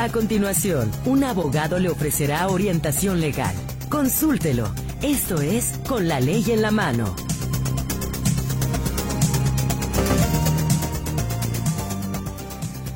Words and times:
A 0.00 0.08
continuación, 0.08 0.90
un 1.04 1.24
abogado 1.24 1.78
le 1.78 1.90
ofrecerá 1.90 2.48
orientación 2.48 3.20
legal. 3.20 3.54
Consúltelo. 3.90 4.72
Esto 5.02 5.42
es 5.42 5.78
Con 5.86 6.08
la 6.08 6.20
ley 6.20 6.42
en 6.50 6.62
la 6.62 6.70
mano. 6.70 7.14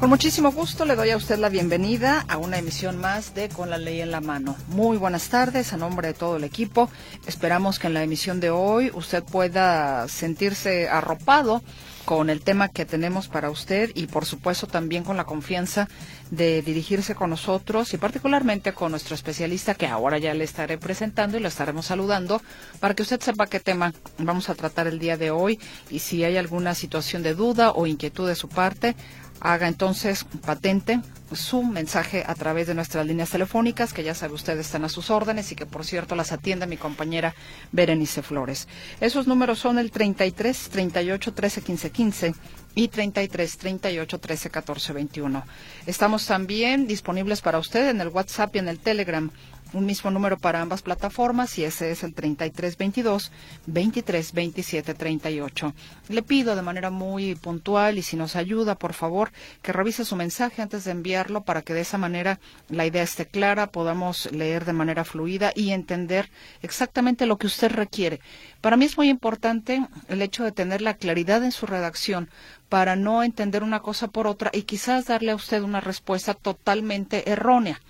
Con 0.01 0.09
muchísimo 0.09 0.51
gusto 0.51 0.87
le 0.87 0.97
doy 0.97 1.11
a 1.11 1.19
usted 1.19 1.37
la 1.37 1.51
bienvenida 1.51 2.25
a 2.27 2.39
una 2.39 2.57
emisión 2.57 2.97
más 2.97 3.35
de 3.35 3.51
Con 3.51 3.69
la 3.69 3.77
ley 3.77 4.01
en 4.01 4.11
la 4.11 4.23
mano. 4.23 4.57
Muy 4.69 4.97
buenas 4.97 5.29
tardes 5.29 5.75
a 5.75 5.77
nombre 5.77 6.09
de 6.09 6.15
todo 6.15 6.39
el 6.39 6.45
equipo. 6.45 6.89
Esperamos 7.27 7.79
que 7.79 7.89
en 7.89 7.95
la 7.95 8.03
emisión 8.03 8.41
de 8.41 8.49
hoy 8.49 8.91
usted 8.95 9.23
pueda 9.23 10.09
sentirse 10.09 10.89
arropado 10.89 11.63
con 12.05 12.29
el 12.29 12.43
tema 12.43 12.69
que 12.69 12.85
tenemos 12.85 13.29
para 13.29 13.51
usted 13.51 13.91
y 13.95 14.07
por 14.07 14.27
supuesto 14.27 14.67
también 14.67 15.05
con 15.05 15.17
la 15.17 15.25
confianza 15.25 15.89
de 16.37 16.63
dirigirse 16.63 17.15
con 17.15 17.31
nosotros 17.31 17.95
y 17.95 17.99
particularmente 17.99 18.73
con 18.73 18.91
nuestro 18.91 19.15
especialista 19.15 19.75
que 19.75 19.87
ahora 19.87 20.19
ya 20.19 20.35
le 20.35 20.45
estaré 20.45 20.79
presentando 20.79 21.37
y 21.37 21.41
lo 21.41 21.49
estaremos 21.49 21.87
saludando 21.87 22.41
para 22.81 22.95
que 22.95 23.03
usted 23.03 23.21
sepa 23.21 23.47
qué 23.47 23.61
tema 23.61 23.93
vamos 24.19 24.49
a 24.49 24.55
tratar 24.55 24.87
el 24.87 24.99
día 24.99 25.17
de 25.17 25.31
hoy 25.31 25.59
y 25.91 26.01
si 26.01 26.25
hay 26.25 26.37
alguna 26.37 26.75
situación 26.75 27.23
de 27.23 27.35
duda 27.35 27.73
o 27.73 27.87
inquietud 27.87 28.29
de 28.29 28.35
su 28.35 28.49
parte, 28.49 28.97
haga 29.41 29.69
entonces 29.69 30.25
patente 30.45 31.01
su 31.33 31.63
mensaje 31.63 32.25
a 32.27 32.35
través 32.35 32.67
de 32.67 32.75
nuestras 32.75 33.07
líneas 33.07 33.31
telefónicas, 33.31 33.93
que 33.93 34.05
ya 34.05 34.15
sabe 34.15 34.35
usted 34.35 34.59
están 34.59 34.85
a 34.85 34.89
sus 34.89 35.11
órdenes 35.11 35.51
y 35.53 35.57
que 35.57 35.67
por 35.67 35.85
cierto 35.85 36.15
las 36.15 36.33
atiende 36.33 36.67
mi 36.67 36.77
compañera 36.77 37.35
Berenice 37.73 38.23
Flores. 38.23 38.69
Esos 39.01 39.27
números 39.27 39.59
son 39.59 39.79
el 39.79 39.91
33 39.91 40.69
38 40.71 41.35
13 41.35 41.63
15 41.63 41.91
15 41.91 42.35
y 42.75 42.89
33 42.89 43.57
38 43.59 44.19
13 44.21 44.51
14 44.51 44.93
21. 44.93 45.45
Estamos 45.87 46.27
también 46.27 46.87
disponibles 46.87 47.41
para 47.41 47.59
usted 47.59 47.91
en 47.91 48.01
el 48.01 48.09
WhatsApp 48.09 48.57
y 48.57 48.59
en 48.59 48.69
el 48.69 48.79
Telegram 48.79 49.31
un 49.75 49.87
mismo 49.87 50.11
número 50.11 50.39
para 50.39 50.61
ambas 50.61 50.83
plataformas 50.83 51.59
y 51.59 51.65
ese 51.65 51.91
es 51.91 52.05
el 52.05 52.15
3322 52.15 53.33
232738. 53.67 55.75
Le 56.09 56.23
pido 56.23 56.57
de 56.57 56.63
manera 56.63 56.91
muy 56.91 57.35
puntual 57.35 57.99
y 57.99 58.03
si 58.03 58.17
nos 58.17 58.37
ayuda, 58.37 58.77
por 58.77 58.95
favor, 58.95 59.33
que 59.63 59.73
revise 59.73 60.05
su 60.05 60.17
mensaje 60.17 60.63
antes 60.63 60.85
de 60.85 60.93
enviarlo 60.93 61.43
para 61.43 61.63
que 61.63 61.75
de 61.75 61.81
esa 61.81 61.99
manera 61.99 62.39
la 62.69 62.87
idea 62.87 63.03
esté 63.03 63.27
clara, 63.27 63.67
podamos 63.67 64.31
leer 64.33 64.65
de 64.65 64.73
manera 64.73 65.05
fluida 65.05 65.53
y 65.55 65.71
entender 65.71 66.31
exactamente 66.63 67.27
lo 67.27 67.37
que 67.37 67.49
usted 67.49 67.71
requiere. 67.71 68.21
Para 68.61 68.77
mí 68.77 68.85
es 68.85 68.97
muy 68.97 69.09
importante 69.09 69.87
el 70.09 70.23
hecho 70.23 70.45
de 70.45 70.53
tener 70.53 70.81
la 70.81 70.95
claridad 70.95 71.45
en 71.45 71.53
su 71.53 71.67
redacción 71.67 72.31
para 72.69 72.97
no 72.97 73.23
entender 73.23 73.63
una 73.63 73.81
cosa 73.81 74.09
por 74.09 74.27
otra 74.27 74.51
y 74.53 74.63
quizás 74.63 75.07
darle 75.07 75.33
a 75.33 75.37
usted 75.37 75.63
una 75.63 75.81
respuesta 75.81 76.35
totalmente 76.35 77.31
errónea 77.31 77.81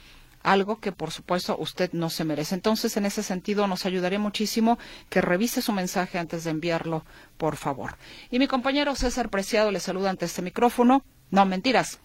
algo 0.45 0.79
que 0.79 0.93
por 0.93 1.11
supuesto 1.11 1.57
usted 1.59 1.91
no 1.93 2.11
se 2.11 2.25
merece. 2.25 2.55
Entonces, 2.55 2.97
en 2.97 3.07
ese 3.07 3.25
sentido, 3.25 3.67
nos 3.67 3.87
ayudaría 3.87 4.21
muchísimo 4.21 4.79
que 5.09 5.21
revise 5.21 5.63
su 5.63 5.73
mensaje 5.73 6.19
antes 6.19 6.45
de 6.45 6.51
enviarlo, 6.51 7.05
por 7.37 7.57
favor. 7.57 7.97
Y 8.31 8.39
mi 8.39 8.47
compañero 8.47 8.95
César 8.95 9.31
Preciado 9.31 9.73
le 9.73 9.81
saluda 9.81 10.11
ante 10.11 10.27
este 10.27 10.43
micrófono. 10.43 11.03
No, 11.31 11.45
mentiras. 11.47 11.99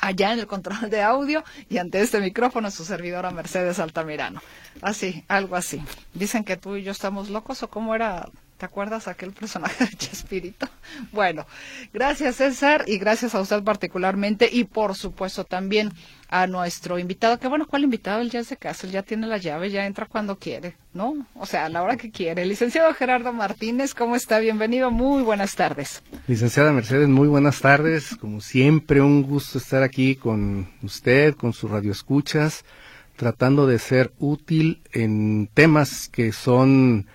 Allá 0.00 0.32
en 0.32 0.40
el 0.40 0.46
control 0.46 0.90
de 0.90 1.02
audio 1.02 1.42
y 1.68 1.78
ante 1.78 2.00
este 2.00 2.20
micrófono 2.20 2.70
su 2.70 2.84
servidora 2.84 3.30
Mercedes 3.30 3.78
Altamirano. 3.78 4.40
Así, 4.80 5.24
algo 5.26 5.56
así. 5.56 5.82
Dicen 6.14 6.44
que 6.44 6.56
tú 6.56 6.76
y 6.76 6.82
yo 6.82 6.92
estamos 6.92 7.30
locos 7.30 7.62
o 7.62 7.68
cómo 7.68 7.94
era 7.94 8.28
¿Te 8.56 8.64
acuerdas 8.64 9.06
aquel 9.06 9.32
personaje 9.32 9.84
de 9.84 9.96
Chespirito? 9.96 10.66
Bueno, 11.12 11.46
gracias 11.92 12.36
César 12.36 12.84
y 12.86 12.98
gracias 12.98 13.34
a 13.34 13.40
usted 13.40 13.62
particularmente 13.62 14.48
y 14.50 14.64
por 14.64 14.94
supuesto 14.94 15.44
también 15.44 15.92
a 16.28 16.46
nuestro 16.46 16.98
invitado, 16.98 17.38
que 17.38 17.48
bueno, 17.48 17.66
¿cuál 17.66 17.84
invitado? 17.84 18.20
Él 18.20 18.30
ya 18.30 18.42
se 18.44 18.56
casa, 18.56 18.86
él 18.86 18.92
ya 18.92 19.02
tiene 19.02 19.26
la 19.26 19.36
llave, 19.36 19.70
ya 19.70 19.84
entra 19.84 20.06
cuando 20.06 20.38
quiere, 20.38 20.76
¿no? 20.94 21.26
O 21.34 21.44
sea, 21.44 21.66
a 21.66 21.68
la 21.68 21.82
hora 21.82 21.96
que 21.96 22.10
quiere. 22.10 22.46
licenciado 22.46 22.92
Gerardo 22.94 23.32
Martínez, 23.32 23.94
¿cómo 23.94 24.16
está? 24.16 24.38
Bienvenido, 24.38 24.90
muy 24.90 25.22
buenas 25.22 25.54
tardes. 25.54 26.02
Licenciada 26.26 26.72
Mercedes, 26.72 27.08
muy 27.08 27.28
buenas 27.28 27.60
tardes. 27.60 28.16
Como 28.16 28.40
siempre, 28.40 29.00
un 29.00 29.22
gusto 29.22 29.58
estar 29.58 29.82
aquí 29.82 30.16
con 30.16 30.70
usted, 30.82 31.34
con 31.34 31.52
sus 31.52 31.70
radioescuchas, 31.70 32.64
tratando 33.16 33.66
de 33.66 33.78
ser 33.78 34.12
útil 34.18 34.82
en 34.92 35.48
temas 35.52 36.08
que 36.08 36.32
son 36.32 37.06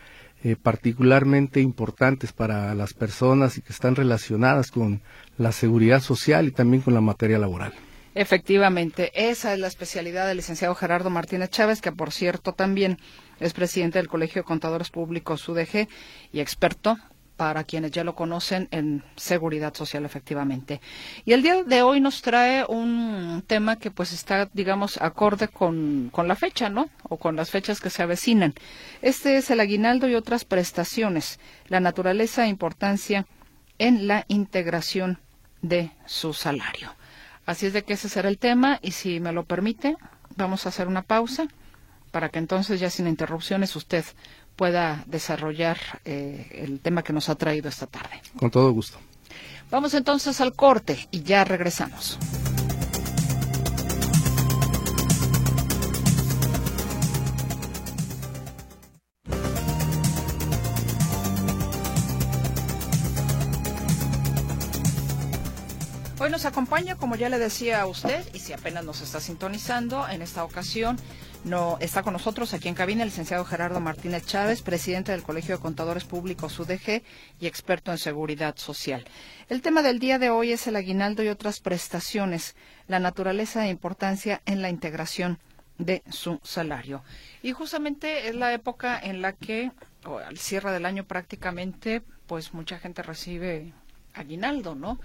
eh, 0.43 0.55
particularmente 0.55 1.61
importantes 1.61 2.33
para 2.33 2.73
las 2.73 2.93
personas 2.93 3.57
y 3.57 3.61
que 3.61 3.73
están 3.73 3.95
relacionadas 3.95 4.71
con 4.71 5.01
la 5.37 5.51
seguridad 5.51 6.01
social 6.01 6.47
y 6.47 6.51
también 6.51 6.81
con 6.81 6.93
la 6.93 7.01
materia 7.01 7.37
laboral. 7.37 7.73
Efectivamente, 8.13 9.11
esa 9.13 9.53
es 9.53 9.59
la 9.59 9.67
especialidad 9.67 10.27
del 10.27 10.37
licenciado 10.37 10.75
Gerardo 10.75 11.09
Martínez 11.09 11.49
Chávez, 11.49 11.81
que 11.81 11.91
por 11.91 12.11
cierto 12.11 12.53
también 12.53 12.97
es 13.39 13.53
presidente 13.53 13.99
del 13.99 14.09
Colegio 14.09 14.41
de 14.41 14.47
Contadores 14.47 14.89
Públicos 14.89 15.47
UDG 15.47 15.87
y 16.33 16.39
experto 16.41 16.97
para 17.41 17.63
quienes 17.63 17.89
ya 17.89 18.03
lo 18.03 18.13
conocen 18.13 18.67
en 18.69 19.03
seguridad 19.15 19.73
social 19.73 20.05
efectivamente. 20.05 20.79
Y 21.25 21.33
el 21.33 21.41
día 21.41 21.63
de 21.63 21.81
hoy 21.81 21.99
nos 21.99 22.21
trae 22.21 22.63
un 22.69 23.43
tema 23.47 23.77
que 23.77 23.89
pues 23.89 24.13
está, 24.13 24.47
digamos, 24.53 25.01
acorde 25.01 25.47
con, 25.47 26.09
con 26.11 26.27
la 26.27 26.35
fecha, 26.35 26.69
¿no? 26.69 26.87
O 27.01 27.17
con 27.17 27.35
las 27.35 27.49
fechas 27.49 27.81
que 27.81 27.89
se 27.89 28.03
avecinan. 28.03 28.53
Este 29.01 29.37
es 29.37 29.49
el 29.49 29.59
aguinaldo 29.59 30.07
y 30.07 30.13
otras 30.13 30.45
prestaciones, 30.45 31.39
la 31.67 31.79
naturaleza 31.79 32.45
e 32.45 32.49
importancia 32.49 33.25
en 33.79 34.05
la 34.07 34.23
integración 34.27 35.17
de 35.63 35.89
su 36.05 36.33
salario. 36.33 36.93
Así 37.47 37.65
es 37.65 37.73
de 37.73 37.81
que 37.81 37.93
ese 37.93 38.07
será 38.07 38.29
el 38.29 38.37
tema 38.37 38.77
y 38.83 38.91
si 38.91 39.19
me 39.19 39.31
lo 39.31 39.45
permite, 39.45 39.97
vamos 40.35 40.67
a 40.67 40.69
hacer 40.69 40.87
una 40.87 41.01
pausa 41.01 41.47
para 42.11 42.29
que 42.29 42.37
entonces 42.37 42.79
ya 42.79 42.91
sin 42.91 43.07
interrupciones 43.07 43.75
usted 43.75 44.05
pueda 44.55 45.03
desarrollar 45.07 45.77
eh, 46.05 46.63
el 46.63 46.79
tema 46.79 47.03
que 47.03 47.13
nos 47.13 47.29
ha 47.29 47.35
traído 47.35 47.69
esta 47.69 47.87
tarde. 47.87 48.21
Con 48.37 48.51
todo 48.51 48.71
gusto. 48.71 48.97
Vamos 49.69 49.93
entonces 49.93 50.41
al 50.41 50.53
corte 50.53 51.07
y 51.11 51.23
ya 51.23 51.45
regresamos. 51.45 52.19
Nos 66.31 66.45
acompaña, 66.45 66.95
como 66.95 67.17
ya 67.17 67.27
le 67.27 67.37
decía 67.39 67.81
a 67.81 67.87
usted, 67.87 68.25
y 68.33 68.39
si 68.39 68.53
apenas 68.53 68.85
nos 68.85 69.01
está 69.01 69.19
sintonizando, 69.19 70.07
en 70.07 70.21
esta 70.21 70.45
ocasión 70.45 70.95
no, 71.43 71.77
está 71.81 72.03
con 72.03 72.13
nosotros 72.13 72.53
aquí 72.53 72.69
en 72.69 72.73
cabina 72.73 73.03
el 73.03 73.09
licenciado 73.09 73.43
Gerardo 73.43 73.81
Martínez 73.81 74.25
Chávez, 74.25 74.61
presidente 74.61 75.11
del 75.11 75.23
Colegio 75.23 75.57
de 75.57 75.61
Contadores 75.61 76.05
Públicos 76.05 76.57
UDG 76.57 77.03
y 77.41 77.47
experto 77.47 77.91
en 77.91 77.97
seguridad 77.97 78.55
social. 78.55 79.03
El 79.49 79.61
tema 79.61 79.81
del 79.81 79.99
día 79.99 80.19
de 80.19 80.29
hoy 80.29 80.53
es 80.53 80.65
el 80.67 80.77
aguinaldo 80.77 81.21
y 81.21 81.27
otras 81.27 81.59
prestaciones, 81.59 82.55
la 82.87 82.99
naturaleza 82.99 83.65
e 83.65 83.69
importancia 83.69 84.41
en 84.45 84.61
la 84.61 84.69
integración 84.69 85.37
de 85.79 86.01
su 86.09 86.39
salario. 86.43 87.03
Y 87.43 87.51
justamente 87.51 88.29
es 88.29 88.35
la 88.35 88.53
época 88.53 88.97
en 88.97 89.21
la 89.21 89.33
que, 89.33 89.71
al 90.05 90.37
cierre 90.37 90.71
del 90.71 90.85
año 90.85 91.03
prácticamente, 91.03 92.01
pues 92.25 92.53
mucha 92.53 92.79
gente 92.79 93.03
recibe 93.03 93.73
aguinaldo, 94.13 94.75
¿no? 94.75 94.99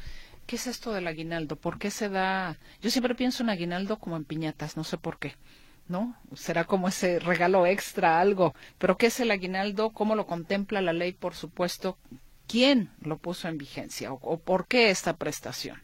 ¿Qué 0.47 0.57
es 0.57 0.67
esto 0.67 0.93
del 0.93 1.07
aguinaldo? 1.07 1.57
¿Por 1.57 1.79
qué 1.79 1.91
se 1.91 2.09
da? 2.09 2.57
Yo 2.81 2.91
siempre 2.91 3.15
pienso 3.15 3.43
en 3.43 3.51
aguinaldo 3.51 3.99
como 3.99 4.17
en 4.17 4.25
piñatas, 4.25 4.77
no 4.77 4.85
sé 4.85 4.97
por 4.97 5.19
qué. 5.19 5.35
¿no? 5.89 6.17
Será 6.35 6.65
como 6.65 6.89
ese 6.89 7.19
regalo 7.19 7.67
extra, 7.67 8.21
algo. 8.21 8.55
Pero 8.79 8.97
¿qué 8.97 9.07
es 9.07 9.21
el 9.21 9.31
aguinaldo? 9.31 9.91
¿Cómo 9.91 10.15
lo 10.15 10.27
contempla 10.27 10.81
la 10.81 10.93
ley, 10.93 11.13
por 11.13 11.35
supuesto? 11.35 11.99
¿Quién 12.47 12.91
lo 13.01 13.19
puso 13.19 13.49
en 13.49 13.59
vigencia 13.59 14.13
o, 14.13 14.39
por 14.39 14.67
qué 14.67 14.91
esta 14.91 15.17
prestación? 15.17 15.81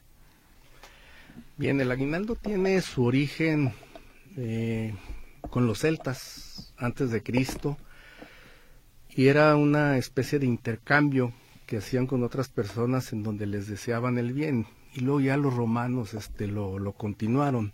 Bien, 1.56 1.80
el 1.80 1.90
aguinaldo 1.90 2.36
tiene 2.36 2.80
su 2.82 3.04
origen 3.04 3.72
eh, 4.36 4.94
con 5.50 5.66
los 5.66 5.80
celtas 5.80 6.72
antes 6.76 7.10
de 7.10 7.22
Cristo 7.22 7.76
y 9.10 9.26
era 9.26 9.56
una 9.56 9.98
especie 9.98 10.38
de 10.38 10.46
intercambio 10.46 11.32
que 11.72 11.78
hacían 11.78 12.06
con 12.06 12.22
otras 12.22 12.50
personas 12.50 13.14
en 13.14 13.22
donde 13.22 13.46
les 13.46 13.66
deseaban 13.66 14.18
el 14.18 14.34
bien 14.34 14.66
y 14.92 15.00
luego 15.00 15.22
ya 15.22 15.38
los 15.38 15.54
romanos 15.54 16.12
este, 16.12 16.46
lo, 16.46 16.92
continuaron. 16.92 17.72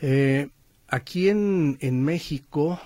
Eh, 0.00 0.48
Aquí 0.86 1.28
en, 1.28 1.76
en 1.80 2.04
México, 2.04 2.78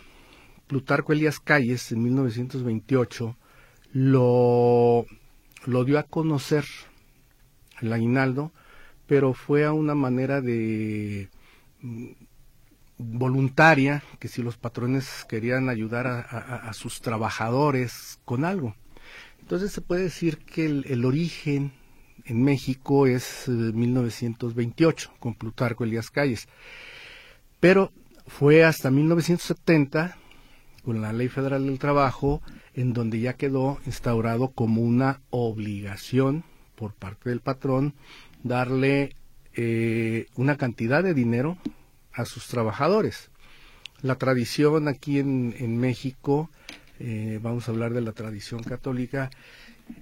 Plutarco 0.66 1.12
Elías 1.12 1.40
Calles, 1.40 1.92
en 1.92 2.04
1928, 2.04 3.36
lo, 3.92 5.04
lo 5.66 5.84
dio 5.84 5.98
a 5.98 6.04
conocer 6.04 6.64
el 7.82 7.92
aguinaldo, 7.92 8.52
pero 9.06 9.34
fue 9.34 9.66
a 9.66 9.74
una 9.74 9.94
manera 9.94 10.40
de 10.40 11.28
mm, 11.82 12.12
voluntaria, 12.96 14.02
que 14.20 14.28
si 14.28 14.42
los 14.42 14.56
patrones 14.56 15.26
querían 15.28 15.68
ayudar 15.68 16.06
a, 16.06 16.72
sus 16.72 17.02
trabajadores 17.02 18.20
con 18.24 18.46
algo. 18.46 18.74
Entonces 19.46 19.70
se 19.70 19.80
puede 19.80 20.02
decir 20.02 20.38
que 20.38 20.66
el, 20.66 21.04
origen 21.04 21.70
en 22.24 22.42
México 22.42 23.06
es 23.06 23.46
1928, 23.46 25.12
con 25.20 25.34
Plutarco 25.34 25.84
Elías 25.84 26.10
Calles. 26.10 26.48
Pero 27.60 27.92
fue 28.26 28.64
hasta 28.64 28.90
1970, 28.90 30.18
con 30.82 31.00
la 31.00 31.12
Ley 31.12 31.28
Federal 31.28 31.64
del 31.64 31.78
Trabajo, 31.78 32.42
en 32.74 32.92
donde 32.92 33.20
ya 33.20 33.34
quedó 33.34 33.78
instaurado 33.86 34.48
como 34.48 34.82
una 34.82 35.20
obligación 35.30 36.42
por 36.74 36.94
parte 36.94 37.30
del 37.30 37.38
patrón 37.40 37.94
darle 38.42 39.14
eh, 39.54 40.26
una 40.34 40.56
cantidad 40.56 41.04
de 41.04 41.14
dinero 41.14 41.56
a 42.12 42.24
sus 42.24 42.48
trabajadores. 42.48 43.30
La 44.02 44.16
tradición 44.16 44.88
aquí 44.88 45.20
en, 45.20 45.78
México, 45.78 46.50
eh, 46.98 47.38
vamos 47.42 47.68
a 47.68 47.72
hablar 47.72 47.92
de 47.92 48.00
la 48.00 48.12
tradición 48.12 48.62
católica, 48.62 49.30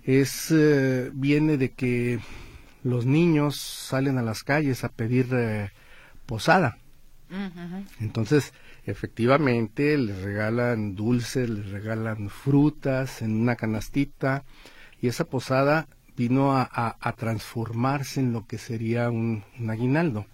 es 0.04 0.50
eh, 0.50 1.10
viene 1.12 1.56
de 1.56 1.72
que 1.72 2.20
los 2.82 3.06
niños 3.06 3.56
salen 3.56 4.18
a 4.18 4.22
las 4.22 4.44
calles 4.44 4.84
a 4.84 4.88
pedir 4.88 5.28
posada. 6.26 6.78
Entonces, 8.00 8.52
efectivamente, 8.86 9.98
les 9.98 10.22
regalan 10.22 10.94
dulces, 10.94 11.50
les 11.50 11.70
regalan 11.70 12.28
frutas 12.28 13.22
en 13.22 13.34
una 13.34 13.56
canastita 13.56 14.44
y 15.00 15.08
esa 15.08 15.24
posada 15.24 15.88
vino 16.16 16.56
a, 16.56 17.14
transformarse 17.16 18.20
en 18.20 18.32
lo 18.32 18.46
que 18.46 18.58
sería 18.58 19.10
un, 19.10 19.42
aguinaldo. 19.68 20.26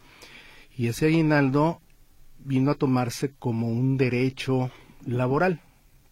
Y 0.77 0.89
ese 0.89 1.07
aguinaldo 1.07 1.81
vino 2.39 2.73
a 2.73 2.75
tomarse 2.75 3.33
como 3.39 3.69
un 3.69 3.97
derecho 3.97 4.71
laboral, 5.05 5.61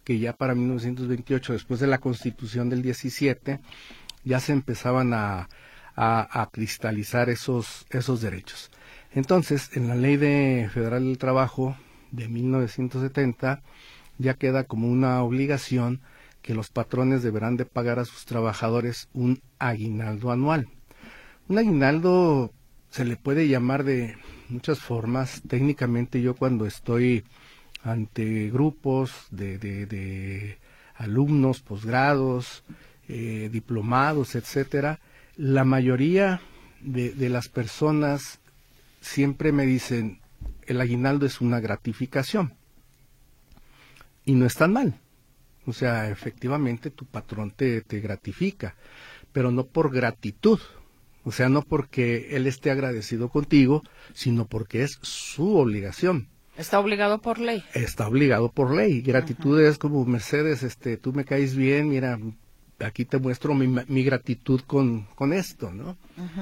que 0.09 0.17
ya 0.17 0.33
para 0.33 0.55
1928, 0.55 1.53
después 1.53 1.79
de 1.79 1.85
la 1.85 1.99
constitución 1.99 2.67
del 2.67 2.81
17, 2.81 3.59
ya 4.23 4.39
se 4.39 4.53
empezaban 4.53 5.13
a, 5.13 5.49
a, 5.95 6.49
cristalizar 6.51 7.29
esos, 7.29 7.85
esos 7.91 8.19
derechos. 8.19 8.71
Entonces, 9.13 9.69
en 9.77 9.87
la 9.87 9.93
Ley 9.93 10.17
de 10.17 10.67
Federal 10.73 11.03
del 11.03 11.19
Trabajo 11.19 11.77
de 12.09 12.27
1970, 12.27 13.61
ya 14.17 14.33
queda 14.33 14.63
como 14.63 14.87
una 14.87 15.21
obligación 15.21 16.01
que 16.41 16.55
los 16.55 16.71
patrones 16.71 17.21
deberán 17.21 17.55
de 17.55 17.65
pagar 17.65 17.99
a 17.99 18.05
sus 18.05 18.25
trabajadores 18.25 19.09
un 19.13 19.43
aguinaldo 19.59 20.31
anual. 20.31 20.69
Un 21.49 21.59
aguinaldo 21.59 22.51
se 22.89 23.05
le 23.05 23.15
puede 23.15 23.47
llamar 23.47 23.83
de 23.83 24.17
muchas 24.47 24.79
formas. 24.79 25.43
Técnicamente 25.47 26.19
yo 26.19 26.33
cuando 26.33 26.65
estoy 26.65 27.25
ante 27.83 28.49
grupos 28.49 29.27
de, 29.31 29.57
de, 29.57 30.57
alumnos, 30.95 31.61
posgrados, 31.61 32.63
eh, 33.07 33.49
diplomados, 33.51 34.35
etcétera, 34.35 34.99
la 35.37 35.63
mayoría 35.63 36.41
de, 36.81 37.11
de 37.13 37.29
las 37.29 37.47
personas 37.47 38.39
siempre 39.01 39.51
me 39.51 39.65
dicen 39.65 40.19
el 40.65 40.81
aguinaldo 40.81 41.25
es 41.25 41.41
una 41.41 41.59
gratificación. 41.59 42.53
Y 44.25 44.33
no 44.33 44.45
es 44.45 44.55
tan 44.55 44.73
mal. 44.73 44.99
O 45.65 45.73
sea, 45.73 46.09
efectivamente 46.09 46.89
tu 46.91 47.05
patrón 47.05 47.51
te, 47.51 47.81
te 47.81 47.99
gratifica, 47.99 48.75
pero 49.31 49.51
no 49.51 49.65
por 49.65 49.91
gratitud. 49.91 50.59
O 51.23 51.31
sea, 51.31 51.49
no 51.49 51.63
porque 51.63 52.35
él 52.35 52.47
esté 52.47 52.71
agradecido 52.71 53.29
contigo, 53.29 53.83
sino 54.13 54.45
porque 54.45 54.83
es 54.83 54.99
su 55.01 55.57
obligación. 55.57 56.27
Está 56.59 56.77
obligado 56.81 57.21
por 57.21 57.39
ley. 57.39 57.63
Está 57.73 58.05
obligado 58.09 58.51
por 58.51 58.75
ley. 58.75 59.01
Gratitud 59.01 59.61
es 59.61 59.77
como 59.77 60.03
Mercedes, 60.03 60.61
este, 60.61 60.97
tú 60.97 61.13
me 61.13 61.23
caes 61.23 61.55
bien, 61.55 61.87
mira, 61.87 62.19
aquí 62.79 63.05
te 63.05 63.17
muestro 63.17 63.53
mi, 63.53 63.67
mi 63.87 64.03
gratitud 64.03 64.59
con, 64.67 65.05
con 65.15 65.31
esto, 65.31 65.71
¿no? 65.71 65.97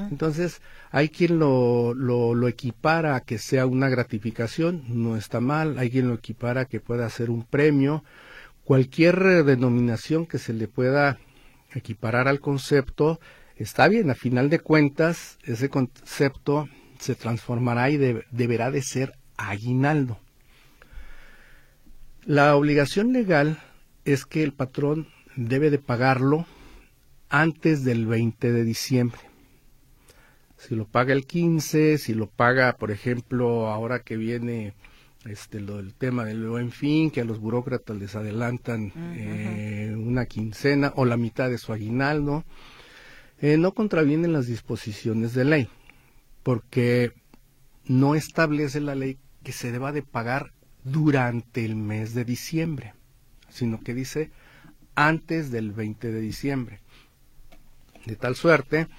Entonces, 0.10 0.60
hay 0.90 1.10
quien 1.10 1.38
lo, 1.38 1.94
lo, 1.94 2.34
lo, 2.34 2.48
equipara 2.48 3.16
a 3.16 3.22
que 3.22 3.38
sea 3.38 3.68
una 3.68 3.90
gratificación, 3.90 4.86
no 4.88 5.18
está 5.18 5.40
mal, 5.40 5.78
hay 5.78 5.92
quien 5.92 6.08
lo 6.08 6.16
equipara 6.16 6.62
a 6.62 6.66
que 6.66 6.80
pueda 6.80 7.08
ser 7.12 7.30
un 7.30 7.44
premio, 7.44 8.04
cualquier 8.64 9.44
denominación 9.44 10.26
que 10.26 10.40
se 10.40 10.52
le 10.52 10.68
pueda 10.68 11.20
equiparar 11.76 12.28
al 12.28 12.40
concepto 12.40 13.20
está 13.56 13.88
bien, 13.88 14.10
a 14.10 14.16
final 14.16 14.50
de 14.50 14.60
cuentas 14.62 15.38
ese 15.44 15.70
concepto 15.70 16.68
se 16.98 17.14
transformará 17.14 17.92
y 17.92 17.98
deberá 17.98 18.72
de 18.72 18.82
ser 18.82 19.14
aguinaldo. 19.38 20.20
La 22.26 22.56
obligación 22.56 23.14
legal 23.14 23.60
es 24.04 24.26
que 24.26 24.44
el 24.44 24.54
patrón 24.54 25.08
debe 25.36 25.70
de 25.70 25.80
pagarlo 25.80 26.46
antes 27.30 27.84
del 27.84 28.06
20 28.06 28.52
de 28.52 28.64
diciembre. 28.64 29.20
Si 30.58 30.76
lo 30.76 30.86
paga 30.86 31.14
el 31.14 31.26
15, 31.26 31.98
si 31.98 32.14
lo 32.14 32.28
paga, 32.28 32.78
por 32.78 32.92
ejemplo, 32.92 33.68
ahora 33.68 34.00
que 34.00 34.18
viene 34.18 34.74
este, 35.26 35.60
lo 35.60 35.78
del 35.78 35.94
tema 35.94 36.26
del 36.26 36.48
buen 36.48 36.72
fin, 36.72 37.12
que 37.12 37.22
a 37.22 37.26
los 37.26 37.40
burócratas 37.40 37.96
les 37.98 38.16
adelantan 38.16 38.92
eh, 39.16 39.94
una 39.96 40.26
quincena 40.26 40.94
o 40.96 41.06
la 41.06 41.18
mitad 41.18 41.50
de 41.50 41.58
su 41.58 41.74
aguinaldo, 41.74 42.44
eh, 43.40 43.58
no 43.58 43.74
contravienen 43.74 44.34
las 44.34 44.48
disposiciones 44.48 45.34
de 45.34 45.46
ley, 45.46 45.70
porque 46.44 47.14
no 47.86 48.16
establece 48.16 48.82
la 48.82 48.96
ley 48.96 49.18
que 49.48 49.54
se 49.54 49.72
deba 49.72 49.94
de 49.94 50.02
pagar 50.02 50.52
durante 50.84 51.64
el 51.64 51.78
mes 51.78 52.14
de 52.14 52.26
diciembre, 52.26 52.94
sino 53.48 53.80
que 53.80 53.94
dice 53.94 54.30
antes 54.94 55.52
del 55.52 55.72
20 55.72 56.12
de 56.12 56.20
diciembre. 56.20 56.82
De 58.06 58.18
tal 58.18 58.36
suerte 58.36 58.90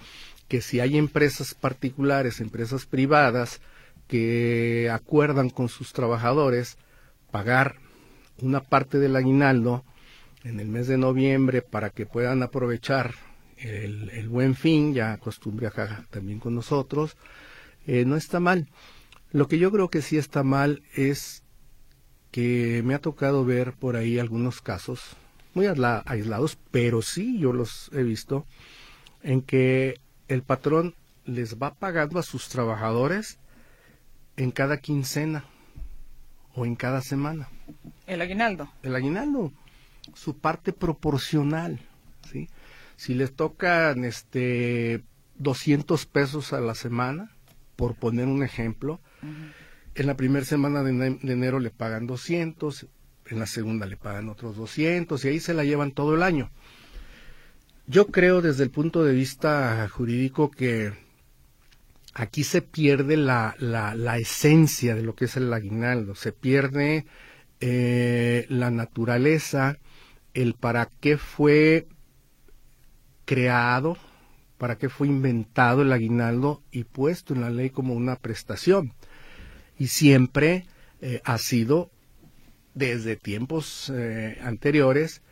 que 0.48 0.62
si 0.62 0.80
hay 0.80 0.96
empresas 0.96 1.52
particulares, 1.52 2.40
empresas 2.40 2.86
privadas, 2.86 3.60
que 4.06 4.88
acuerdan 4.90 5.50
con 5.50 5.68
sus 5.68 5.92
trabajadores 5.92 6.78
pagar 7.30 7.74
una 8.40 8.62
parte 8.62 8.98
del 8.98 9.16
aguinaldo 9.16 9.84
en 10.44 10.60
el 10.60 10.68
mes 10.68 10.86
de 10.86 10.96
noviembre 10.96 11.60
para 11.60 11.90
que 11.90 12.06
puedan 12.06 12.42
aprovechar 12.42 13.12
el, 13.58 14.30
buen 14.30 14.54
fin, 14.54 14.94
ya 14.94 15.18
costumbre 15.18 15.66
acá 15.66 16.06
también 16.08 16.38
con 16.38 16.54
nosotros, 16.54 17.18
eh, 17.86 18.06
no 18.06 18.16
está 18.16 18.40
mal. 18.40 18.66
Lo 19.30 19.46
que 19.46 19.58
yo 19.58 19.70
creo 19.70 19.90
que 19.90 20.02
sí 20.02 20.16
está 20.16 20.42
mal 20.42 20.82
es 20.94 21.42
que 22.30 22.82
me 22.84 22.94
ha 22.94 23.00
tocado 23.00 23.44
ver 23.44 23.74
por 23.74 23.96
ahí 23.96 24.18
algunos 24.18 24.60
casos 24.62 25.16
muy 25.54 25.66
aislados, 25.66 26.58
pero 26.70 27.02
sí 27.02 27.38
yo 27.38 27.52
los 27.52 27.90
he 27.92 28.02
visto, 28.02 28.46
en 29.22 29.42
que 29.42 30.00
el 30.28 30.42
patrón 30.42 30.94
les 31.24 31.58
va 31.58 31.74
pagando 31.74 32.18
a 32.18 32.22
sus 32.22 32.48
trabajadores 32.48 33.38
en 34.36 34.50
cada 34.50 34.78
quincena 34.78 35.44
o 36.54 36.64
en 36.64 36.76
cada 36.76 37.02
semana. 37.02 37.48
El 38.06 38.22
aguinaldo. 38.22 38.70
El 38.82 38.94
aguinaldo, 38.94 39.52
su 40.14 40.38
parte 40.38 40.72
proporcional, 40.72 41.80
¿sí? 42.30 42.48
Si 42.96 43.14
les 43.14 43.34
tocan 43.34 44.04
este 44.04 45.02
200 45.36 46.06
pesos 46.06 46.52
a 46.52 46.60
la 46.60 46.74
semana, 46.74 47.30
por 47.78 47.94
poner 47.94 48.26
un 48.26 48.42
ejemplo, 48.42 49.00
en 49.94 50.06
la 50.08 50.16
primera 50.16 50.44
semana 50.44 50.82
de, 50.82 50.92
de, 50.92 51.32
enero 51.32 51.60
le 51.60 51.70
pagan 51.70 52.08
200, 52.08 52.86
en 53.26 53.38
la 53.38 53.46
segunda 53.46 53.86
le 53.86 53.96
pagan 53.96 54.28
otros 54.28 54.56
200 54.56 55.24
y 55.24 55.28
ahí 55.28 55.38
se 55.38 55.54
la 55.54 55.62
llevan 55.62 55.92
todo 55.92 56.16
el 56.16 56.24
año. 56.24 56.50
Yo 57.86 58.08
creo 58.08 58.42
desde 58.42 58.64
el 58.64 58.70
punto 58.70 59.04
de 59.04 59.14
vista 59.14 59.88
jurídico 59.88 60.50
que 60.50 60.92
aquí 62.14 62.42
se 62.42 62.62
pierde 62.62 63.16
la, 63.16 63.54
la, 63.60 64.18
esencia 64.18 64.96
de 64.96 65.02
lo 65.02 65.14
que 65.14 65.26
es 65.26 65.36
el 65.36 65.52
aguinaldo, 65.52 66.16
se 66.16 66.32
pierde 66.32 67.06
eh, 67.60 68.44
la 68.48 68.72
naturaleza, 68.72 69.78
el 70.34 70.54
para 70.54 70.90
qué 71.00 71.16
fue 71.16 71.86
creado, 73.24 73.96
para 74.58 74.76
qué 74.76 74.88
fue 74.88 75.06
inventado 75.06 75.82
el 75.82 75.92
aguinaldo 75.92 76.62
y 76.70 76.84
puesto 76.84 77.34
en 77.34 77.40
la 77.40 77.50
ley 77.50 77.70
como 77.70 77.94
una 77.94 78.16
prestación. 78.16 78.92
Y 79.78 79.86
siempre 79.86 80.66
eh, 81.00 81.20
ha 81.24 81.38
sido, 81.38 81.90
desde 82.74 83.16
tiempos 83.16 83.90
eh, 83.94 84.38
anteriores, 84.42 85.22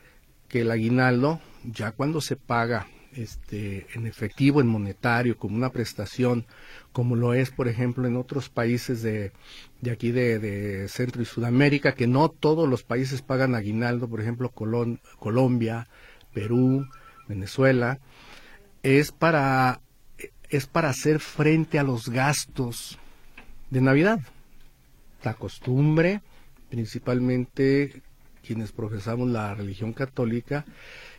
que 0.48 0.60
el 0.60 0.70
aguinaldo, 0.70 1.40
ya 1.64 1.90
cuando 1.90 2.20
se 2.20 2.36
paga 2.36 2.86
este, 3.16 3.86
en 3.94 4.06
efectivo, 4.06 4.60
en 4.60 4.68
monetario, 4.68 5.38
como 5.38 5.56
una 5.56 5.70
prestación, 5.70 6.46
como 6.92 7.16
lo 7.16 7.34
es, 7.34 7.50
por 7.50 7.66
ejemplo, 7.66 8.06
en 8.06 8.16
otros 8.16 8.48
países 8.48 9.02
de, 9.02 9.32
de 9.80 9.90
aquí 9.90 10.12
de, 10.12 10.86
Centro 10.88 11.22
y 11.22 11.24
Sudamérica, 11.24 11.94
que 11.94 12.06
no 12.06 12.28
todos 12.28 12.68
los 12.68 12.84
países 12.84 13.22
pagan 13.22 13.54
aguinaldo, 13.54 14.08
por 14.08 14.20
ejemplo, 14.20 14.50
Colombia, 14.50 15.88
Perú, 16.32 16.86
Venezuela, 17.26 17.98
es 18.86 19.10
para, 19.10 19.80
es 20.48 20.66
para 20.68 20.90
hacer 20.90 21.18
frente 21.18 21.80
a 21.80 21.82
los 21.82 22.08
gastos 22.08 23.00
de 23.68 23.80
Navidad. 23.80 24.20
La 25.24 25.34
costumbre, 25.34 26.20
principalmente 26.70 28.00
quienes 28.46 28.70
profesamos 28.70 29.28
la 29.28 29.52
religión 29.54 29.92
católica, 29.92 30.64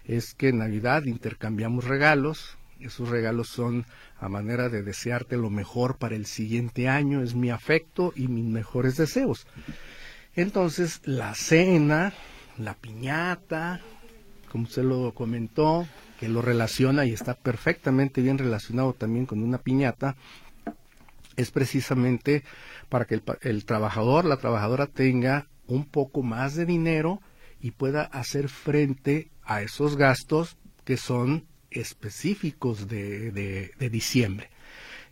es 0.06 0.34
que 0.34 0.48
en 0.50 0.60
Navidad 0.60 1.04
intercambiamos 1.04 1.84
regalos, 1.84 2.58
Esos 2.80 3.10
regalos 3.10 3.50
son 3.50 3.86
a 4.18 4.30
manera 4.30 4.70
de 4.70 4.84
desearte 4.84 5.36
lo 5.36 5.50
mejor 5.50 5.98
para 5.98 6.16
el 6.16 6.26
siguiente 6.26 6.88
año, 6.88 7.22
es 7.22 7.36
mi 7.36 7.50
afecto 7.50 8.14
y 8.16 8.30
mis 8.30 8.46
mejores 8.46 8.96
deseos. 8.96 9.46
Entonces, 10.36 11.02
la 11.04 11.34
cena, 11.36 12.14
la 12.58 12.76
piñata, 12.76 13.82
como 14.52 14.66
usted 14.66 14.84
lo 14.84 15.12
comentó, 15.14 15.88
que 16.20 16.28
lo 16.28 16.42
relaciona 16.42 17.06
y 17.06 17.14
está 17.14 17.36
perfectamente 17.36 18.22
bien 18.22 18.38
relacionado 18.38 18.94
también 18.94 19.26
con 19.26 19.42
una 19.44 19.60
piñata, 19.60 20.16
es 21.36 21.52
precisamente 21.52 22.44
para 22.90 23.06
que 23.06 23.22
el, 23.42 23.66
trabajador, 23.66 24.26
la 24.26 24.38
trabajadora 24.38 24.88
tenga 24.88 25.48
un 25.68 25.86
poco 25.86 26.24
más 26.24 26.56
de 26.56 26.66
dinero 26.66 27.22
y 27.62 27.72
pueda 27.72 28.04
hacer 28.04 28.50
frente 28.50 29.30
a 29.44 29.62
esos 29.62 29.96
gastos 29.96 30.58
que 30.84 30.98
son 30.98 31.46
específicos 31.70 32.88
de, 32.88 33.32
de 33.32 33.90
diciembre. 33.90 34.50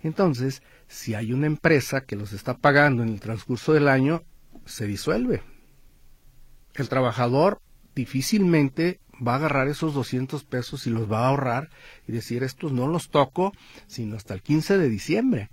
Entonces, 0.02 0.64
si 0.88 1.14
hay 1.14 1.34
una 1.34 1.48
empresa 1.48 2.02
que 2.02 2.16
los 2.16 2.34
está 2.34 2.58
pagando 2.58 3.04
en 3.04 3.10
el 3.10 3.20
transcurso 3.20 3.74
del 3.74 3.88
año, 3.88 4.24
se 4.66 4.88
disuelve. 4.88 5.44
El 6.74 6.90
trabajador 6.90 7.62
difícilmente 7.96 9.00
va 9.26 9.34
a 9.34 9.36
agarrar 9.38 9.68
esos 9.68 9.94
200 9.94 10.44
pesos 10.44 10.88
y 10.88 10.90
los 10.90 11.12
va 11.12 11.26
a 11.26 11.28
ahorrar 11.30 11.70
y 12.08 12.12
decir 12.12 12.44
estos 12.44 12.72
no 12.72 12.88
los 12.88 13.10
toco 13.10 13.54
sino 13.88 14.16
hasta 14.16 14.34
el 14.34 14.42
15 14.42 14.78
de 14.78 14.90
diciembre. 14.90 15.50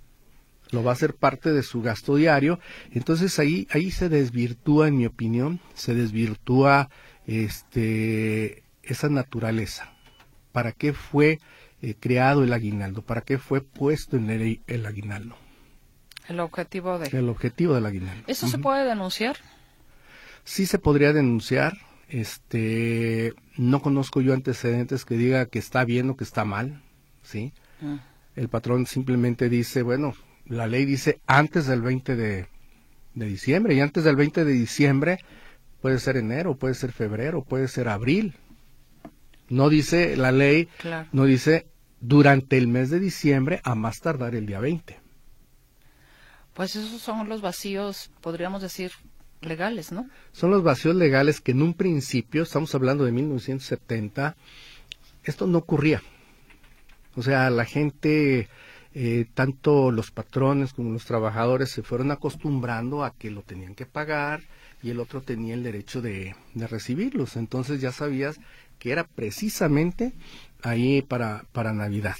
Lo 0.71 0.83
va 0.83 0.91
a 0.91 0.93
hacer 0.93 1.13
parte 1.13 1.51
de 1.51 1.61
su 1.61 1.81
gasto 1.83 2.15
diario. 2.15 2.59
Entonces 2.91 3.37
ahí, 3.37 3.67
ahí 3.69 3.91
se 3.91 4.09
desvirtúa, 4.09 4.87
en 4.87 4.97
mi 4.97 5.05
opinión, 5.05 5.59
se 5.75 5.93
desvirtúa 5.93 6.89
este, 7.27 8.63
esa 8.81 9.09
naturaleza. 9.09 9.93
¿Para 10.51 10.71
qué 10.71 10.93
fue 10.93 11.39
eh, 11.81 11.95
creado 11.99 12.43
el 12.43 12.53
aguinaldo? 12.53 13.03
¿Para 13.03 13.21
qué 13.21 13.37
fue 13.37 13.61
puesto 13.61 14.17
en 14.17 14.31
el, 14.31 14.61
el 14.65 14.85
aguinaldo? 14.85 15.35
El 16.27 16.39
objetivo 16.39 16.97
de... 16.97 17.15
El 17.17 17.29
objetivo 17.29 17.75
del 17.75 17.85
aguinaldo. 17.85 18.23
¿Eso 18.27 18.45
uh 18.45 18.49
-huh. 18.49 18.51
se 18.51 18.57
puede 18.57 18.85
denunciar? 18.85 19.37
Sí 20.43 20.65
se 20.65 20.79
podría 20.79 21.13
denunciar. 21.13 21.77
Este, 22.13 23.33
no 23.57 23.81
conozco 23.81 24.21
yo 24.21 24.35
antecedentes 24.35 25.03
que 25.03 25.17
diga 25.17 25.47
que 25.47 25.57
está 25.57 25.83
bien 25.83 26.11
o 26.11 26.15
que 26.15 26.23
está 26.23 26.45
mal, 26.45 26.83
¿sí? 27.23 27.53
-huh. 27.81 27.99
El 28.35 28.49
patrón 28.49 28.85
simplemente 28.85 29.49
dice, 29.49 29.81
bueno, 29.81 30.13
la 30.45 30.67
ley 30.67 30.85
dice 30.85 31.21
antes 31.25 31.65
del 31.65 31.81
20 31.81 32.15
de, 32.15 32.47
de 33.15 33.25
diciembre 33.25 33.73
y 33.73 33.79
antes 33.79 34.03
del 34.03 34.15
20 34.15 34.45
de 34.45 34.51
diciembre 34.53 35.25
puede 35.81 35.97
ser 35.97 36.17
enero, 36.17 36.55
puede 36.55 36.75
ser 36.75 36.91
febrero, 36.91 37.43
puede 37.43 37.67
ser 37.67 37.87
abril. 37.87 38.35
No 39.49 39.69
dice 39.69 40.15
la 40.15 40.31
ley, 40.31 40.67
claro. 40.77 41.09
no 41.13 41.25
dice 41.25 41.65
durante 41.99 42.59
el 42.59 42.67
mes 42.67 42.91
de 42.91 42.99
diciembre 42.99 43.59
a 43.63 43.73
más 43.73 44.01
tardar 44.01 44.35
el 44.35 44.45
día 44.45 44.59
20. 44.59 44.99
Pues 46.53 46.75
esos 46.75 47.01
son 47.01 47.27
los 47.27 47.41
vacíos, 47.41 48.11
podríamos 48.21 48.61
decir, 48.61 48.91
legales, 49.45 49.91
¿no? 49.91 50.09
Son 50.31 50.51
los 50.51 50.63
vacíos 50.63 50.95
legales 50.95 51.41
que 51.41 51.51
en 51.51 51.61
un 51.61 51.73
principio, 51.73 52.43
estamos 52.43 52.73
hablando 52.75 53.05
de 53.05 53.11
1970, 53.11 54.35
esto 55.23 55.47
no 55.47 55.59
ocurría. 55.59 56.01
O 57.15 57.23
sea, 57.23 57.49
la 57.49 57.65
gente, 57.65 58.49
eh, 58.93 59.25
tanto 59.33 59.91
los 59.91 60.11
patrones 60.11 60.73
como 60.73 60.91
los 60.91 61.05
trabajadores 61.05 61.69
se 61.69 61.83
fueron 61.83 62.11
acostumbrando 62.11 63.03
a 63.03 63.13
que 63.13 63.31
lo 63.31 63.41
tenían 63.41 63.75
que 63.75 63.85
pagar 63.85 64.41
y 64.81 64.89
el 64.89 64.99
otro 64.99 65.21
tenía 65.21 65.53
el 65.53 65.63
derecho 65.63 66.01
de, 66.01 66.35
recibirlos. 66.55 67.35
Entonces 67.37 67.79
ya 67.81 67.91
sabías 67.91 68.39
que 68.79 68.91
era 68.91 69.05
precisamente 69.05 70.13
ahí 70.61 71.01
para 71.01 71.73
Navidad. 71.73 72.15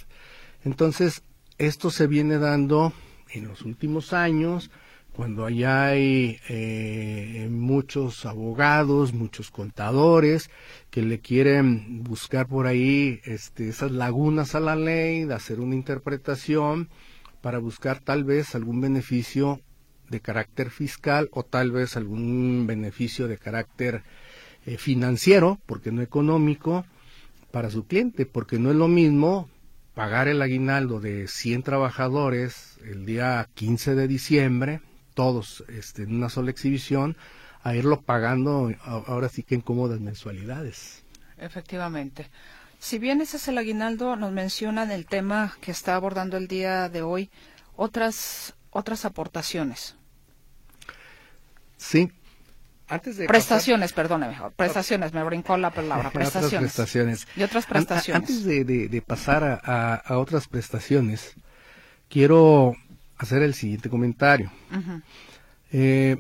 Entonces, 0.63 1.23
esto 1.57 1.91
se 1.91 2.07
viene 2.07 2.37
dando 2.37 2.93
en 3.31 3.47
los 3.47 3.63
últimos 3.63 4.13
años, 4.13 4.71
cuando 5.15 5.45
allá 5.45 5.87
hay 5.87 6.39
eh, 6.49 7.47
muchos 7.51 8.25
abogados, 8.25 9.13
muchos 9.13 9.51
contadores 9.51 10.49
que 10.89 11.03
le 11.03 11.19
quieren 11.19 12.03
buscar 12.03 12.47
por 12.47 12.65
ahí 12.65 13.21
este, 13.23 13.69
esas 13.69 13.91
lagunas 13.91 14.55
a 14.55 14.59
la 14.59 14.75
ley, 14.75 15.25
de 15.25 15.33
hacer 15.35 15.59
una 15.59 15.75
interpretación 15.75 16.89
para 17.41 17.59
buscar 17.59 17.99
tal 17.99 18.23
vez 18.23 18.55
algún 18.55 18.81
beneficio 18.81 19.61
de 20.09 20.19
carácter 20.19 20.71
fiscal 20.71 21.29
o 21.31 21.43
tal 21.43 21.71
vez 21.71 21.95
algún 21.95 22.65
beneficio 22.65 23.27
de 23.27 23.37
carácter 23.37 24.03
eh, 24.65 24.77
financiero, 24.77 25.59
porque 25.65 25.91
no 25.91 26.01
económico, 26.01 26.85
para 27.51 27.69
su 27.69 27.85
cliente, 27.85 28.25
porque 28.25 28.57
no 28.57 28.71
es 28.71 28.75
lo 28.75 28.87
mismo 28.87 29.47
pagar 29.93 30.27
el 30.27 30.41
aguinaldo 30.41 30.99
de 30.99 31.27
100 31.27 31.61
trabajadores 31.61 32.79
el 32.83 33.05
día 33.05 33.47
15 33.53 33.93
de 33.93 34.07
diciembre, 34.07 34.81
todos 35.13 35.63
este, 35.69 36.03
en 36.03 36.15
una 36.15 36.29
sola 36.29 36.51
exhibición, 36.51 37.17
a 37.61 37.75
irlo 37.75 38.01
pagando 38.01 38.71
ahora 38.83 39.29
sí 39.29 39.43
que 39.43 39.55
en 39.55 39.61
cómodas 39.61 39.99
mensualidades. 39.99 41.03
Efectivamente. 41.37 42.29
Si 42.79 42.99
bien 42.99 43.21
ese 43.21 43.37
es 43.37 43.47
el 43.47 43.57
aguinaldo, 43.57 44.17
nos 44.17 44.33
mencionan 44.33 44.91
el 44.91 45.05
tema 45.05 45.55
que 45.61 45.71
está 45.71 45.95
abordando 45.95 46.35
el 46.35 46.49
día 46.49 46.89
de 46.89 47.01
hoy, 47.01 47.31
otras, 47.77 48.55
otras 48.71 49.05
aportaciones. 49.05 49.95
Sí. 51.77 52.11
Antes 52.89 53.17
de 53.17 53.27
prestaciones, 53.27 53.93
pasar... 53.93 54.51
Prestaciones, 54.55 55.13
me 55.13 55.23
brincó 55.23 55.57
la 55.57 55.71
palabra. 55.71 56.09
Prestaciones. 56.13 56.51
otras 56.51 56.61
prestaciones. 56.61 57.27
Y 57.35 57.43
otras 57.43 57.65
prestaciones. 57.65 58.21
Antes 58.21 58.43
de, 58.43 58.65
de, 58.65 58.89
de 58.89 59.01
pasar 59.01 59.61
a, 59.63 60.17
otras 60.17 60.47
prestaciones, 60.47 61.35
quiero 62.09 62.75
hacer 63.17 63.41
el 63.41 63.53
siguiente 63.53 63.89
comentario. 63.89 64.51
Uh 64.71 64.75
-huh. 64.75 65.01
eh, 65.71 66.17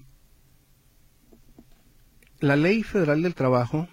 la 2.39 2.55
Ley 2.55 2.83
Federal 2.83 3.21
del 3.21 3.35
Trabajo 3.35 3.87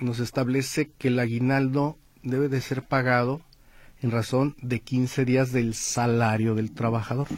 nos 0.00 0.20
establece 0.20 0.90
que 0.96 1.08
el 1.08 1.18
aguinaldo 1.18 1.98
debe 2.22 2.48
de 2.48 2.60
ser 2.60 2.82
pagado 2.82 3.42
en 4.00 4.10
razón 4.10 4.56
de 4.62 4.80
15 4.80 5.24
días 5.24 5.52
del 5.52 5.74
salario 5.74 6.54
del 6.54 6.72
trabajador. 6.72 7.28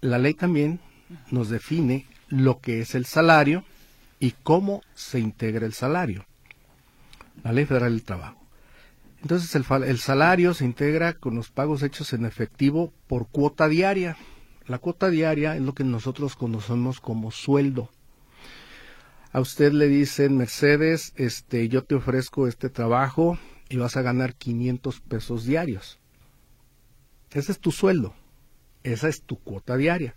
La 0.00 0.18
ley 0.18 0.34
también 0.34 0.80
nos 1.30 1.48
define 1.48 2.06
lo 2.28 2.60
que 2.60 2.80
es 2.80 2.94
el 2.94 3.06
salario 3.06 3.64
y 4.20 4.32
cómo 4.32 4.82
se 4.94 5.18
integra 5.18 5.66
el 5.66 5.72
salario. 5.72 6.26
La 7.42 7.52
Ley 7.52 7.64
Federal 7.66 7.92
del 7.92 8.04
Trabajo. 8.04 8.43
Entonces 9.24 9.54
el, 9.54 9.64
el, 9.84 9.98
salario 9.98 10.52
se 10.52 10.66
integra 10.66 11.14
con 11.14 11.34
los 11.34 11.50
pagos 11.50 11.82
hechos 11.82 12.12
en 12.12 12.26
efectivo 12.26 12.92
por 13.06 13.26
cuota 13.26 13.68
diaria. 13.68 14.18
La 14.66 14.76
cuota 14.76 15.08
diaria 15.08 15.56
es 15.56 15.62
lo 15.62 15.74
que 15.74 15.82
nosotros 15.82 16.36
conocemos 16.36 17.00
como 17.00 17.30
sueldo. 17.30 17.88
A 19.32 19.40
usted 19.40 19.72
le 19.72 19.88
dicen, 19.88 20.36
Mercedes, 20.36 21.14
este, 21.16 21.70
yo 21.70 21.84
te 21.84 21.94
ofrezco 21.94 22.48
este 22.48 22.68
trabajo 22.68 23.38
y 23.70 23.78
vas 23.78 23.96
a 23.96 24.02
ganar 24.02 24.34
500 24.34 25.00
pesos 25.00 25.46
diarios. 25.46 25.98
Ese 27.30 27.52
es 27.52 27.58
tu 27.58 27.72
sueldo. 27.72 28.12
Esa 28.82 29.08
es 29.08 29.22
tu 29.22 29.38
cuota 29.38 29.78
diaria. 29.78 30.14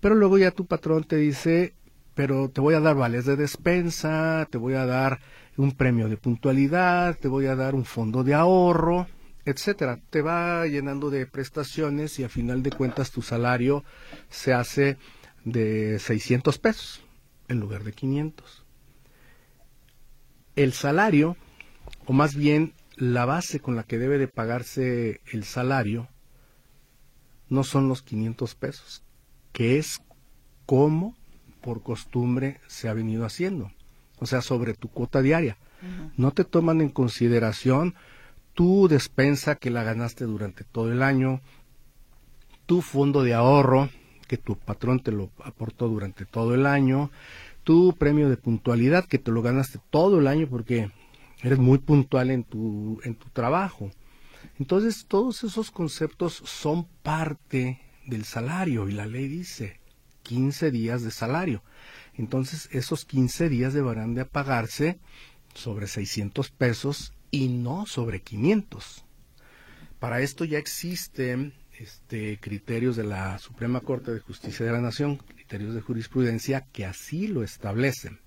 Pero 0.00 0.14
luego 0.14 0.38
ya 0.38 0.52
tu 0.52 0.64
patrón 0.64 1.04
te 1.04 1.16
dice, 1.16 1.74
pero 2.18 2.50
te 2.50 2.60
voy 2.60 2.74
a 2.74 2.80
dar 2.80 2.96
vales 2.96 3.26
de 3.26 3.36
despensa, 3.36 4.48
te 4.50 4.58
voy 4.58 4.74
a 4.74 4.84
dar 4.86 5.20
un 5.56 5.70
premio 5.70 6.08
de 6.08 6.16
puntualidad, 6.16 7.16
te 7.16 7.28
voy 7.28 7.46
a 7.46 7.54
dar 7.54 7.76
un 7.76 7.84
fondo 7.84 8.24
de 8.24 8.34
ahorro, 8.34 9.06
etcétera. 9.44 10.00
Te 10.10 10.20
va 10.20 10.66
llenando 10.66 11.10
de 11.10 11.26
prestaciones 11.26 12.18
y 12.18 12.24
a 12.24 12.28
final 12.28 12.64
de 12.64 12.72
cuentas 12.72 13.12
tu 13.12 13.22
salario 13.22 13.84
se 14.30 14.52
hace 14.52 14.96
de 15.44 16.00
600 16.00 16.58
pesos 16.58 17.04
en 17.46 17.60
lugar 17.60 17.84
de 17.84 17.92
500. 17.92 18.64
El 20.56 20.72
salario, 20.72 21.36
o 22.04 22.12
más 22.12 22.34
bien 22.34 22.74
la 22.96 23.26
base 23.26 23.60
con 23.60 23.76
la 23.76 23.84
que 23.84 23.96
debe 23.96 24.18
de 24.18 24.26
pagarse 24.26 25.20
el 25.30 25.44
salario, 25.44 26.08
no 27.48 27.62
son 27.62 27.88
los 27.88 28.02
500 28.02 28.56
pesos, 28.56 29.04
que 29.52 29.78
es 29.78 30.00
como 30.66 31.16
por 31.60 31.82
costumbre 31.82 32.60
se 32.66 32.88
ha 32.88 32.94
venido 32.94 33.24
haciendo. 33.24 33.70
O 34.18 34.26
sea, 34.26 34.42
sobre 34.42 34.74
tu 34.74 34.88
cuota 34.88 35.22
diaria. 35.22 35.56
Uh 35.82 35.86
-huh. 35.86 36.12
No 36.16 36.30
te 36.32 36.44
toman 36.44 36.80
en 36.80 36.88
consideración 36.88 37.94
tu 38.54 38.88
despensa 38.88 39.54
que 39.54 39.70
la 39.70 39.84
ganaste 39.84 40.24
durante 40.24 40.64
todo 40.64 40.90
el 40.92 41.02
año, 41.02 41.40
tu 42.66 42.82
fondo 42.82 43.22
de 43.22 43.34
ahorro 43.34 43.88
que 44.28 44.36
tu 44.36 44.56
patrón 44.56 45.00
te 45.00 45.10
lo 45.10 45.30
aportó 45.42 45.88
durante 45.88 46.26
todo 46.26 46.54
el 46.54 46.66
año, 46.66 47.10
tu 47.64 47.94
premio 47.94 48.28
de 48.28 48.36
puntualidad 48.36 49.06
que 49.06 49.18
te 49.18 49.32
lo 49.32 49.42
ganaste 49.42 49.80
todo 49.90 50.20
el 50.20 50.26
año 50.26 50.46
porque 50.48 50.90
eres 51.42 51.58
muy 51.58 51.78
puntual 51.78 52.30
en 52.30 52.44
tu, 52.44 53.00
en 53.04 53.14
tu 53.14 53.28
trabajo. 53.30 53.90
Entonces, 54.58 55.06
todos 55.08 55.44
esos 55.44 55.70
conceptos 55.70 56.34
son 56.44 56.86
parte 57.02 57.80
del 58.06 58.24
salario 58.24 58.88
y 58.88 58.92
la 58.92 59.06
ley 59.06 59.28
dice 59.28 59.80
15 60.28 60.70
días 60.70 61.02
de 61.02 61.10
salario. 61.10 61.62
Entonces, 62.14 62.68
esos 62.70 63.06
15 63.06 63.48
días 63.48 63.72
deberán 63.72 64.14
de 64.14 64.26
pagarse 64.26 64.98
sobre 65.54 65.86
600 65.86 66.50
pesos 66.50 67.14
y 67.30 67.48
no 67.48 67.86
sobre 67.86 68.20
500. 68.20 69.06
Para 69.98 70.20
esto 70.20 70.44
ya 70.44 70.58
existen 70.58 71.54
este, 71.78 72.38
criterios 72.40 72.94
de 72.94 73.04
la 73.04 73.38
Suprema 73.38 73.80
Corte 73.80 74.12
de 74.12 74.20
Justicia 74.20 74.66
de 74.66 74.72
la 74.72 74.82
Nación, 74.82 75.16
criterios 75.16 75.74
de 75.74 75.80
jurisprudencia 75.80 76.66
que 76.72 76.84
así 76.84 77.26
lo 77.26 77.42
establecen. 77.42 78.20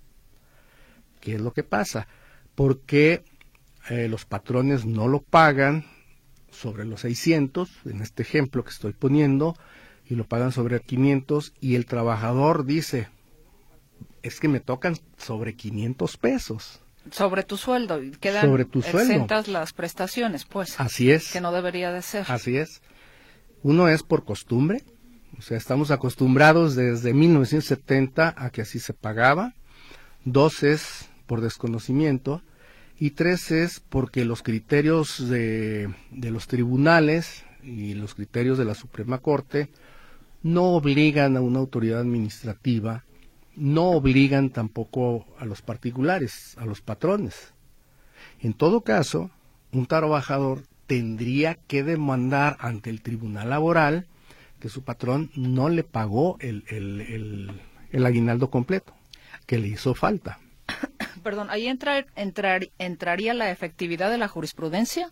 ¿Qué 1.20 1.36
es 1.36 1.42
lo 1.42 1.54
que 1.54 1.64
pasa? 1.64 2.08
Porque 2.56 3.24
eh, 3.92 4.08
los 4.08 4.26
patrones 4.26 4.86
no 4.86 5.08
lo 5.08 5.22
pagan 5.22 5.86
sobre 6.50 6.84
los 6.84 7.02
600, 7.02 7.70
en 7.86 8.02
este 8.02 8.24
ejemplo 8.24 8.64
que 8.64 8.72
estoy 8.72 8.94
poniendo, 8.94 9.56
y 10.12 10.16
lo 10.16 10.26
pagan 10.26 10.52
sobre 10.52 10.82
500 10.82 11.54
y 11.62 11.76
el 11.76 11.86
trabajador 11.86 12.66
dice, 12.66 13.08
es 14.24 14.42
que 14.42 14.50
me 14.50 14.60
tocan 14.60 14.98
sobre 15.18 15.56
500 15.56 16.18
pesos. 16.18 16.82
Sobre 17.12 17.44
tu 17.44 17.56
sueldo 17.56 18.04
y 18.04 18.12
quedan 18.12 18.42
sobre 18.46 18.66
tu 18.66 18.80
exentas 18.80 19.48
las 19.48 19.72
prestaciones, 19.72 20.44
pues. 20.44 20.78
Así 20.82 21.12
es. 21.12 21.32
Que 21.32 21.40
no 21.40 21.54
debería 21.54 21.94
de 21.94 22.02
ser. 22.02 22.26
Así 22.28 22.58
es. 22.58 22.82
Uno 23.64 23.88
es 23.88 24.04
por 24.04 24.26
costumbre, 24.26 24.84
o 25.40 25.42
sea, 25.42 25.56
estamos 25.56 25.92
acostumbrados 25.92 26.76
desde 26.76 27.14
1970 27.14 28.36
a 28.38 28.50
que 28.50 28.64
así 28.64 28.80
se 28.80 28.94
pagaba. 28.94 29.54
Dos 30.26 30.64
es 30.64 31.10
por 31.26 31.40
desconocimiento 31.40 32.42
y 33.00 33.12
tres 33.12 33.50
es 33.52 33.80
porque 33.80 34.26
los 34.26 34.44
criterios 34.44 35.30
de, 35.30 35.90
de 36.12 36.32
los 36.32 36.48
tribunales 36.48 37.46
y 37.64 37.94
los 37.94 38.14
criterios 38.14 38.58
de 38.58 38.66
la 38.66 38.76
Suprema 38.76 39.20
Corte 39.20 39.70
no 40.44 40.64
obligan 40.76 41.38
a 41.38 41.42
una 41.42 41.60
autoridad 41.60 42.00
administrativa 42.02 43.04
no 43.56 43.92
obligan 43.92 44.50
tampoco 44.50 45.26
a 45.38 45.46
los 45.46 45.62
particulares, 45.62 46.56
a 46.58 46.66
los 46.66 46.82
patrones. 46.82 47.54
En 48.40 48.54
todo 48.54 48.82
caso, 48.82 49.30
un 49.72 49.86
trabajador 49.86 50.64
tendría 50.88 51.56
que 51.56 51.84
demandar 51.84 52.58
ante 52.60 52.90
el 52.90 53.02
tribunal 53.02 53.50
laboral 53.50 54.08
que 54.60 54.70
su 54.70 54.84
patrón 54.84 55.32
no 55.36 55.70
le 55.70 55.84
pagó 55.84 56.38
el, 56.40 56.64
el, 56.70 58.06
aguinaldo 58.06 58.50
completo, 58.50 58.94
que 59.46 59.58
le 59.58 59.68
hizo 59.70 59.96
falta. 59.96 60.40
Perdón, 61.24 61.50
ahí 61.50 61.68
entra, 61.68 62.06
entrar, 62.16 62.70
entraría 62.78 63.34
la 63.34 63.52
efectividad 63.52 64.12
de 64.12 64.18
la 64.18 64.28
jurisprudencia. 64.28 65.12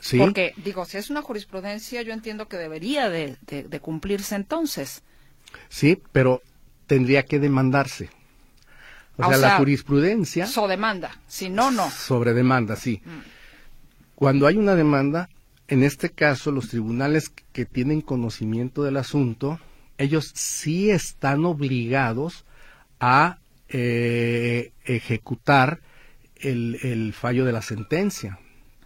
Sí. 0.00 0.18
Porque, 0.18 0.54
digo, 0.56 0.84
si 0.84 0.96
es 0.96 1.10
una 1.10 1.22
jurisprudencia, 1.22 2.02
yo 2.02 2.12
entiendo 2.12 2.48
que 2.48 2.56
debería 2.56 3.08
de 3.10 3.80
cumplirse 3.80 4.34
entonces. 4.36 5.02
Sí, 5.68 6.00
pero 6.12 6.42
tendría 6.86 7.24
que 7.24 7.38
demandarse. 7.38 8.10
O, 9.18 9.28
sea, 9.28 9.36
la 9.36 9.56
jurisprudencia. 9.56 10.46
So 10.46 10.68
demanda, 10.68 11.10
si 11.26 11.50
no, 11.50 11.72
no. 11.72 11.90
Sobre 11.90 12.34
demanda, 12.34 12.76
sí. 12.76 13.02
Mm. 13.04 13.18
Cuando 14.14 14.46
hay 14.46 14.56
una 14.56 14.76
demanda, 14.76 15.28
en 15.66 15.82
este 15.82 16.10
caso, 16.10 16.52
los 16.52 16.68
tribunales 16.68 17.30
que 17.52 17.64
tienen 17.64 18.00
conocimiento 18.00 18.84
del 18.84 18.96
asunto, 18.96 19.58
ellos 19.98 20.30
sí 20.34 20.90
están 20.90 21.44
obligados 21.44 22.44
a 23.00 23.38
eh, 23.68 24.72
ejecutar 24.84 25.80
el, 26.36 26.78
el 26.82 27.12
fallo 27.12 27.44
de 27.44 27.52
la 27.52 27.62
sentencia. 27.62 28.38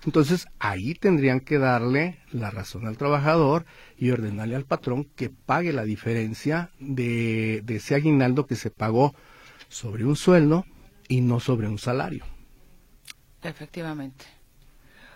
Entonces 0.05 0.49
ahí 0.59 0.95
tendrían 0.95 1.41
que 1.41 1.59
darle 1.59 2.19
la 2.33 2.51
razón 2.51 2.87
al 2.87 2.97
trabajador 2.97 3.65
y 3.97 4.11
ordenarle 4.11 4.57
al 4.57 4.65
patrón 4.65 5.05
que 5.05 5.31
pague 5.31 5.73
la 5.73 5.85
diferencia 5.85 6.71
de, 6.81 7.63
ese 7.69 7.95
aguinaldo 7.95 8.47
que 8.47 8.57
se 8.57 8.71
pagó 8.71 9.15
sobre 9.69 10.05
un 10.05 10.17
sueldo 10.17 10.67
y 11.09 11.21
no 11.21 11.39
sobre 11.39 11.69
un 11.69 11.79
salario. 11.79 12.25
Efectivamente. 13.43 14.25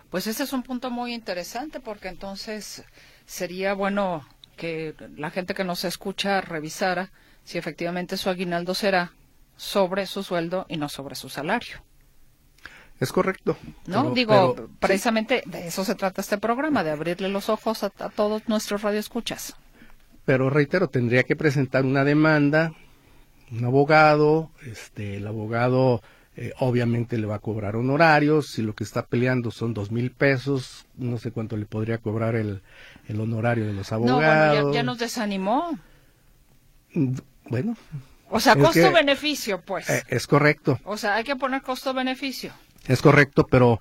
Pues 0.09 0.25
ese 0.27 0.43
es 0.43 0.53
un 0.53 0.63
punto 0.63 0.89
muy 0.89 1.13
interesante 1.13 1.81
porque 1.81 2.07
entonces 2.07 2.85
sería 3.25 3.73
bueno 3.73 4.25
que 4.55 4.95
la 5.17 5.31
gente 5.31 5.53
que 5.53 5.65
nos 5.65 5.83
escucha 5.83 6.39
revisara 6.39 7.11
si 7.43 7.57
efectivamente 7.57 8.15
su 8.15 8.29
aguinaldo 8.29 8.73
será 8.73 9.11
sobre 9.57 10.05
su 10.05 10.23
sueldo 10.23 10.65
y 10.69 10.77
no 10.77 10.87
sobre 10.87 11.15
su 11.15 11.27
salario. 11.27 11.81
Es 12.99 13.11
correcto. 13.11 13.57
No, 13.85 14.11
digo, 14.11 14.55
precisamente 14.79 15.43
de 15.45 15.67
eso 15.67 15.85
se 15.85 15.95
trata 15.95 16.21
este 16.21 16.37
programa, 16.37 16.83
de 16.83 16.91
abrirle 16.91 17.29
los 17.29 17.49
ojos 17.49 17.83
a, 17.83 17.89
todos 17.89 18.47
nuestros 18.47 18.81
radioescuchas. 18.81 19.55
Pero 20.25 20.49
reitero, 20.49 20.89
tendría 20.89 21.23
que 21.23 21.35
presentar 21.35 21.85
una 21.85 22.03
demanda, 22.03 22.73
un 23.51 23.63
abogado, 23.63 24.49
este, 24.65 25.17
el 25.17 25.27
abogado 25.27 26.01
eh, 26.35 26.53
obviamente 26.59 27.17
le 27.17 27.25
va 27.25 27.35
a 27.35 27.39
cobrar 27.39 27.75
honorarios, 27.75 28.51
si 28.51 28.61
lo 28.61 28.75
que 28.75 28.83
está 28.83 29.05
peleando 29.05 29.49
son 29.51 29.73
dos 29.73 29.91
mil 29.91 30.11
pesos, 30.11 30.85
no 30.95 31.17
sé 31.17 31.31
cuánto 31.31 31.57
le 31.57 31.65
podría 31.65 31.97
cobrar 31.97 32.35
el, 32.35 32.61
el 33.07 33.19
honorario 33.19 33.65
de 33.65 33.73
los 33.73 33.91
abogados. 33.91 34.55
No, 34.55 34.63
bueno, 34.63 34.73
ya, 34.73 34.83
nos 34.83 34.99
desanimó. 34.99 35.77
Bueno. 37.49 37.75
O 38.29 38.39
sea, 38.39 38.55
costo-beneficio, 38.55 39.61
pues. 39.61 39.89
Eh, 39.89 40.03
es 40.09 40.27
correcto. 40.27 40.79
O 40.83 40.97
sea, 40.97 41.15
hay 41.15 41.23
que 41.23 41.35
poner 41.35 41.61
costo-beneficio. 41.61 42.51
Es 42.87 43.01
correcto, 43.01 43.45
pero 43.47 43.79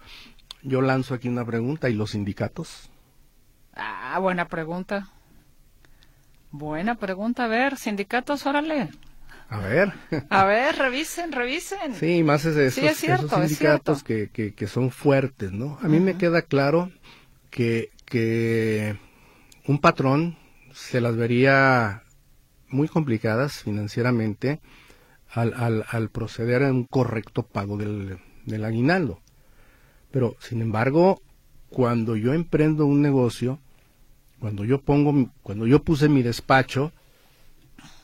yo 0.62 0.82
lanzo 0.82 1.14
aquí 1.14 1.28
una 1.28 1.44
pregunta. 1.44 1.88
¿Y 1.88 1.94
los 1.94 2.10
sindicatos? 2.10 2.90
Ah, 3.74 4.18
buena 4.20 4.48
pregunta. 4.48 5.08
Buena 6.50 6.96
pregunta. 6.96 7.44
A 7.44 7.48
ver, 7.48 7.76
sindicatos, 7.76 8.46
órale. 8.46 8.90
A 9.48 9.58
ver. 9.58 9.92
A 10.28 10.44
ver, 10.44 10.76
revisen, 10.76 11.30
revisen. 11.30 11.94
Sí, 11.94 12.24
más 12.24 12.44
es 12.44 12.56
esos, 12.56 12.74
sí, 12.74 12.86
es 12.86 12.96
cierto, 12.96 13.26
esos 13.26 13.40
sindicatos 13.48 14.02
que, 14.02 14.28
que, 14.28 14.54
que, 14.54 14.66
son 14.66 14.90
fuertes, 14.90 15.52
¿no? 15.52 15.78
A 15.82 15.88
mí 15.88 16.00
me 16.00 16.16
queda 16.18 16.42
claro 16.42 16.90
que, 17.50 17.90
que 18.04 18.98
un 19.66 19.78
patrón 19.78 20.36
se 20.72 21.00
las 21.00 21.16
vería 21.16 22.02
muy 22.68 22.88
complicadas 22.88 23.62
financieramente 23.62 24.60
al, 25.30 25.54
al, 25.54 25.84
al 25.90 26.08
proceder 26.10 26.64
a 26.64 26.72
un 26.72 26.84
correcto 26.84 27.44
pago 27.44 27.76
del, 27.76 28.18
del 28.46 28.64
aguinaldo. 28.64 29.20
Pero, 30.10 30.36
sin 30.40 30.62
embargo, 30.62 31.20
cuando 31.68 32.16
yo 32.16 32.32
emprendo 32.32 32.86
un 32.86 33.02
negocio, 33.02 33.58
cuando 34.40 34.64
yo 34.64 34.80
pongo, 34.80 35.30
cuando 35.42 35.66
yo 35.66 35.82
puse 35.82 36.08
mi 36.08 36.22
despacho, 36.22 36.92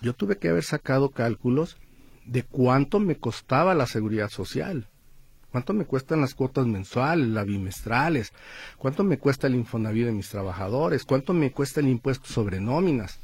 yo 0.01 0.13
tuve 0.15 0.37
que 0.39 0.49
haber 0.49 0.65
sacado 0.65 1.11
cálculos 1.11 1.79
de 2.25 2.43
cuánto 2.43 3.01
me 3.01 3.17
costaba 3.17 3.75
la 3.75 3.87
seguridad 3.87 4.29
social, 4.29 4.89
cuánto 5.51 5.73
me 5.73 5.85
cuestan 5.85 6.21
las 6.21 6.35
cuotas 6.35 6.67
mensuales, 6.67 7.29
las 7.29 7.47
bimestrales, 7.47 8.33
cuánto 8.79 9.05
me 9.05 9.19
cuesta 9.19 9.47
el 9.47 9.55
Infonavit 9.55 10.07
de 10.07 10.13
mis 10.13 10.29
trabajadores, 10.29 11.05
cuánto 11.05 11.33
me 11.33 11.53
cuesta 11.53 11.81
el 11.81 11.89
impuesto 11.89 12.29
sobre 12.29 12.61
nóminas, 12.61 13.19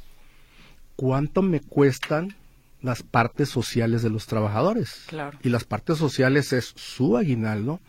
cuánto 0.95 1.41
me 1.41 1.61
cuestan 1.61 2.35
las 2.81 3.03
partes 3.03 3.49
sociales 3.49 4.01
de 4.01 4.09
los 4.09 4.27
trabajadores. 4.27 5.05
Y 5.41 5.49
las 5.49 5.63
partes 5.63 5.97
sociales 5.97 6.53
es 6.53 6.73
su 6.75 7.17
aguinaldo, 7.17 7.79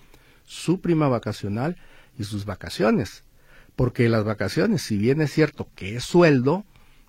su 0.44 0.80
prima 0.80 1.08
vacacional 1.08 1.76
y 2.18 2.24
sus 2.24 2.44
vacaciones. 2.44 3.24
Porque 3.76 4.08
las 4.08 4.24
vacaciones, 4.24 4.82
si 4.82 4.98
bien 4.98 5.20
es 5.20 5.32
cierto 5.32 5.68
que 5.74 5.96
es 5.96 6.04
sueldo, 6.04 6.64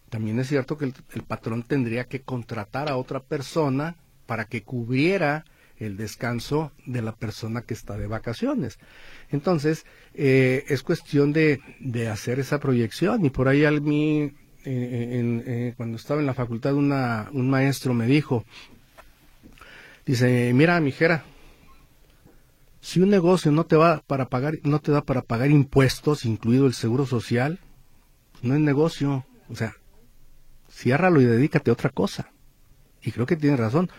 también 0.10 0.40
es 0.40 0.48
cierto 0.48 0.78
que 0.78 0.86
el, 0.86 1.24
patrón 1.24 1.64
tendría 1.64 2.06
que 2.06 2.22
contratar 2.22 2.90
a 2.90 2.98
otra 2.98 3.22
persona 3.22 3.96
para 4.26 4.46
que 4.46 4.64
cubriera 4.64 5.46
el 5.78 5.98
descanso 5.98 6.72
de 6.86 7.02
la 7.02 7.16
persona 7.16 7.64
que 7.64 7.74
está 7.74 7.98
de 7.98 8.06
vacaciones. 8.06 8.78
Entonces, 9.30 9.86
eh, 10.14 10.66
es 10.68 10.84
cuestión 10.84 11.34
de, 11.34 11.60
de, 11.80 12.08
hacer 12.08 12.40
esa 12.40 12.60
proyección 12.60 13.26
y 13.26 13.32
por 13.32 13.48
ahí 13.48 13.66
al 13.66 13.82
mí 13.82 14.34
en, 14.66 15.44
eh, 15.46 15.74
cuando 15.78 15.98
estaba 15.98 16.20
en 16.20 16.26
la 16.26 16.34
facultad 16.34 16.74
una, 16.74 17.30
un 17.32 17.50
maestro 17.50 17.94
me 17.94 18.06
dijo, 18.06 18.46
dice, 20.06 20.52
mira, 20.54 20.80
mijera, 20.80 21.24
si 22.82 23.00
un 23.00 23.10
negocio 23.10 23.52
no 23.52 23.66
te 23.66 23.76
va 23.76 24.02
para 24.06 24.28
pagar, 24.30 24.56
no 24.64 24.80
te 24.80 24.92
da 24.92 25.02
para 25.02 25.22
pagar 25.22 25.52
impuestos, 25.52 26.26
incluido 26.26 26.66
el 26.66 26.74
seguro 26.74 27.06
social, 27.06 27.60
no 28.42 28.56
es 28.56 28.60
negocio. 28.60 29.26
O 29.50 29.56
sea, 29.56 29.76
ciérralo 30.70 31.22
y 31.22 31.26
dedícate 31.26 31.70
a 31.70 31.74
otra 31.74 31.90
cosa. 31.90 32.32
Y 33.04 33.12
creo 33.12 33.26
que 33.26 33.36
tiene 33.36 33.58
razón, 33.58 33.90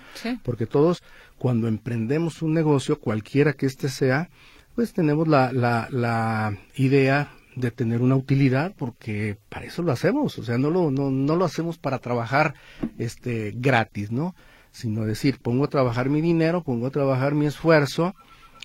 porque 0.44 0.66
todos 0.66 1.02
cuando 1.38 1.66
emprendemos 1.66 2.40
un 2.40 2.54
negocio, 2.54 3.00
cualquiera 3.00 3.52
que 3.52 3.66
éste 3.66 3.88
sea, 3.88 4.30
pues 4.76 4.92
tenemos 4.92 5.26
la, 5.26 5.52
la, 5.52 5.88
la 5.90 6.56
idea 6.76 7.32
de 7.54 7.70
tener 7.70 8.00
una 8.00 8.16
utilidad 8.16 8.74
porque 8.76 9.36
para 9.48 9.66
eso 9.66 9.82
lo 9.82 9.92
hacemos, 9.92 10.38
o 10.38 10.44
sea, 10.44 10.58
no 10.58 10.70
lo, 10.70 10.90
no, 10.90 11.10
no 11.10 11.36
lo 11.36 11.44
hacemos 11.44 11.78
para 11.78 11.98
trabajar 11.98 12.54
este 12.98 13.52
gratis, 13.54 14.10
¿no? 14.10 14.34
Sino 14.70 15.04
decir, 15.04 15.38
pongo 15.38 15.64
a 15.64 15.68
trabajar 15.68 16.08
mi 16.08 16.20
dinero, 16.20 16.62
pongo 16.62 16.86
a 16.86 16.90
trabajar 16.90 17.34
mi 17.34 17.46
esfuerzo, 17.46 18.14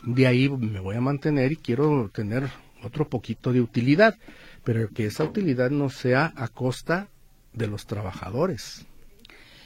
de 0.03 0.27
ahí 0.27 0.49
me 0.49 0.79
voy 0.79 0.95
a 0.95 1.01
mantener 1.01 1.51
y 1.51 1.57
quiero 1.57 2.09
tener 2.13 2.49
otro 2.83 3.09
poquito 3.09 3.51
de 3.51 3.61
utilidad, 3.61 4.15
pero 4.63 4.89
que 4.89 5.05
esa 5.05 5.23
utilidad 5.23 5.69
no 5.69 5.89
sea 5.89 6.33
a 6.35 6.47
costa 6.47 7.09
de 7.53 7.67
los 7.67 7.87
trabajadores. 7.87 8.85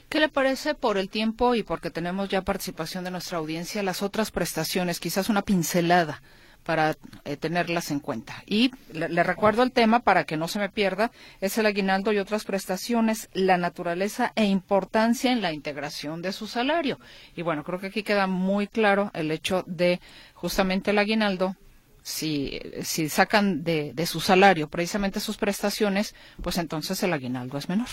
¿Qué 0.10 0.20
le 0.20 0.30
parece 0.30 0.74
por 0.74 0.98
el 0.98 1.10
tiempo 1.10 1.56
y 1.56 1.64
porque 1.64 1.90
tenemos 1.90 2.28
ya 2.28 2.42
participación 2.42 3.04
de 3.04 3.12
nuestra 3.12 3.38
audiencia 3.38 3.84
las 3.84 4.02
otras 4.02 4.32
prestaciones, 4.32 5.00
quizás 5.00 5.30
una 5.30 5.42
pincelada 5.42 6.22
para 6.64 6.96
eh, 7.26 7.38
tenerlas 7.38 7.92
en 7.92 8.00
cuenta. 8.00 8.44
Y 8.46 8.72
le, 8.94 9.24
recuerdo 9.24 9.64
el 9.64 9.72
tema 9.72 10.02
para 10.02 10.24
que 10.26 10.38
no 10.38 10.48
se 10.48 10.60
me 10.60 10.70
pierda, 10.70 11.12
es 11.40 11.58
el 11.58 11.66
aguinaldo 11.66 12.12
y 12.12 12.20
otras 12.20 12.46
prestaciones, 12.46 13.30
la 13.34 13.58
naturaleza 13.58 14.32
e 14.36 14.46
importancia 14.46 15.32
en 15.32 15.42
la 15.42 15.54
integración 15.54 16.22
de 16.22 16.34
su 16.34 16.48
salario. 16.48 17.00
Y 17.36 17.42
bueno, 17.42 17.64
creo 17.64 17.80
que 17.80 17.88
aquí 17.88 18.04
queda 18.04 18.28
muy 18.28 18.68
claro 18.68 19.12
el 19.14 19.32
hecho 19.32 19.64
de 19.68 20.00
justamente 20.34 20.92
el 20.92 21.00
aguinaldo 21.00 21.56
si, 22.04 22.60
si 22.82 23.10
sacan 23.10 23.64
de, 23.64 23.94
de, 23.94 24.06
su 24.08 24.20
salario 24.20 24.68
precisamente 24.68 25.20
sus 25.20 25.38
prestaciones, 25.38 26.16
pues 26.42 26.58
entonces 26.58 27.02
el 27.04 27.14
aguinaldo 27.14 27.58
es 27.58 27.70
menor. 27.70 27.90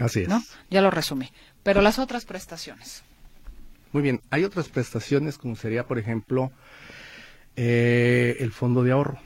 Así 0.00 0.22
es. 0.22 0.28
¿no? 0.28 0.42
Ya 0.70 0.80
lo 0.80 0.90
resumí. 0.90 1.30
Pero 1.62 1.82
las 1.82 1.98
otras 1.98 2.24
prestaciones. 2.24 3.02
Muy 3.92 4.02
bien, 4.02 4.20
hay 4.30 4.44
otras 4.44 4.68
prestaciones 4.68 5.38
como 5.38 5.56
sería, 5.56 5.86
por 5.86 5.98
ejemplo, 5.98 6.52
eh, 7.56 8.36
el 8.40 8.52
fondo 8.52 8.82
de 8.82 8.92
ahorro. 8.92 9.18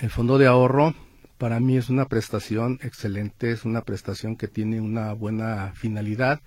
El 0.00 0.10
fondo 0.10 0.38
de 0.38 0.46
ahorro 0.46 0.94
para 1.38 1.60
mí 1.60 1.76
es 1.76 1.88
una 1.88 2.06
prestación 2.06 2.78
excelente, 2.82 3.50
es 3.52 3.64
una 3.64 3.82
prestación 3.82 4.36
que 4.36 4.48
tiene 4.48 4.80
una 4.80 5.12
buena 5.12 5.72
finalidad 5.74 6.40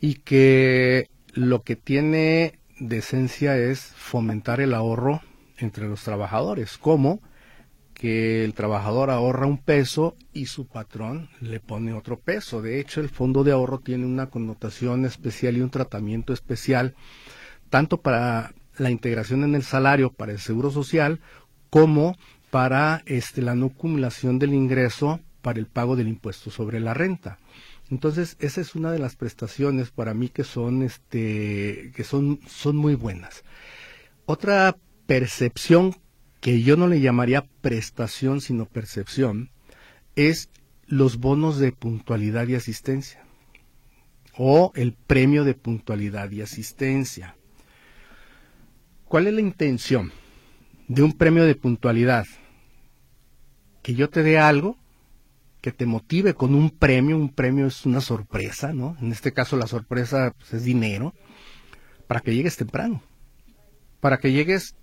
y 0.00 0.14
que 0.16 1.08
lo 1.32 1.62
que 1.62 1.76
tiene 1.76 2.58
de 2.78 2.98
esencia 2.98 3.56
es 3.56 3.80
fomentar 3.80 4.60
el 4.60 4.74
ahorro 4.74 5.22
entre 5.58 5.88
los 5.88 6.02
trabajadores. 6.02 6.78
¿Cómo? 6.78 7.20
que 7.96 8.44
el 8.44 8.52
trabajador 8.52 9.08
ahorra 9.10 9.46
un 9.46 9.56
peso 9.56 10.16
y 10.34 10.46
su 10.46 10.66
patrón 10.66 11.30
le 11.40 11.60
pone 11.60 11.94
otro 11.94 12.18
peso. 12.18 12.60
De 12.60 12.78
hecho, 12.78 13.00
el 13.00 13.08
fondo 13.08 13.42
de 13.42 13.52
ahorro 13.52 13.78
tiene 13.78 14.04
una 14.04 14.28
connotación 14.28 15.06
especial 15.06 15.56
y 15.56 15.62
un 15.62 15.70
tratamiento 15.70 16.34
especial, 16.34 16.94
tanto 17.70 18.02
para 18.02 18.52
la 18.78 18.90
integración 18.90 19.44
en 19.44 19.54
el 19.54 19.62
salario, 19.62 20.12
para 20.12 20.32
el 20.32 20.38
seguro 20.38 20.70
social, 20.70 21.20
como 21.70 22.16
para 22.50 23.02
este, 23.06 23.42
la 23.42 23.54
no 23.54 23.66
acumulación 23.66 24.38
del 24.38 24.54
ingreso 24.54 25.20
para 25.42 25.58
el 25.58 25.66
pago 25.66 25.96
del 25.96 26.08
impuesto 26.08 26.50
sobre 26.50 26.80
la 26.80 26.94
renta. 26.94 27.38
Entonces, 27.90 28.36
esa 28.40 28.60
es 28.60 28.74
una 28.74 28.90
de 28.90 28.98
las 28.98 29.14
prestaciones 29.14 29.90
para 29.90 30.12
mí 30.12 30.28
que 30.28 30.42
son, 30.42 30.82
este, 30.82 31.92
que 31.94 32.04
son, 32.04 32.40
son 32.48 32.76
muy 32.76 32.94
buenas. 32.94 33.44
Otra 34.24 34.76
percepción 35.06 35.94
que 36.40 36.62
yo 36.62 36.76
no 36.76 36.88
le 36.88 37.00
llamaría 37.00 37.46
prestación, 37.60 38.40
sino 38.40 38.66
percepción, 38.66 39.50
es 40.16 40.50
los 40.86 41.18
bonos 41.18 41.58
de 41.58 41.72
puntualidad 41.72 42.48
y 42.48 42.54
asistencia 42.54 43.26
o 44.36 44.72
el 44.74 44.92
premio 44.92 45.44
de 45.44 45.54
puntualidad 45.54 46.30
y 46.30 46.42
asistencia. 46.42 47.36
¿Cuál 49.08 49.28
es 49.28 49.34
la 49.34 49.40
intención 49.40 50.10
de 50.88 51.02
un 51.02 51.12
premio 51.12 51.44
de 51.44 51.54
puntualidad? 51.54 52.26
Que 53.82 53.94
yo 53.94 54.10
te 54.10 54.24
dé 54.24 54.38
algo 54.38 54.76
que 55.60 55.70
te 55.70 55.86
motive 55.86 56.34
con 56.34 56.54
un 56.54 56.70
premio, 56.70 57.16
un 57.16 57.32
premio 57.32 57.66
es 57.66 57.86
una 57.86 58.00
sorpresa, 58.00 58.72
¿no? 58.72 58.96
En 59.00 59.12
este 59.12 59.32
caso 59.32 59.56
la 59.56 59.68
sorpresa 59.68 60.32
pues, 60.36 60.54
es 60.54 60.64
dinero, 60.64 61.14
para 62.08 62.20
que 62.20 62.34
llegues 62.34 62.56
temprano, 62.56 63.00
para 64.00 64.18
que 64.18 64.32
llegues 64.32 64.74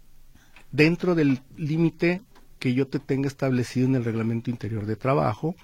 dentro 0.72 1.16
del 1.16 1.42
límite 1.58 2.22
que 2.60 2.74
yo 2.74 2.88
te 2.88 3.00
tenga 3.00 3.28
establecido 3.28 3.88
en 3.88 3.96
el 3.96 4.06
reglamento 4.06 4.50
interior 4.50 4.86
de 4.86 4.96
trabajo 4.96 5.56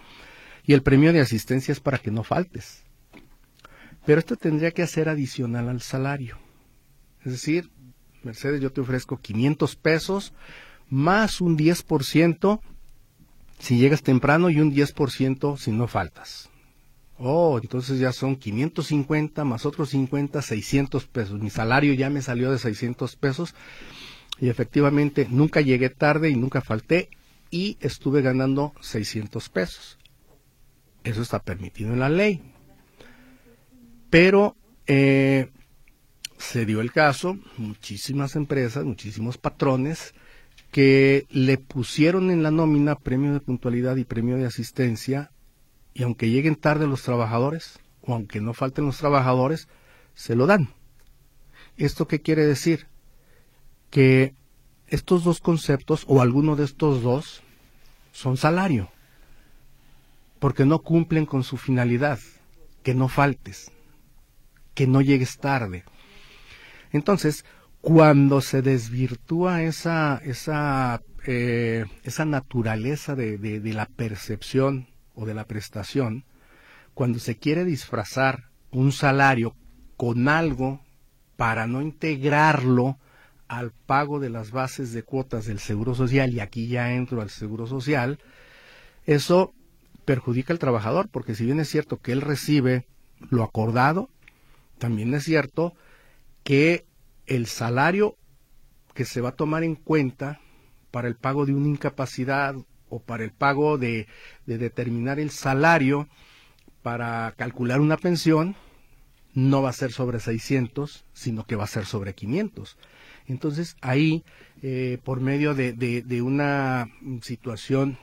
y 0.63 0.74
el 0.74 0.84
premio 0.84 1.13
de 1.13 1.22
asistencia 1.22 1.72
es 1.72 1.80
para 1.80 1.98
que 1.98 2.12
no 2.12 2.24
faltes. 2.24 2.84
Pero 4.06 4.19
esto 4.19 4.36
tendría 4.36 4.72
que 4.72 4.84
hacer 4.84 5.08
adicional 5.08 5.69
al 5.69 5.82
salario. 5.82 6.38
Es 7.26 7.32
decir, 7.34 7.69
Mercedes, 8.23 8.62
yo 8.62 8.71
te 8.71 8.82
ofrezco 8.82 9.17
500 9.17 9.75
pesos 9.75 10.34
más 10.89 11.41
un 11.41 11.58
10% 11.58 12.60
si 13.60 13.77
llegas 13.77 14.01
temprano 14.01 14.49
y 14.49 14.60
un 14.60 14.73
10% 14.73 15.58
si 15.58 15.71
no 15.71 15.88
faltas. 15.88 16.49
Oh, 17.17 17.60
entonces 17.62 17.99
ya 17.99 18.13
son 18.13 18.38
550 18.38 19.43
más 19.43 19.65
otros 19.65 19.89
50, 19.89 20.41
600 20.41 21.05
pesos. 21.08 21.39
Mi 21.39 21.49
salario 21.49 21.93
ya 21.93 22.10
me 22.10 22.21
salió 22.21 22.49
de 22.51 22.58
600 22.58 23.17
pesos 23.17 23.55
y 24.39 24.47
efectivamente 24.47 25.27
nunca 25.29 25.60
llegué 25.60 25.89
tarde 25.89 26.29
y 26.29 26.36
nunca 26.36 26.62
falté 26.62 27.10
y 27.51 27.77
estuve 27.82 28.21
ganando 28.21 28.73
600 28.79 29.49
pesos. 29.49 29.97
Eso 31.03 31.21
está 31.21 31.39
permitido 31.39 31.91
en 31.91 31.99
la 31.99 32.10
ley. 32.10 32.41
Pero 34.10 34.55
eh, 34.88 35.49
se 36.39 36.65
dio 36.65 36.82
el 36.82 36.91
caso, 36.91 37.38
muchísimas 37.58 38.36
empresas, 38.36 38.84
muchísimos 38.84 39.38
patrones 39.38 40.15
que 40.71 41.28
le 41.30 41.60
pusieron 41.60 42.32
en 42.32 42.41
la 42.41 42.49
nómina 42.49 42.95
premio 42.95 43.34
de 43.34 43.39
puntualidad 43.39 43.95
y 43.97 44.06
premio 44.06 44.38
de 44.38 44.47
asistencia 44.47 45.30
y 45.93 46.02
aunque 46.02 46.32
lleguen 46.32 46.56
tarde 46.56 46.88
los 46.88 47.04
trabajadores 47.04 47.78
o 48.02 48.15
aunque 48.15 48.41
no 48.41 48.56
falten 48.56 48.88
los 48.88 48.97
trabajadores, 48.97 49.67
se 50.15 50.36
lo 50.36 50.47
dan. 50.47 50.69
¿Esto 51.78 52.08
qué 52.08 52.21
quiere 52.21 52.47
decir? 52.47 52.88
que 53.89 54.34
estos 54.88 55.23
dos 55.23 55.39
conceptos 55.39 56.06
o 56.08 56.21
alguno 56.21 56.56
de 56.56 56.65
estos 56.65 57.02
dos 57.02 57.41
son 58.12 58.38
salario, 58.38 58.89
porque 60.39 60.65
no 60.65 60.80
cumplen 60.80 61.25
con 61.25 61.43
su 61.43 61.58
finalidad, 61.58 62.19
que 62.84 62.93
no 62.93 63.08
faltes, 63.08 63.71
que 64.73 64.88
no 64.88 65.02
llegues 65.02 65.38
tarde. 65.38 65.84
Entonces, 66.91 67.45
cuando 67.82 68.41
se 68.41 68.62
desvirtúa 68.62 69.63
esa, 69.63 70.21
esa, 70.23 71.02
eh, 71.25 71.86
esa 72.04 72.25
naturaleza 72.25 73.15
de, 73.15 73.38
de 73.38 73.73
la 73.73 73.86
percepción 73.86 74.88
o 75.15 75.25
de 75.25 75.34
la 75.34 75.45
prestación, 75.45 76.25
cuando 76.93 77.19
se 77.19 77.38
quiere 77.38 77.63
disfrazar 77.63 78.49
un 78.71 78.91
salario 78.91 79.56
con 79.97 80.28
algo 80.28 80.82
para 81.38 81.67
no 81.67 81.82
integrarlo 81.82 82.97
al 83.47 83.71
pago 83.71 84.19
de 84.19 84.30
las 84.30 84.52
bases 84.52 84.93
de 84.93 85.04
cuotas 85.04 85.45
del 85.45 85.60
Seguro 85.60 85.95
Social, 85.95 86.34
y 86.34 86.39
aquí 86.39 86.67
ya 86.67 86.93
entro 86.93 87.21
al 87.21 87.30
Seguro 87.30 87.65
Social, 87.65 88.19
eso 89.06 89.54
perjudica 90.06 90.54
al 90.54 90.60
trabajador, 90.60 91.10
porque 91.10 91.36
si 91.36 91.45
bien 91.45 91.60
es 91.60 91.69
cierto 91.69 91.97
que 91.97 92.12
él 92.12 92.21
recibe 92.21 92.86
lo 93.30 93.43
acordado, 93.43 94.10
también 94.78 95.13
es 95.13 95.23
cierto 95.23 95.73
que 96.49 96.88
el 97.27 97.45
salario 97.45 98.17
que 98.95 99.05
se 99.05 99.21
va 99.21 99.29
a 99.29 99.35
tomar 99.35 99.63
en 99.63 99.75
cuenta 99.75 100.41
para 100.89 101.07
el 101.07 101.15
pago 101.15 101.45
de 101.45 101.53
una 101.53 101.67
incapacidad 101.67 102.55
o 102.89 102.99
para 102.99 103.23
el 103.23 103.31
pago 103.31 103.77
de, 103.77 104.07
de 104.47 104.57
determinar 104.57 105.19
el 105.19 105.29
salario 105.29 106.07
para 106.81 107.35
calcular 107.38 107.79
una 107.79 107.97
pensión, 107.97 108.55
no 109.35 109.62
va 109.62 109.69
a 109.69 109.73
ser 109.73 109.91
sobre 109.91 110.19
600, 110.19 111.05
sino 111.13 111.45
que 111.45 111.55
va 111.55 111.65
a 111.65 111.67
ser 111.67 111.85
sobre 111.85 112.15
500. 112.15 112.79
Entonces 113.27 113.77
ahí, 113.81 114.23
eh, 114.63 114.97
por 115.03 115.21
medio 115.21 115.53
de, 115.53 116.21
una 116.23 116.89
situación 117.21 117.99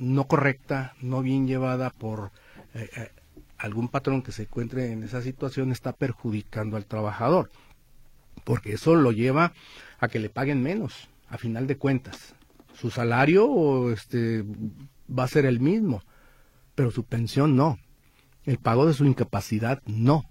no 0.00 0.26
correcta, 0.26 0.96
no 1.00 1.22
bien 1.22 1.46
llevada 1.46 1.90
por 1.90 2.32
eh, 2.74 2.90
eh, 2.96 3.10
algún 3.56 3.86
patrón 3.86 4.22
que 4.22 4.32
se 4.32 4.42
encuentre 4.42 4.90
en 4.90 5.04
esa 5.04 5.22
situación, 5.22 5.70
está 5.70 5.92
perjudicando 5.92 6.76
al 6.76 6.86
trabajador, 6.86 7.52
porque 8.48 8.72
eso 8.72 8.94
lo 8.94 9.12
lleva 9.12 9.52
a 9.98 10.08
que 10.08 10.18
le 10.18 10.30
paguen 10.30 10.62
menos, 10.62 11.10
a 11.28 11.36
final 11.36 11.66
de 11.66 11.76
cuentas. 11.76 12.34
Su 12.72 12.90
salario 12.90 13.92
este, 13.92 14.42
va 15.06 15.24
a 15.24 15.28
ser 15.28 15.44
el 15.44 15.60
mismo, 15.60 16.02
pero 16.74 16.90
su 16.90 17.04
pensión 17.04 17.56
no. 17.56 17.78
El 18.44 18.56
pago 18.56 18.86
de 18.86 18.94
su 18.94 19.04
incapacidad 19.04 19.82
no. 19.84 20.24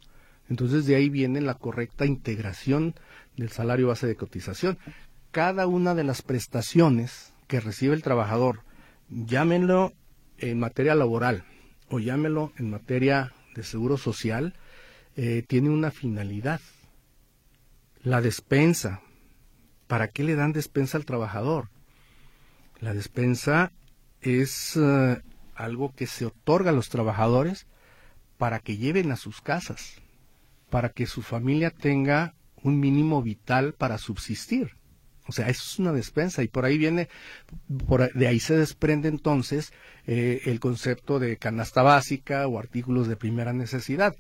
Entonces 0.49 0.87
de 0.87 0.95
ahí 0.95 1.09
viene 1.09 1.41
la 1.41 1.53
correcta 1.59 2.07
integración 2.07 2.95
del 3.35 3.49
salario 3.49 3.89
base 3.89 4.07
de 4.07 4.15
cotización. 4.15 4.79
Cada 5.29 5.67
una 5.67 5.93
de 5.93 6.03
las 6.03 6.23
prestaciones 6.23 7.35
que 7.45 7.59
recibe 7.59 7.93
el 7.93 8.01
trabajador, 8.01 8.61
llámenlo 9.09 9.93
en 10.39 10.59
materia 10.59 10.95
laboral 10.95 11.43
o 11.87 11.99
llámenlo 11.99 12.51
en 12.57 12.71
materia 12.71 13.31
de 13.53 13.61
seguro 13.61 13.95
social, 13.95 14.55
eh, 15.15 15.43
tiene 15.47 15.69
una 15.69 15.91
finalidad. 15.91 16.61
La 18.07 18.21
despensa. 18.21 19.01
¿Para 19.87 20.07
qué 20.07 20.23
le 20.23 20.35
dan 20.35 20.53
despensa 20.53 20.97
al 20.97 21.03
trabajador? 21.03 21.67
La 22.79 22.93
despensa 22.93 23.73
es 24.21 24.77
eh, 24.77 25.21
algo 25.55 25.93
que 25.93 26.07
se 26.07 26.25
otorga 26.25 26.69
a 26.69 26.73
los 26.73 26.87
trabajadores 26.87 27.67
para 28.37 28.59
que 28.59 28.77
lleven 28.77 29.11
a 29.11 29.17
sus 29.17 29.41
casas, 29.41 29.95
para 30.69 30.87
que 30.87 31.05
su 31.05 31.21
familia 31.21 31.69
tenga 31.69 32.33
un 32.63 32.79
mínimo 32.79 33.21
vital 33.21 33.73
para 33.73 33.97
subsistir. 33.97 34.77
O 35.27 35.33
sea, 35.33 35.49
eso 35.49 35.63
es 35.65 35.77
una 35.77 35.91
despensa 35.91 36.43
y 36.43 36.47
por 36.47 36.63
ahí 36.63 36.77
viene, 36.77 37.09
por, 37.89 38.13
de 38.13 38.27
ahí 38.29 38.39
se 38.39 38.55
desprende 38.55 39.09
entonces 39.09 39.73
eh, 40.05 40.43
el 40.45 40.61
concepto 40.61 41.19
de 41.19 41.35
canasta 41.35 41.81
básica 41.81 42.47
o 42.47 42.57
artículos 42.57 43.09
de 43.09 43.17
primera 43.17 43.51
necesidad, 43.51 44.15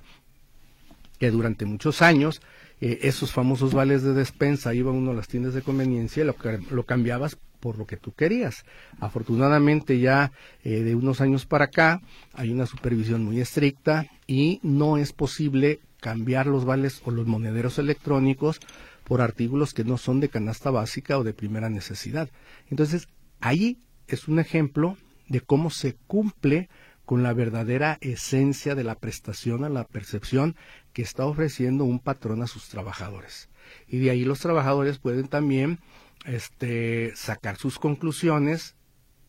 que 1.19 1.31
durante 1.31 1.63
muchos 1.63 2.01
años 2.01 2.41
eh, 2.81 2.99
esos 3.03 3.31
famosos 3.31 3.73
vales 3.73 4.03
de 4.03 4.13
despensa, 4.13 4.73
iba 4.73 4.91
uno 4.91 5.11
a 5.11 5.15
las 5.15 5.27
tiendas 5.27 5.53
de 5.53 5.61
conveniencia 5.61 6.23
y 6.23 6.27
lo, 6.27 6.35
lo 6.69 6.85
cambiabas 6.85 7.37
por 7.59 7.77
lo 7.77 7.85
que 7.85 7.97
tú 7.97 8.13
querías. 8.13 8.65
Afortunadamente 8.99 9.99
ya 9.99 10.31
eh, 10.63 10.81
de 10.83 10.95
unos 10.95 11.21
años 11.21 11.45
para 11.45 11.65
acá 11.65 12.01
hay 12.33 12.51
una 12.51 12.65
supervisión 12.65 13.23
muy 13.23 13.39
estricta 13.41 14.07
y 14.27 14.59
no 14.63 14.97
es 14.97 15.13
posible 15.13 15.79
cambiar 15.99 16.47
los 16.47 16.65
vales 16.65 17.01
o 17.05 17.11
los 17.11 17.25
monederos 17.25 17.79
electrónicos 17.79 18.59
por 19.03 19.21
artículos 19.21 19.73
que 19.73 19.83
no 19.83 19.97
son 19.97 20.19
de 20.19 20.29
canasta 20.29 20.69
básica 20.69 21.17
o 21.17 21.23
de 21.23 21.33
primera 21.33 21.69
necesidad. 21.69 22.29
Entonces, 22.69 23.07
ahí 23.39 23.79
es 24.07 24.27
un 24.27 24.39
ejemplo 24.39 24.97
de 25.27 25.41
cómo 25.41 25.69
se 25.69 25.95
cumple 26.07 26.69
con 27.07 27.23
la 27.23 27.31
verdadera 27.31 27.97
esencia 28.01 28.75
de 28.75 28.83
la 28.83 28.95
prestación 28.95 29.63
a 29.63 29.69
la 29.69 29.85
percepción 29.85 30.57
que 30.91 31.03
está 31.03 31.25
ofreciendo 31.25 31.85
un 31.85 31.99
patrón 31.99 32.43
a 32.43 32.47
sus 32.47 32.67
trabajadores. 32.67 33.47
Y 33.87 33.99
de 33.99 34.09
ahí 34.09 34.25
los 34.25 34.41
trabajadores 34.41 34.99
pueden 34.99 35.29
también 35.29 35.79
este, 36.25 37.13
sacar 37.15 37.55
sus 37.55 37.79
conclusiones 37.79 38.75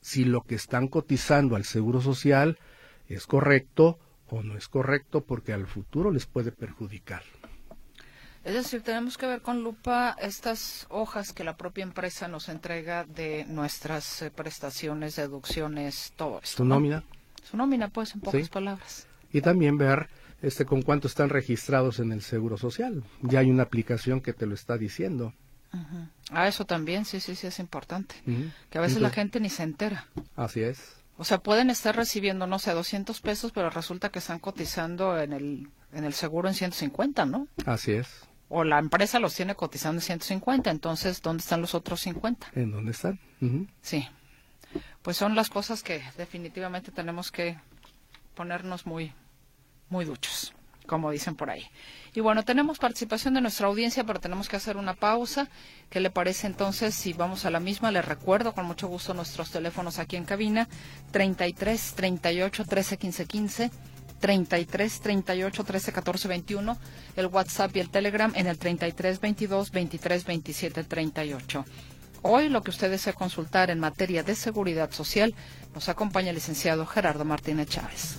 si 0.00 0.24
lo 0.24 0.42
que 0.42 0.56
están 0.56 0.88
cotizando 0.88 1.54
al 1.54 1.64
Seguro 1.64 2.00
Social 2.00 2.58
es 3.06 3.28
correcto 3.28 4.00
o 4.26 4.42
no 4.42 4.58
es 4.58 4.66
correcto 4.66 5.22
porque 5.22 5.52
al 5.52 5.68
futuro 5.68 6.10
les 6.10 6.26
puede 6.26 6.50
perjudicar. 6.50 7.22
Es 8.42 8.54
decir, 8.54 8.82
tenemos 8.82 9.16
que 9.16 9.26
ver 9.26 9.40
con 9.40 9.62
lupa 9.62 10.16
estas 10.20 10.88
hojas 10.90 11.32
que 11.32 11.44
la 11.44 11.56
propia 11.56 11.84
empresa 11.84 12.26
nos 12.26 12.48
entrega 12.48 13.04
de 13.04 13.44
nuestras 13.44 14.22
eh, 14.22 14.32
prestaciones, 14.32 15.14
deducciones, 15.14 16.12
todo 16.16 16.40
esto. 16.42 16.56
Su 16.56 16.64
nómina. 16.64 17.04
Su 17.42 17.56
nómina, 17.56 17.88
pues, 17.88 18.14
en 18.14 18.20
pocas 18.20 18.48
palabras. 18.48 19.06
Y 19.32 19.40
también 19.40 19.78
ver 19.78 20.08
este 20.42 20.64
con 20.64 20.82
cuánto 20.82 21.08
están 21.08 21.28
registrados 21.28 21.98
en 21.98 22.12
el 22.12 22.22
Seguro 22.22 22.56
Social. 22.56 23.02
Ya 23.22 23.40
hay 23.40 23.50
una 23.50 23.64
aplicación 23.64 24.20
que 24.20 24.32
te 24.32 24.46
lo 24.46 24.54
está 24.54 24.78
diciendo. 24.78 25.34
Ah, 26.30 26.48
eso 26.48 26.64
también, 26.64 27.04
sí, 27.04 27.20
sí, 27.20 27.34
sí, 27.34 27.46
es 27.46 27.58
importante. 27.58 28.14
Que 28.70 28.78
a 28.78 28.80
veces 28.80 29.00
la 29.00 29.10
gente 29.10 29.40
ni 29.40 29.50
se 29.50 29.62
entera. 29.62 30.06
Así 30.36 30.60
es. 30.60 30.96
O 31.16 31.24
sea, 31.24 31.38
pueden 31.38 31.68
estar 31.68 31.96
recibiendo, 31.96 32.46
no 32.46 32.58
sé, 32.60 32.72
200 32.72 33.20
pesos, 33.20 33.50
pero 33.52 33.70
resulta 33.70 34.10
que 34.10 34.20
están 34.20 34.38
cotizando 34.38 35.20
en 35.20 35.32
el, 35.32 35.68
en 35.92 36.04
el 36.04 36.12
seguro 36.12 36.48
en 36.48 36.54
150, 36.54 37.26
¿no? 37.26 37.48
Así 37.66 37.92
es. 37.92 38.08
O 38.48 38.62
la 38.62 38.78
empresa 38.78 39.18
los 39.18 39.34
tiene 39.34 39.56
cotizando 39.56 39.98
en 39.98 40.02
150, 40.02 40.70
entonces, 40.70 41.20
¿dónde 41.20 41.40
están 41.40 41.60
los 41.60 41.74
otros 41.74 42.00
50? 42.00 42.46
¿En 42.54 42.70
dónde 42.70 42.92
están? 42.92 43.18
Sí. 43.82 44.08
Pues 45.08 45.16
son 45.16 45.34
las 45.34 45.48
cosas 45.48 45.82
que 45.82 46.02
definitivamente 46.18 46.92
tenemos 46.92 47.32
que 47.32 47.56
ponernos 48.34 48.84
muy, 48.84 49.14
muy 49.88 50.04
duchos 50.04 50.52
como 50.86 51.10
dicen 51.10 51.34
por 51.34 51.48
ahí. 51.48 51.66
Y 52.14 52.20
bueno, 52.20 52.44
tenemos 52.44 52.78
participación 52.78 53.32
de 53.32 53.40
nuestra 53.40 53.68
audiencia, 53.68 54.04
pero 54.04 54.20
tenemos 54.20 54.50
que 54.50 54.56
hacer 54.56 54.76
una 54.76 54.92
pausa. 54.92 55.48
¿Qué 55.88 56.00
le 56.00 56.10
parece 56.10 56.46
entonces 56.46 56.94
si 56.94 57.14
vamos 57.14 57.46
a 57.46 57.50
la 57.50 57.58
misma? 57.58 57.90
Les 57.90 58.04
recuerdo 58.04 58.52
con 58.52 58.66
mucho 58.66 58.86
gusto 58.86 59.14
nuestros 59.14 59.50
teléfonos 59.50 59.98
aquí 59.98 60.16
en 60.16 60.26
cabina, 60.26 60.68
33 61.12 61.94
38 61.94 62.64
13 62.66 62.98
15 62.98 63.24
15. 63.24 63.70
33 64.20 65.00
38 65.00 65.64
13 65.64 65.92
14 65.92 66.28
21, 66.28 66.78
el 67.16 67.26
WhatsApp 67.28 67.76
y 67.76 67.80
el 67.80 67.88
Telegram 67.88 68.30
en 68.34 68.46
el 68.46 68.58
33 68.58 69.20
22 69.20 69.70
23 69.70 70.24
27 70.26 70.84
38. 70.84 71.64
Hoy 72.22 72.48
lo 72.48 72.62
que 72.62 72.70
usted 72.70 72.90
desea 72.90 73.12
consultar 73.12 73.70
en 73.70 73.78
materia 73.78 74.22
de 74.22 74.34
seguridad 74.34 74.90
social 74.90 75.34
nos 75.74 75.88
acompaña 75.88 76.30
el 76.30 76.34
licenciado 76.34 76.84
Gerardo 76.86 77.24
Martínez 77.24 77.68
Chávez. 77.68 78.18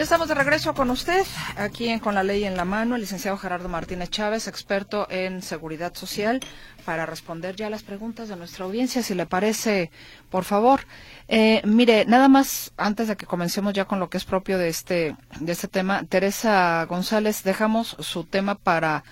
Ya 0.00 0.04
estamos 0.04 0.28
de 0.28 0.34
regreso 0.34 0.72
con 0.72 0.88
usted, 0.88 1.26
aquí 1.58 1.90
en 1.90 1.98
Con 1.98 2.14
la 2.14 2.22
Ley 2.22 2.44
en 2.44 2.56
la 2.56 2.64
Mano, 2.64 2.94
el 2.94 3.02
licenciado 3.02 3.36
Gerardo 3.36 3.68
Martínez 3.68 4.08
Chávez, 4.08 4.48
experto 4.48 5.06
en 5.10 5.42
seguridad 5.42 5.92
social, 5.92 6.40
para 6.86 7.04
responder 7.04 7.54
ya 7.54 7.68
las 7.68 7.82
preguntas 7.82 8.30
de 8.30 8.36
nuestra 8.36 8.64
audiencia, 8.64 9.02
si 9.02 9.12
le 9.12 9.26
parece, 9.26 9.90
por 10.30 10.44
favor. 10.44 10.86
Eh, 11.28 11.60
mire, 11.66 12.06
nada 12.06 12.28
más, 12.28 12.72
antes 12.78 13.08
de 13.08 13.16
que 13.18 13.26
comencemos 13.26 13.74
ya 13.74 13.84
con 13.84 14.00
lo 14.00 14.08
que 14.08 14.16
es 14.16 14.24
propio 14.24 14.56
de 14.56 14.70
este, 14.70 15.16
de 15.38 15.52
este 15.52 15.68
tema, 15.68 16.02
Teresa 16.04 16.82
González, 16.86 17.42
dejamos 17.42 17.94
su 17.98 18.24
tema 18.24 18.54
para 18.54 19.04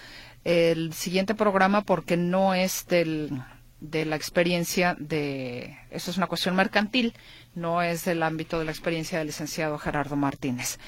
el 0.45 0.95
siguiente 0.95 1.35
programa 1.35 1.83
porque 1.83 2.17
no 2.17 2.55
es 2.55 2.87
del 2.87 3.43
de 3.81 4.05
la 4.05 4.17
experiencia 4.17 4.97
de, 4.99 5.77
eso 5.91 6.11
es 6.11 6.17
una 6.17 6.27
cuestión 6.27 6.57
mercantil, 6.57 7.15
no 7.55 7.83
es 7.83 8.05
del 8.05 8.23
ámbito 8.23 8.59
de 8.59 8.65
la 8.65 8.71
experiencia 8.71 9.19
del 9.19 9.29
licenciado 9.29 9.79
Gerardo 9.79 10.17
Martínez. 10.17 10.79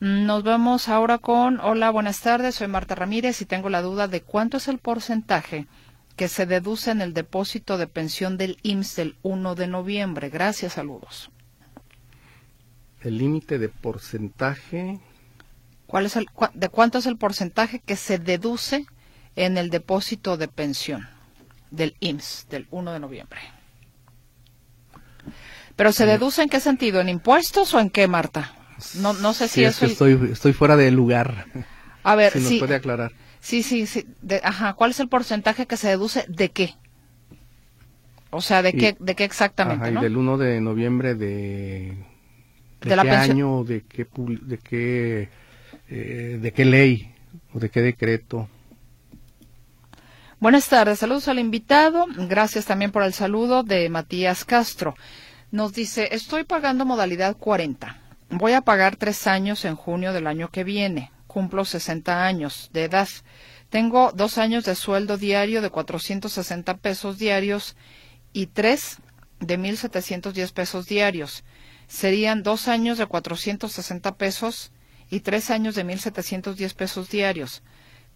Nos 0.00 0.42
vemos 0.42 0.88
ahora 0.88 1.18
con, 1.18 1.60
hola, 1.60 1.90
buenas 1.90 2.20
tardes, 2.20 2.56
soy 2.56 2.68
Marta 2.68 2.94
Ramírez 2.94 3.40
y 3.40 3.46
tengo 3.46 3.70
la 3.70 3.82
duda 3.82 4.08
de 4.08 4.22
cuánto 4.22 4.56
es 4.56 4.68
el 4.68 4.78
porcentaje 4.78 5.66
que 6.16 6.28
se 6.28 6.46
deduce 6.46 6.90
en 6.90 7.00
el 7.00 7.14
depósito 7.14 7.78
de 7.78 7.86
pensión 7.86 8.36
del 8.38 8.58
IMSS 8.62 8.96
del 8.96 9.16
1 9.22 9.54
de 9.54 9.66
noviembre. 9.66 10.30
Gracias, 10.30 10.74
saludos. 10.74 11.30
El 13.00 13.18
límite 13.18 13.58
de 13.58 13.68
porcentaje. 13.68 15.00
¿Cuál 15.86 16.06
es 16.06 16.16
el, 16.16 16.26
¿De 16.54 16.68
cuánto 16.68 16.98
es 16.98 17.06
el 17.06 17.16
porcentaje 17.16 17.80
que 17.80 17.96
se 17.96 18.18
deduce 18.18 18.86
en 19.36 19.58
el 19.58 19.70
depósito 19.70 20.36
de 20.36 20.48
pensión? 20.48 21.06
del 21.70 21.96
IMSS 22.00 22.48
del 22.48 22.66
1 22.70 22.92
de 22.92 23.00
noviembre. 23.00 23.38
Pero 25.76 25.92
se 25.92 26.06
deduce 26.06 26.42
en 26.42 26.48
qué 26.48 26.58
sentido, 26.58 27.00
en 27.00 27.08
impuestos 27.08 27.74
o 27.74 27.80
en 27.80 27.90
qué, 27.90 28.08
Marta? 28.08 28.52
No, 28.94 29.12
no 29.12 29.34
sé 29.34 29.48
si 29.48 29.62
eso. 29.62 29.84
estoy, 29.86 30.30
estoy 30.32 30.52
fuera 30.52 30.76
de 30.76 30.90
lugar. 30.90 31.46
A 32.02 32.14
ver, 32.14 32.32
si 32.32 32.40
nos 32.40 32.54
puede 32.54 32.74
aclarar. 32.74 33.12
Sí, 33.40 33.62
sí, 33.62 33.86
sí. 33.86 34.06
ajá, 34.42 34.72
¿cuál 34.72 34.90
es 34.90 35.00
el 35.00 35.08
porcentaje 35.08 35.66
que 35.66 35.76
se 35.76 35.88
deduce 35.88 36.24
de 36.28 36.50
qué? 36.50 36.74
O 38.30 38.40
sea, 38.40 38.62
¿de 38.62 38.72
qué, 38.72 38.96
de 38.98 39.14
qué 39.14 39.24
exactamente? 39.24 39.88
Ajá, 39.88 39.98
y 39.98 40.02
del 40.02 40.16
1 40.16 40.38
de 40.38 40.60
noviembre 40.60 41.14
de, 41.14 41.96
de, 42.80 42.96
qué 42.96 43.10
año, 43.10 43.64
de 43.64 43.82
qué, 43.82 44.06
de 44.16 44.58
qué, 44.58 45.28
eh, 45.88 46.38
de 46.40 46.52
qué 46.52 46.64
ley 46.64 47.14
o 47.54 47.60
de 47.60 47.70
qué 47.70 47.82
decreto. 47.82 48.48
Buenas 50.38 50.68
tardes, 50.68 50.98
saludos 50.98 51.28
al 51.28 51.38
invitado. 51.38 52.06
Gracias 52.28 52.66
también 52.66 52.90
por 52.90 53.04
el 53.04 53.12
saludo 53.12 53.62
de 53.62 53.88
Matías 53.88 54.44
Castro. 54.44 54.94
Nos 55.52 55.72
dice, 55.72 56.08
estoy 56.10 56.42
pagando 56.42 56.84
modalidad 56.84 57.36
40. 57.36 57.96
Voy 58.30 58.52
a 58.52 58.62
pagar 58.62 58.96
tres 58.96 59.28
años 59.28 59.64
en 59.64 59.76
junio 59.76 60.12
del 60.12 60.26
año 60.26 60.50
que 60.50 60.64
viene. 60.64 61.12
Cumplo 61.28 61.64
60 61.64 62.26
años 62.26 62.70
de 62.72 62.84
edad. 62.84 63.08
Tengo 63.70 64.10
dos 64.12 64.38
años 64.38 64.64
de 64.64 64.74
sueldo 64.74 65.16
diario 65.16 65.62
de 65.62 65.70
460 65.70 66.78
pesos 66.78 67.18
diarios 67.18 67.76
y 68.32 68.46
tres 68.46 68.98
de 69.38 69.56
1.710 69.56 70.52
pesos 70.52 70.86
diarios. 70.86 71.44
Serían 71.86 72.42
dos 72.42 72.66
años 72.66 72.98
de 72.98 73.06
460 73.06 74.16
pesos 74.16 74.72
y 75.10 75.20
tres 75.20 75.50
años 75.50 75.76
de 75.76 75.84
1.710 75.84 76.74
pesos 76.74 77.08
diarios. 77.08 77.62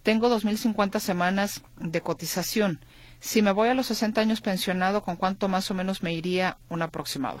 Tengo 0.03 0.29
2.050 0.29 0.99
semanas 0.99 1.61
de 1.79 2.01
cotización. 2.01 2.83
Si 3.21 3.43
me 3.43 3.51
voy 3.51 3.69
a 3.69 3.75
los 3.75 3.85
60 3.85 4.19
años 4.19 4.41
pensionado, 4.41 5.03
¿con 5.03 5.15
cuánto 5.15 5.47
más 5.47 5.69
o 5.69 5.75
menos 5.75 6.01
me 6.01 6.11
iría 6.11 6.57
un 6.69 6.81
aproximado? 6.81 7.39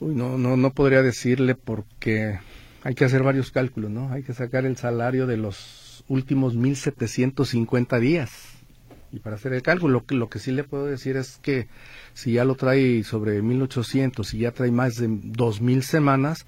No, 0.00 0.38
no, 0.38 0.56
no 0.56 0.70
podría 0.70 1.02
decirle 1.02 1.54
porque 1.54 2.40
hay 2.82 2.94
que 2.94 3.04
hacer 3.04 3.22
varios 3.22 3.50
cálculos, 3.50 3.90
¿no? 3.90 4.10
Hay 4.10 4.22
que 4.22 4.32
sacar 4.32 4.64
el 4.64 4.78
salario 4.78 5.26
de 5.26 5.36
los 5.36 6.04
últimos 6.08 6.56
1.750 6.56 8.00
días. 8.00 8.30
Y 9.12 9.18
para 9.18 9.36
hacer 9.36 9.52
el 9.52 9.62
cálculo, 9.62 10.02
lo 10.08 10.28
que, 10.30 10.38
sí 10.38 10.52
le 10.52 10.64
puedo 10.64 10.86
decir 10.86 11.18
es 11.18 11.36
que 11.36 11.68
si 12.14 12.32
ya 12.32 12.46
lo 12.46 12.54
trae 12.54 13.04
sobre 13.04 13.42
1.800 13.42 14.32
y 14.32 14.38
ya 14.38 14.52
trae 14.52 14.70
más 14.70 14.96
de 14.96 15.06
2.000 15.06 15.82
semanas, 15.82 16.46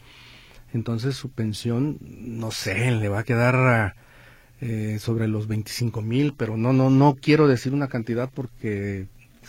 entonces 0.73 1.15
su 1.15 1.31
pensión, 1.31 1.99
no 2.01 2.51
sé, 2.51 2.91
le 2.91 3.11
va 3.11 3.21
a 3.21 3.25
quedar 3.25 3.95
eh, 4.61 4.99
sobre 5.01 5.29
los 5.29 5.49
25 5.49 6.01
mil, 6.03 6.35
pero 6.35 6.57
no, 6.57 6.73
no, 6.73 6.91
no 6.91 7.17
quiero 7.21 7.47
decir 7.47 7.75
una 7.75 7.89
cantidad 7.89 8.31
porque 8.33 9.07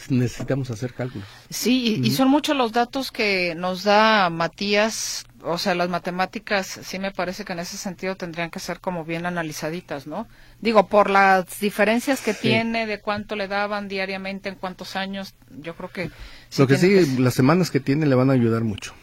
necesitamos 0.09 0.69
hacer 0.71 0.93
cálculos. 0.93 1.27
Sí, 1.49 2.01
y, 2.03 2.11
son 2.11 2.29
muchos 2.29 2.55
los 2.55 2.71
datos 2.71 3.11
que 3.11 3.55
nos 3.55 3.83
da 3.83 4.29
Matías, 4.29 5.25
o 5.41 5.57
sea, 5.57 5.75
las 5.75 5.89
matemáticas, 5.89 6.79
sí 6.83 6.99
me 6.99 7.11
parece 7.11 7.45
que 7.45 7.53
en 7.53 7.59
ese 7.59 7.77
sentido 7.77 8.15
tendrían 8.15 8.49
que 8.49 8.59
ser 8.59 8.79
como 8.79 9.05
bien 9.05 9.25
analizaditas, 9.25 10.07
¿no? 10.07 10.27
Digo, 10.61 10.87
por 10.87 11.09
las 11.09 11.59
diferencias 11.59 12.21
que 12.21 12.33
tiene, 12.33 12.85
de 12.85 12.99
cuánto 12.99 13.35
le 13.35 13.47
daban 13.47 13.87
diariamente, 13.87 14.49
en 14.49 14.55
cuántos 14.55 14.95
años, 14.95 15.33
yo 15.61 15.75
creo 15.75 15.89
que... 15.89 16.11
Lo 16.57 16.67
que 16.67 16.77
sí, 16.77 17.17
las 17.17 17.33
semanas 17.33 17.71
que 17.71 17.79
tiene 17.79 18.05
le 18.05 18.15
van 18.15 18.29
a 18.29 18.33
ayudar 18.33 18.63
mucho. 18.63 18.93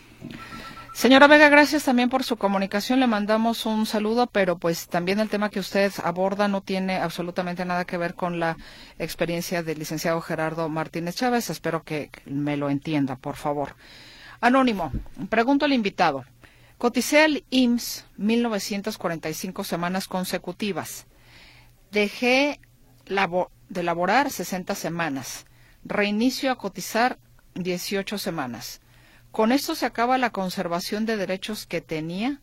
Señora 0.94 1.26
Vega, 1.26 1.48
gracias 1.48 1.82
también 1.82 2.08
por 2.08 2.22
su 2.22 2.36
comunicación. 2.36 3.00
Le 3.00 3.08
mandamos 3.08 3.66
un 3.66 3.84
saludo, 3.84 4.28
pero 4.28 4.58
pues 4.58 4.86
también 4.86 5.18
el 5.18 5.28
tema 5.28 5.50
que 5.50 5.58
usted 5.58 5.92
aborda 6.04 6.46
no 6.46 6.60
tiene 6.62 6.98
absolutamente 6.98 7.64
nada 7.64 7.84
que 7.84 7.98
ver 7.98 8.14
con 8.14 8.38
la 8.38 8.56
experiencia 9.00 9.64
del 9.64 9.80
licenciado 9.80 10.20
Gerardo 10.20 10.68
Martínez 10.68 11.16
Chávez. 11.16 11.50
Espero 11.50 11.82
que 11.82 12.10
me 12.26 12.56
lo 12.56 12.70
entienda, 12.70 13.16
por 13.16 13.34
favor. 13.34 13.74
Anónimo, 14.40 14.92
pregunto 15.30 15.64
al 15.64 15.72
invitado. 15.72 16.24
Coticé 16.78 17.22
al 17.24 17.44
IMSS 17.50 18.06
1945 18.16 19.64
semanas 19.64 20.06
consecutivas. 20.06 21.06
Dejé 21.90 22.60
de 23.68 23.82
laborar 23.82 24.30
60 24.30 24.76
semanas. 24.76 25.44
Reinicio 25.84 26.52
a 26.52 26.56
cotizar 26.56 27.18
18 27.56 28.16
semanas. 28.16 28.80
Con 29.34 29.50
esto 29.50 29.74
se 29.74 29.84
acaba 29.84 30.16
la 30.16 30.30
conservación 30.30 31.06
de 31.06 31.16
derechos 31.16 31.66
que 31.66 31.80
tenía. 31.80 32.40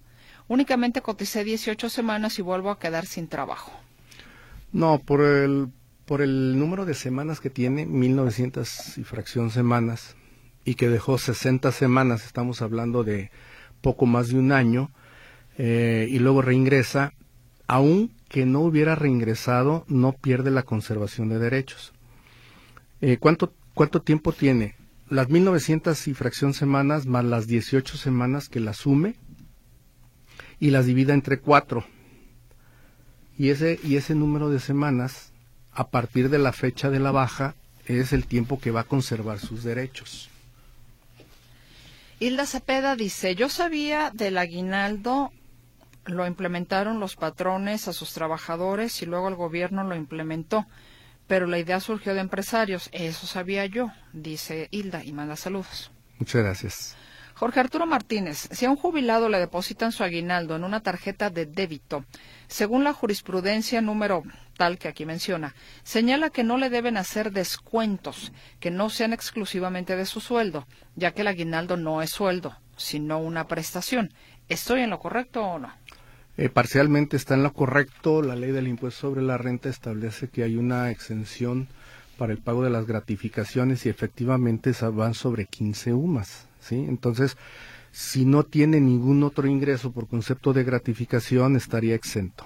Únicamente 0.50 1.02
coticé 1.02 1.46
18 1.46 1.90
semanas 1.90 2.38
y 2.38 2.42
vuelvo 2.42 2.70
a 2.70 2.80
quedar 2.80 3.06
sin 3.06 3.30
trabajo. 3.30 3.72
No, 4.74 5.00
por 5.00 5.22
el, 5.22 5.70
por 6.04 6.22
el 6.22 6.60
número 6.60 6.84
de 6.84 6.94
semanas 6.94 7.40
que 7.40 7.50
tiene, 7.50 7.86
1900 7.86 8.98
y 8.98 9.06
fracción 9.06 9.52
semanas, 9.52 10.18
y 10.66 10.76
que 10.76 10.90
dejó 10.90 11.18
60 11.18 11.72
semanas, 11.72 12.26
estamos 12.26 12.62
hablando 12.62 13.06
de 13.06 13.32
poco 13.80 14.06
más 14.06 14.28
de 14.28 14.40
un 14.40 14.52
año, 14.52 14.92
eh, 15.58 16.08
y 16.10 16.20
luego 16.20 16.42
reingresa, 16.42 17.14
aun 17.68 18.12
que 18.28 18.46
no 18.46 18.60
hubiera 18.60 18.96
reingresado, 18.96 19.86
no 19.88 20.12
pierde 20.12 20.52
la 20.52 20.64
conservación 20.64 21.30
de 21.30 21.40
derechos. 21.40 21.94
Eh, 23.00 23.16
¿cuánto, 23.18 23.54
¿Cuánto 23.76 24.02
tiempo 24.02 24.34
tiene? 24.34 24.81
Las 25.12 25.30
1900 25.30 26.08
y 26.08 26.14
fracción 26.14 26.54
semanas 26.54 27.06
más 27.06 27.26
las 27.26 27.46
18 27.46 27.98
semanas 27.98 28.48
que 28.48 28.62
la 28.62 28.74
sume 28.74 29.16
y 30.58 30.70
las 30.70 30.86
divida 30.86 31.14
entre 31.14 31.38
cuatro. 31.38 31.84
Y 33.38 33.50
ese, 33.50 33.78
y 33.84 33.98
ese 33.98 34.16
número 34.16 34.50
de 34.50 34.62
semanas, 34.62 35.34
a 35.74 35.90
partir 35.90 36.30
de 36.30 36.40
la 36.40 36.54
fecha 36.54 36.90
de 36.90 37.00
la 37.00 37.12
baja, 37.12 37.56
es 37.88 38.14
el 38.14 38.26
tiempo 38.26 38.58
que 38.58 38.72
va 38.72 38.82
a 38.82 38.86
conservar 38.86 39.40
sus 39.40 39.66
derechos. 39.66 40.30
Hilda 42.22 42.46
Cepeda 42.46 42.96
dice, 42.96 43.36
yo 43.36 43.50
sabía 43.50 44.12
del 44.12 44.38
aguinaldo, 44.38 45.34
lo 46.06 46.26
implementaron 46.26 47.02
los 47.02 47.18
patrones 47.18 47.90
a 47.90 47.94
sus 47.94 48.14
trabajadores 48.14 49.02
y 49.02 49.08
luego 49.08 49.28
el 49.28 49.36
gobierno 49.36 49.84
lo 49.84 49.94
implementó 49.94 50.66
pero 51.32 51.48
la 51.48 51.60
idea 51.60 51.80
surgió 51.80 52.14
de 52.14 52.20
empresarios. 52.20 52.90
Eso 52.92 53.26
sabía 53.26 53.66
yo, 53.66 53.94
dice 54.12 54.68
Hilda 54.70 55.02
y 55.06 55.14
manda 55.14 55.38
saludos. 55.38 55.90
Muchas 56.20 56.44
gracias. 56.44 56.98
Jorge 57.36 57.62
Arturo 57.62 57.86
Martínez, 57.86 58.50
si 58.52 58.66
a 58.66 58.70
un 58.70 58.76
jubilado 58.76 59.30
le 59.30 59.40
depositan 59.40 59.94
su 59.94 60.04
aguinaldo 60.04 60.58
en 60.58 60.66
una 60.66 60.82
tarjeta 60.82 61.30
de 61.30 61.46
débito, 61.46 62.04
según 62.50 62.84
la 62.84 62.92
jurisprudencia 62.92 63.80
número 63.80 64.24
tal 64.58 64.78
que 64.78 64.90
aquí 64.90 65.06
menciona, 65.06 65.56
señala 65.84 66.32
que 66.32 66.44
no 66.44 66.58
le 66.58 66.70
deben 66.70 66.98
hacer 66.98 67.32
descuentos 67.32 68.34
que 68.60 68.70
no 68.70 68.90
sean 68.90 69.14
exclusivamente 69.14 69.96
de 69.96 70.06
su 70.06 70.20
sueldo, 70.20 70.68
ya 70.98 71.12
que 71.12 71.22
el 71.22 71.30
aguinaldo 71.30 71.78
no 71.78 72.02
es 72.02 72.10
sueldo, 72.10 72.58
sino 72.76 73.20
una 73.20 73.48
prestación. 73.48 74.14
¿Estoy 74.50 74.82
en 74.82 74.90
lo 74.90 75.00
correcto 75.00 75.46
o 75.46 75.60
no? 75.60 75.74
Eh, 76.42 76.50
parcialmente 76.50 77.18
está 77.18 77.36
en 77.36 77.44
lo 77.44 77.54
correcto. 77.54 78.24
La 78.24 78.36
ley 78.36 78.50
del 78.50 78.68
impuesto 78.68 79.02
sobre 79.02 79.22
la 79.22 79.38
renta 79.38 79.70
establece 79.70 80.28
que 80.28 80.42
hay 80.42 80.56
una 80.56 80.90
exención 80.90 81.68
para 82.18 82.34
el 82.34 82.40
pago 82.40 82.64
de 82.64 82.72
las 82.72 82.88
gratificaciones 82.88 83.86
y 83.86 83.90
efectivamente 83.90 84.72
van 84.92 85.14
sobre 85.14 85.46
15 85.46 85.94
UMAS. 85.94 86.48
¿sí? 86.60 86.84
Entonces, 86.90 87.38
si 87.92 88.26
no 88.26 88.42
tiene 88.42 88.82
ningún 88.82 89.22
otro 89.22 89.46
ingreso 89.48 89.92
por 89.92 90.08
concepto 90.08 90.52
de 90.52 90.64
gratificación, 90.64 91.56
estaría 91.58 91.94
exento. 91.94 92.44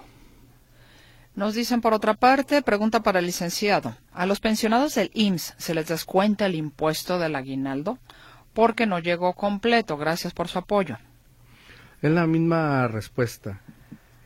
Nos 1.34 1.54
dicen 1.54 1.80
por 1.80 1.94
otra 1.94 2.16
parte, 2.16 2.62
pregunta 2.64 3.02
para 3.02 3.20
el 3.20 3.26
licenciado, 3.28 3.96
¿a 4.12 4.26
los 4.26 4.42
pensionados 4.42 4.96
del 4.96 5.10
IMSS 5.14 5.54
se 5.58 5.74
les 5.74 5.88
descuenta 5.88 6.48
el 6.48 6.56
impuesto 6.56 7.18
del 7.18 7.38
aguinaldo? 7.38 7.98
Porque 8.54 8.88
no 8.88 9.00
llegó 9.00 9.32
completo. 9.32 9.96
Gracias 9.96 10.34
por 10.34 10.50
su 10.50 10.60
apoyo. 10.60 10.98
Es 12.02 12.12
la 12.12 12.28
misma 12.28 12.90
respuesta. 12.90 13.62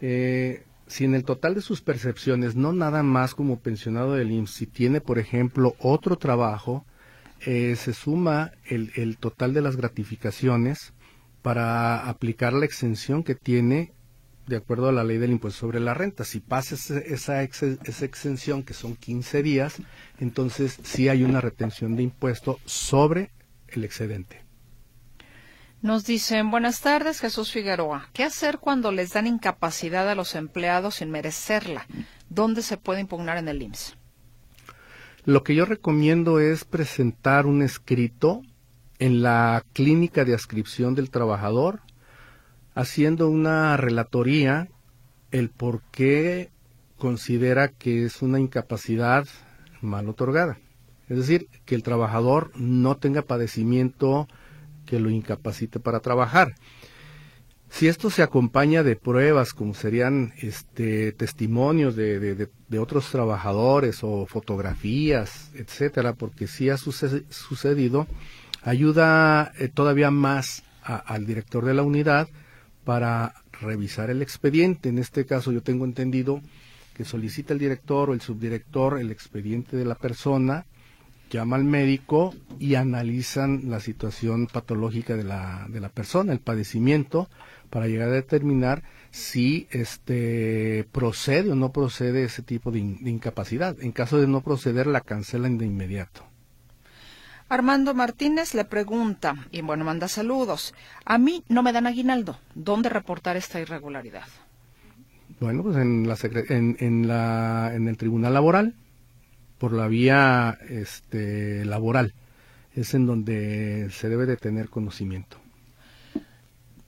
Eh, 0.01 0.63
si 0.88 1.05
en 1.05 1.13
el 1.13 1.23
total 1.23 1.55
de 1.55 1.62
sus 1.62 1.81
percepciones, 1.81 2.55
no 2.55 2.73
nada 2.73 3.03
más 3.03 3.35
como 3.35 3.59
pensionado 3.59 4.15
del 4.15 4.31
IMSS, 4.31 4.53
si 4.53 4.67
tiene, 4.67 5.01
por 5.01 5.19
ejemplo, 5.19 5.75
otro 5.79 6.17
trabajo, 6.17 6.85
eh, 7.45 7.75
se 7.75 7.93
suma 7.93 8.51
el, 8.65 8.91
el, 8.95 9.17
total 9.17 9.53
de 9.53 9.62
las 9.62 9.77
gratificaciones 9.77 10.93
para 11.41 12.09
aplicar 12.09 12.53
la 12.53 12.65
exención 12.65 13.23
que 13.23 13.35
tiene 13.35 13.93
de 14.49 14.57
acuerdo 14.57 14.89
a 14.89 14.91
la 14.91 15.03
ley 15.03 15.19
del 15.19 15.31
impuesto 15.31 15.59
sobre 15.59 15.79
la 15.79 15.93
renta. 15.93 16.25
Si 16.25 16.39
pasa 16.39 16.75
esa, 16.75 17.43
esa 17.43 18.05
exención, 18.05 18.63
que 18.63 18.73
son 18.73 18.95
15 18.95 19.43
días, 19.43 19.75
entonces 20.19 20.79
sí 20.83 21.07
hay 21.07 21.23
una 21.23 21.39
retención 21.39 21.95
de 21.95 22.03
impuesto 22.03 22.59
sobre 22.65 23.31
el 23.67 23.83
excedente. 23.83 24.48
Nos 25.81 26.03
dicen, 26.03 26.51
buenas 26.51 26.81
tardes, 26.81 27.21
Jesús 27.21 27.53
Figueroa. 27.53 28.09
¿Qué 28.11 28.25
hacer 28.25 28.59
cuando 28.59 28.91
les 28.91 29.13
dan 29.13 29.27
incapacidad 29.27 30.09
a 30.09 30.15
los 30.15 30.35
empleados 30.35 30.95
sin 30.95 31.09
merecerla? 31.09 31.87
¿Dónde 32.29 32.63
se 32.63 32.75
puede 32.75 32.99
impugnar 32.99 33.37
en 33.37 33.47
el 33.47 33.61
IMSS? 33.61 33.95
Lo 35.23 35.41
que 35.43 35.55
yo 35.55 35.63
recomiendo 35.63 36.41
es 36.41 36.65
presentar 36.65 37.45
un 37.45 37.61
escrito 37.61 38.41
en 38.99 39.21
la 39.21 39.63
clínica 39.71 40.25
de 40.25 40.33
ascripción 40.33 40.95
del 40.95 41.09
trabajador, 41.09 41.79
haciendo 42.75 43.29
una 43.29 43.77
relatoría 43.77 44.67
el 45.31 45.49
por 45.49 45.81
qué 45.91 46.49
considera 46.97 47.69
que 47.69 48.03
es 48.03 48.21
una 48.21 48.41
incapacidad 48.41 49.25
mal 49.79 50.09
otorgada. 50.09 50.59
Es 51.07 51.17
decir, 51.17 51.47
que 51.65 51.75
el 51.75 51.83
trabajador 51.83 52.51
no 52.55 52.97
tenga 52.97 53.21
padecimiento 53.21 54.27
que 54.89 54.99
lo 54.99 55.12
incapacite 55.12 55.80
para 55.80 55.99
trabajar. 55.99 56.56
Si 57.69 57.88
esto 57.88 58.10
se 58.10 58.23
acompaña 58.23 58.82
de 58.82 58.95
pruebas, 58.95 59.54
como 59.54 59.75
serían 59.75 60.34
este, 60.38 61.12
testimonios 61.12 61.95
de, 61.95 62.49
otros 62.80 63.12
trabajadores 63.12 63.99
o 64.02 64.25
fotografías, 64.25 65.52
etcétera, 65.54 66.13
porque 66.13 66.47
si 66.47 66.71
ha 66.71 66.78
sucedido, 66.78 68.08
ayuda 68.63 69.54
eh, 69.60 69.67
todavía 69.67 70.10
más 70.10 70.63
al 70.82 71.28
director 71.28 71.63
de 71.65 71.75
la 71.75 71.84
unidad 71.84 72.28
para 72.84 73.36
revisar 73.62 74.10
el 74.10 74.23
expediente. 74.23 74.89
En 74.89 74.97
este 74.97 75.25
caso, 75.25 75.52
yo 75.52 75.62
tengo 75.62 75.86
entendido 75.86 76.41
que 76.95 77.06
solicita 77.06 77.54
el 77.54 77.60
director 77.60 78.10
o 78.10 78.13
el 78.13 78.21
subdirector 78.21 78.99
el 78.99 79.12
expediente 79.12 79.78
de 79.78 79.86
la 79.86 79.93
persona, 79.93 80.65
llama 81.29 81.55
al 81.55 81.63
médico 81.63 82.33
y 82.59 82.75
analizan 82.75 83.69
la 83.69 83.79
situación 83.79 84.47
patológica 84.47 85.15
de 85.15 85.23
la, 85.23 85.65
de 85.69 85.79
la 85.79 85.89
persona, 85.89 86.33
el 86.33 86.39
padecimiento, 86.39 87.29
para 87.69 87.87
llegar 87.87 88.09
a 88.09 88.13
determinar 88.13 88.83
si 89.11 89.67
este 89.71 90.87
procede 90.91 91.51
o 91.51 91.55
no 91.55 91.71
procede 91.71 92.23
ese 92.23 92.41
tipo 92.41 92.71
de, 92.71 92.79
incapacidad. 92.79 93.75
En 93.81 93.91
caso 93.91 94.19
de 94.19 94.27
no 94.27 94.41
proceder, 94.41 94.87
la 94.87 95.01
cancelan 95.01 95.57
de 95.57 95.65
inmediato. 95.65 96.23
Armando 97.47 97.95
Martínez 97.95 98.53
le 98.53 98.65
pregunta, 98.65 99.47
y 99.51 99.61
bueno, 99.61 99.83
manda 99.83 100.07
saludos. 100.07 100.75
A 101.03 101.17
mí 101.17 101.43
no 101.49 101.63
me 101.63 101.73
dan 101.73 101.87
aguinaldo. 101.87 102.37
¿Dónde 102.53 102.89
reportar 102.89 103.37
esta 103.37 103.59
irregularidad? 103.59 104.25
Bueno, 105.39 105.63
pues 105.63 105.77
en, 105.77 106.07
la, 106.07 106.17
en, 106.49 106.77
en, 106.79 107.07
la, 107.07 107.71
en 107.73 107.87
el 107.87 107.97
Tribunal 107.97 108.33
Laboral, 108.35 108.75
por 109.60 109.74
la 109.74 109.88
vía 109.88 110.58
este, 110.69 111.65
laboral. 111.65 112.13
Es 112.76 112.93
en 112.93 113.06
donde 113.06 113.89
se 113.91 114.10
debe 114.10 114.26
de 114.26 114.38
tener 114.38 114.69
conocimiento. 114.69 115.38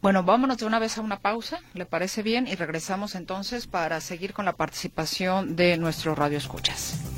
Bueno, 0.02 0.24
vámonos 0.24 0.58
de 0.58 0.66
una 0.66 0.80
vez 0.80 0.98
a 0.98 1.02
una 1.02 1.20
pausa, 1.20 1.60
¿le 1.76 1.86
parece 1.86 2.24
bien? 2.24 2.48
Y 2.48 2.56
regresamos 2.56 3.14
entonces 3.14 3.68
para 3.68 4.02
seguir 4.02 4.34
con 4.34 4.46
la 4.46 4.54
participación 4.54 5.56
de 5.56 5.78
nuestros 5.78 6.18
radioescuchas. 6.18 7.11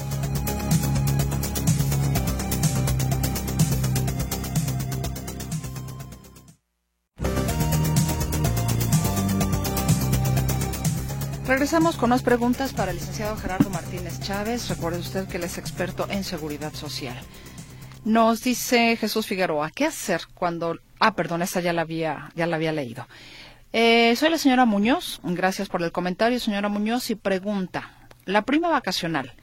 Regresamos 11.54 11.97
con 11.97 12.10
más 12.10 12.24
preguntas 12.24 12.74
para 12.74 12.89
el 12.89 12.97
licenciado 12.97 13.38
Gerardo 13.38 13.70
Martínez 13.70 14.20
Chávez. 14.22 14.70
Recuerde 14.70 14.97
usted 14.97 15.28
que 15.28 15.38
él 15.38 15.43
es 15.43 15.60
experto 15.60 16.08
en 16.10 16.24
seguridad 16.24 16.74
social. 16.74 17.16
Nos 18.04 18.41
dice 18.41 18.97
Jesús 18.97 19.28
Figueroa, 19.28 19.70
¿qué 19.70 19.86
hacer 19.86 20.22
cuando... 20.34 20.80
Ah, 20.99 21.14
perdón, 21.14 21.43
esta 21.43 21.60
ya 21.60 21.72
la 21.72 21.84
había, 21.84 22.32
ya 22.34 22.47
la 22.47 22.56
había 22.56 22.72
leído. 22.72 23.08
Eh, 23.72 24.16
soy 24.16 24.32
la 24.32 24.39
señora 24.39 24.66
Muñoz, 24.66 25.22
gracias 25.24 25.70
por 25.70 25.84
el 25.84 25.91
comentario, 25.91 26.39
señora 26.39 26.70
Muñoz, 26.70 27.12
y 27.12 27.16
pregunta, 27.16 28.08
¿la 28.26 28.41
prima 28.41 28.70
vacacional 28.70 29.34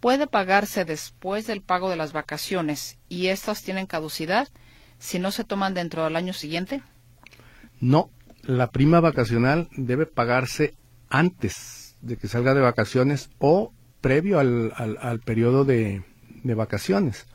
puede 0.00 0.26
pagarse 0.26 0.84
después 0.84 1.46
del 1.46 1.62
pago 1.62 1.88
de 1.88 1.94
las 1.94 2.12
vacaciones 2.12 2.98
y 3.08 3.28
estas 3.28 3.62
tienen 3.62 3.86
caducidad 3.86 4.48
si 4.98 5.20
no 5.20 5.30
se 5.30 5.44
toman 5.44 5.74
dentro 5.74 6.02
del 6.02 6.16
año 6.16 6.32
siguiente? 6.32 6.82
No, 7.78 8.10
la 8.42 8.72
prima 8.72 8.98
vacacional 8.98 9.68
debe 9.76 10.06
pagarse 10.06 10.74
antes 11.10 11.96
de 12.00 12.16
que 12.16 12.28
salga 12.28 12.54
de 12.54 12.60
vacaciones 12.60 13.28
o 13.38 13.72
previo 14.00 14.38
al, 14.38 14.72
al, 14.76 15.20
periodo 15.20 15.64
de, 15.64 16.02
de 16.42 16.54
vacaciones. 16.54 17.26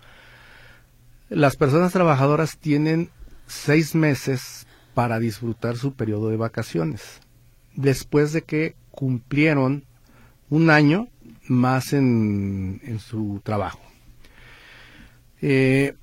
Las 1.29 1.55
personas 1.55 1.93
trabajadoras 1.93 2.57
tienen 2.57 3.11
seis 3.45 3.93
meses 3.93 4.65
para 4.95 5.19
disfrutar 5.19 5.77
su 5.77 5.93
periodo 5.93 6.29
de 6.29 6.37
vacaciones, 6.37 7.19
después 7.75 8.33
de 8.33 8.41
que 8.41 8.75
cumplieron 8.91 9.83
un 10.49 10.69
año 10.69 11.09
más 11.47 11.93
en, 11.93 12.81
en 12.83 12.99
su 12.99 13.41
trabajo. 13.43 13.81
Eh, 15.41 15.93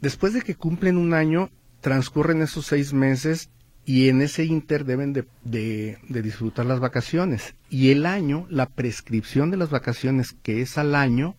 después 0.00 0.34
de 0.34 0.42
que 0.42 0.54
cumplen 0.54 0.98
un 0.98 1.14
año, 1.14 1.50
transcurren 1.80 2.42
esos 2.42 2.66
seis 2.66 2.92
meses 2.92 3.48
y 3.88 4.10
en 4.10 4.20
ese 4.20 4.44
inter 4.44 4.84
deben 4.84 5.14
de, 5.14 5.26
de, 5.44 6.22
disfrutar 6.22 6.66
las 6.66 6.78
vacaciones. 6.78 7.54
Y 7.70 7.90
el 7.90 8.04
año, 8.04 8.46
la 8.50 8.66
prescripción 8.66 9.50
de 9.50 9.56
las 9.56 9.70
vacaciones, 9.70 10.36
que 10.42 10.60
es 10.60 10.76
al 10.76 10.94
año, 10.94 11.36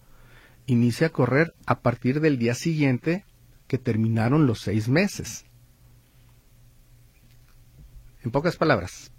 inicia 0.65 1.07
a 1.07 1.11
correr 1.11 1.53
a 1.67 1.81
partir 1.81 2.21
del 2.21 2.39
día 2.39 2.55
siguiente 2.55 3.23
que 3.67 3.77
terminaron 3.77 4.47
los 4.47 4.61
seis 4.61 4.89
meses. 4.89 5.45
En 8.23 8.31
pocas 8.31 8.55
palabras, 8.55 9.11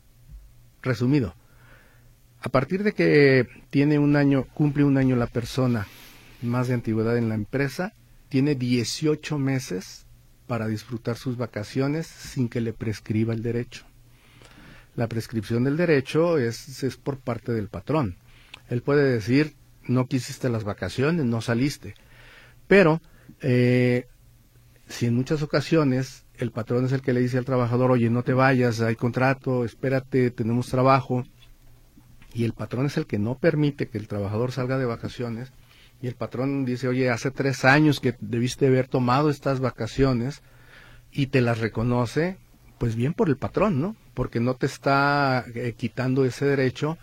resumido, 0.82 1.36
a 2.40 2.48
partir 2.48 2.82
de 2.82 2.94
que 2.94 3.46
tiene 3.70 4.00
un 4.00 4.16
año, 4.16 4.48
cumple 4.54 4.82
un 4.82 4.98
año 4.98 5.14
la 5.14 5.28
persona 5.28 5.86
más 6.42 6.66
de 6.66 6.74
antigüedad 6.74 7.16
en 7.16 7.28
la 7.28 7.36
empresa, 7.36 7.92
tiene 8.28 8.56
18 8.56 9.38
meses 9.38 10.04
para 10.50 10.66
disfrutar 10.66 11.16
sus 11.16 11.36
vacaciones 11.36 12.08
sin 12.08 12.48
que 12.48 12.60
le 12.60 12.72
prescriba 12.72 13.32
el 13.32 13.40
derecho. 13.40 13.84
La 14.96 15.06
prescripción 15.06 15.62
del 15.62 15.76
derecho 15.76 16.38
es, 16.38 16.82
es 16.82 16.96
por 16.96 17.20
parte 17.20 17.52
del 17.52 17.68
patrón. 17.68 18.16
Él 18.68 18.82
puede 18.82 19.12
decir, 19.12 19.54
no 19.86 20.08
quisiste 20.08 20.48
las 20.48 20.64
vacaciones, 20.64 21.24
no 21.24 21.40
saliste. 21.40 21.94
Pero, 22.66 23.00
eh, 23.40 24.08
si 24.88 25.06
en 25.06 25.14
muchas 25.14 25.40
ocasiones 25.42 26.24
el 26.36 26.50
patrón 26.50 26.84
es 26.84 26.90
el 26.90 27.02
que 27.02 27.12
le 27.12 27.20
dice 27.20 27.38
al 27.38 27.44
trabajador, 27.44 27.92
oye, 27.92 28.10
no 28.10 28.24
te 28.24 28.32
vayas, 28.32 28.80
hay 28.80 28.96
contrato, 28.96 29.64
espérate, 29.64 30.32
tenemos 30.32 30.66
trabajo, 30.66 31.24
y 32.34 32.42
el 32.42 32.54
patrón 32.54 32.86
es 32.86 32.96
el 32.96 33.06
que 33.06 33.20
no 33.20 33.38
permite 33.38 33.86
que 33.86 33.98
el 33.98 34.08
trabajador 34.08 34.50
salga 34.50 34.78
de 34.78 34.86
vacaciones, 34.86 35.52
y 36.02 36.06
el 36.06 36.14
patrón 36.14 36.64
dice, 36.64 36.88
oye, 36.88 37.10
hace 37.10 37.30
tres 37.30 37.64
años 37.64 38.00
que 38.00 38.16
debiste 38.20 38.66
haber 38.66 38.88
tomado 38.88 39.28
estas 39.28 39.60
vacaciones 39.60 40.42
y 41.12 41.26
te 41.26 41.40
las 41.40 41.58
reconoce, 41.58 42.38
pues 42.78 42.96
bien 42.96 43.12
por 43.12 43.28
el 43.28 43.36
patrón, 43.36 43.80
¿no? 43.80 43.96
Porque 44.14 44.40
no 44.40 44.54
te 44.54 44.66
está 44.66 45.44
eh, 45.54 45.74
quitando 45.76 46.24
ese 46.24 46.46
derecho, 46.46 46.96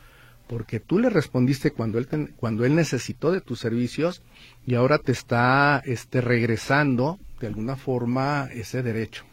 porque 0.48 0.80
tú 0.80 0.98
le 0.98 1.10
respondiste 1.10 1.72
cuando 1.72 2.00
él, 2.00 2.34
cuando 2.38 2.66
él 2.66 2.76
necesitó 2.76 3.32
de 3.32 3.42
tus 3.42 3.60
servicios 3.60 4.24
y 4.66 4.76
ahora 4.76 4.98
te 4.98 5.12
está 5.12 5.82
este, 5.86 6.22
regresando 6.22 7.20
de 7.40 7.48
alguna 7.48 7.76
forma 7.76 8.50
ese 8.52 8.82
derecho. 8.82 9.26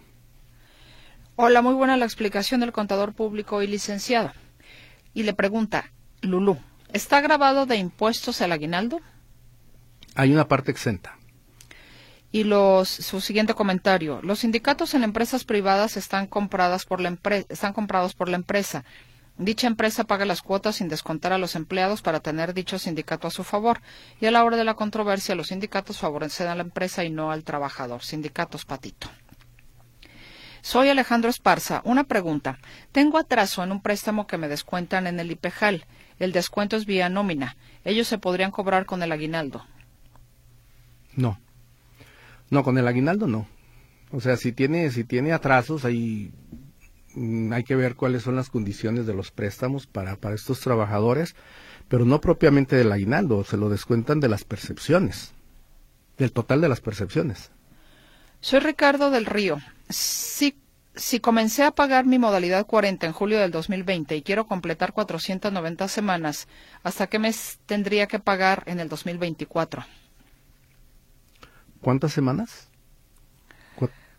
Hola, 1.37 1.63
muy 1.63 1.75
buena 1.75 1.97
la 1.97 2.05
explicación 2.05 2.61
del 2.61 2.73
contador 2.73 3.15
público 3.15 3.63
y 3.63 3.67
licenciado. 3.67 4.33
Y 5.15 5.23
le 5.23 5.33
pregunta, 5.33 5.91
Lulú, 6.21 6.59
¿está 6.93 7.21
grabado 7.21 7.67
de 7.67 7.77
impuestos 7.77 8.41
el 8.41 8.53
aguinaldo? 8.53 9.01
Hay 10.15 10.33
una 10.33 10.47
parte 10.47 10.71
exenta. 10.71 11.19
Y 12.31 12.45
los, 12.45 12.89
su 12.89 13.21
siguiente 13.21 13.55
comentario. 13.55 14.21
Los 14.23 14.41
sindicatos 14.41 14.95
en 14.95 15.05
empresas 15.05 15.45
privadas 15.45 15.97
están, 15.97 16.27
compradas 16.27 16.85
por 16.85 17.01
la 17.01 17.17
están 17.49 17.73
comprados 17.73 18.15
por 18.15 18.29
la 18.29 18.37
empresa. 18.37 18.85
Dicha 19.37 19.67
empresa 19.67 20.05
paga 20.05 20.25
las 20.25 20.43
cuotas 20.43 20.77
sin 20.77 20.89
descontar 20.89 21.33
a 21.33 21.39
los 21.39 21.57
empleados 21.57 22.03
para 22.03 22.21
tener 22.21 22.55
dicho 22.55 22.79
sindicato 22.79 23.27
a 23.27 23.33
su 23.33 23.43
favor. 23.43 23.81
Y 24.21 24.27
a 24.27 24.31
la 24.31 24.45
hora 24.45 24.57
de 24.57 24.65
la 24.65 24.75
controversia, 24.75 25.35
los 25.35 25.49
sindicatos 25.49 25.99
favorecen 25.99 26.47
a 26.47 26.55
la 26.55 26.63
empresa 26.63 27.05
y 27.05 27.11
no 27.11 27.33
al 27.33 27.43
trabajador. 27.43 28.03
Sindicatos 28.03 28.65
Patito. 28.65 29.09
Soy 30.61 30.89
Alejandro 30.89 31.31
Esparza. 31.31 31.83
Una 31.85 32.05
pregunta. 32.05 32.59
Tengo 32.91 33.19
atraso 33.19 33.63
en 33.63 33.73
un 33.73 33.83
préstamo 33.83 34.27
que 34.27 34.39
me 34.39 34.49
descuentan 34.49 35.07
en 35.07 35.19
el 35.21 35.31
IPEJAL. 35.33 35.85
El 36.19 36.33
descuento 36.33 36.77
es 36.77 36.87
vía 36.87 37.09
nómina. 37.09 37.57
Ellos 37.85 38.07
se 38.07 38.19
podrían 38.19 38.53
cobrar 38.53 38.87
con 38.87 39.03
el 39.03 39.13
aguinaldo. 39.13 39.67
No. 41.17 41.41
No, 42.51 42.63
con 42.63 42.79
el 42.79 42.87
aguinaldo 42.87 43.27
no. 43.27 43.47
O 44.11 44.21
sea, 44.21 44.37
si 44.37 44.53
tiene, 44.53 44.91
si 44.91 45.05
tiene 45.05 45.33
atrasos, 45.33 45.85
ahí 45.85 46.33
mm, 47.15 47.53
hay 47.53 47.65
que 47.65 47.77
ver 47.77 47.97
cuáles 47.97 48.23
son 48.23 48.37
las 48.37 48.51
condiciones 48.51 49.07
de 49.07 49.15
los 49.15 49.31
préstamos 49.31 49.87
para, 49.87 50.17
para 50.17 50.35
estos 50.35 50.61
trabajadores, 50.61 51.35
pero 51.89 52.05
no 52.05 52.21
propiamente 52.21 52.77
del 52.77 52.93
aguinaldo, 52.93 53.45
se 53.45 53.57
lo 53.57 53.69
descuentan 53.69 54.21
de 54.21 54.29
las 54.29 54.45
percepciones, 54.45 55.33
del 56.17 56.33
total 56.33 56.61
de 56.61 56.69
las 56.69 56.81
percepciones. 56.81 57.51
Soy 58.41 58.61
Ricardo 58.61 59.11
del 59.11 59.27
Río. 59.27 59.59
Si, 59.89 60.57
si 60.95 61.19
comencé 61.19 61.65
a 61.65 61.71
pagar 61.71 62.05
mi 62.05 62.19
modalidad 62.19 62.67
40 62.67 63.07
en 63.07 63.13
julio 63.13 63.41
del 63.41 63.51
2020 63.51 64.17
y 64.17 64.23
quiero 64.23 64.47
completar 64.47 64.93
490 64.93 65.89
semanas, 65.89 66.47
¿hasta 66.83 67.07
qué 67.07 67.19
mes 67.19 67.59
tendría 67.67 68.07
que 68.07 68.19
pagar 68.19 68.63
en 68.67 68.81
el 68.81 68.89
2024? 68.89 69.85
¿Cuántas 71.85 72.15
semanas? 72.15 72.71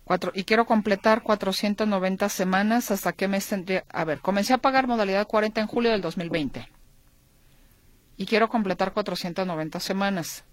Cuatro, 0.04 0.32
y 0.36 0.44
quiero 0.44 0.68
completar 0.68 1.24
490 1.24 2.30
semanas. 2.30 2.92
¿Hasta 2.92 3.12
qué 3.12 3.28
mes 3.28 3.48
tendría? 3.48 3.84
A 3.90 4.06
ver, 4.06 4.20
comencé 4.20 4.54
a 4.54 4.60
pagar 4.60 4.86
modalidad 4.86 5.26
40 5.26 5.62
en 5.62 5.66
julio 5.66 5.90
del 5.90 6.02
2020. 6.02 6.70
Y 8.18 8.28
quiero 8.28 8.50
completar 8.50 8.94
490 8.94 9.80
semanas. 9.80 10.44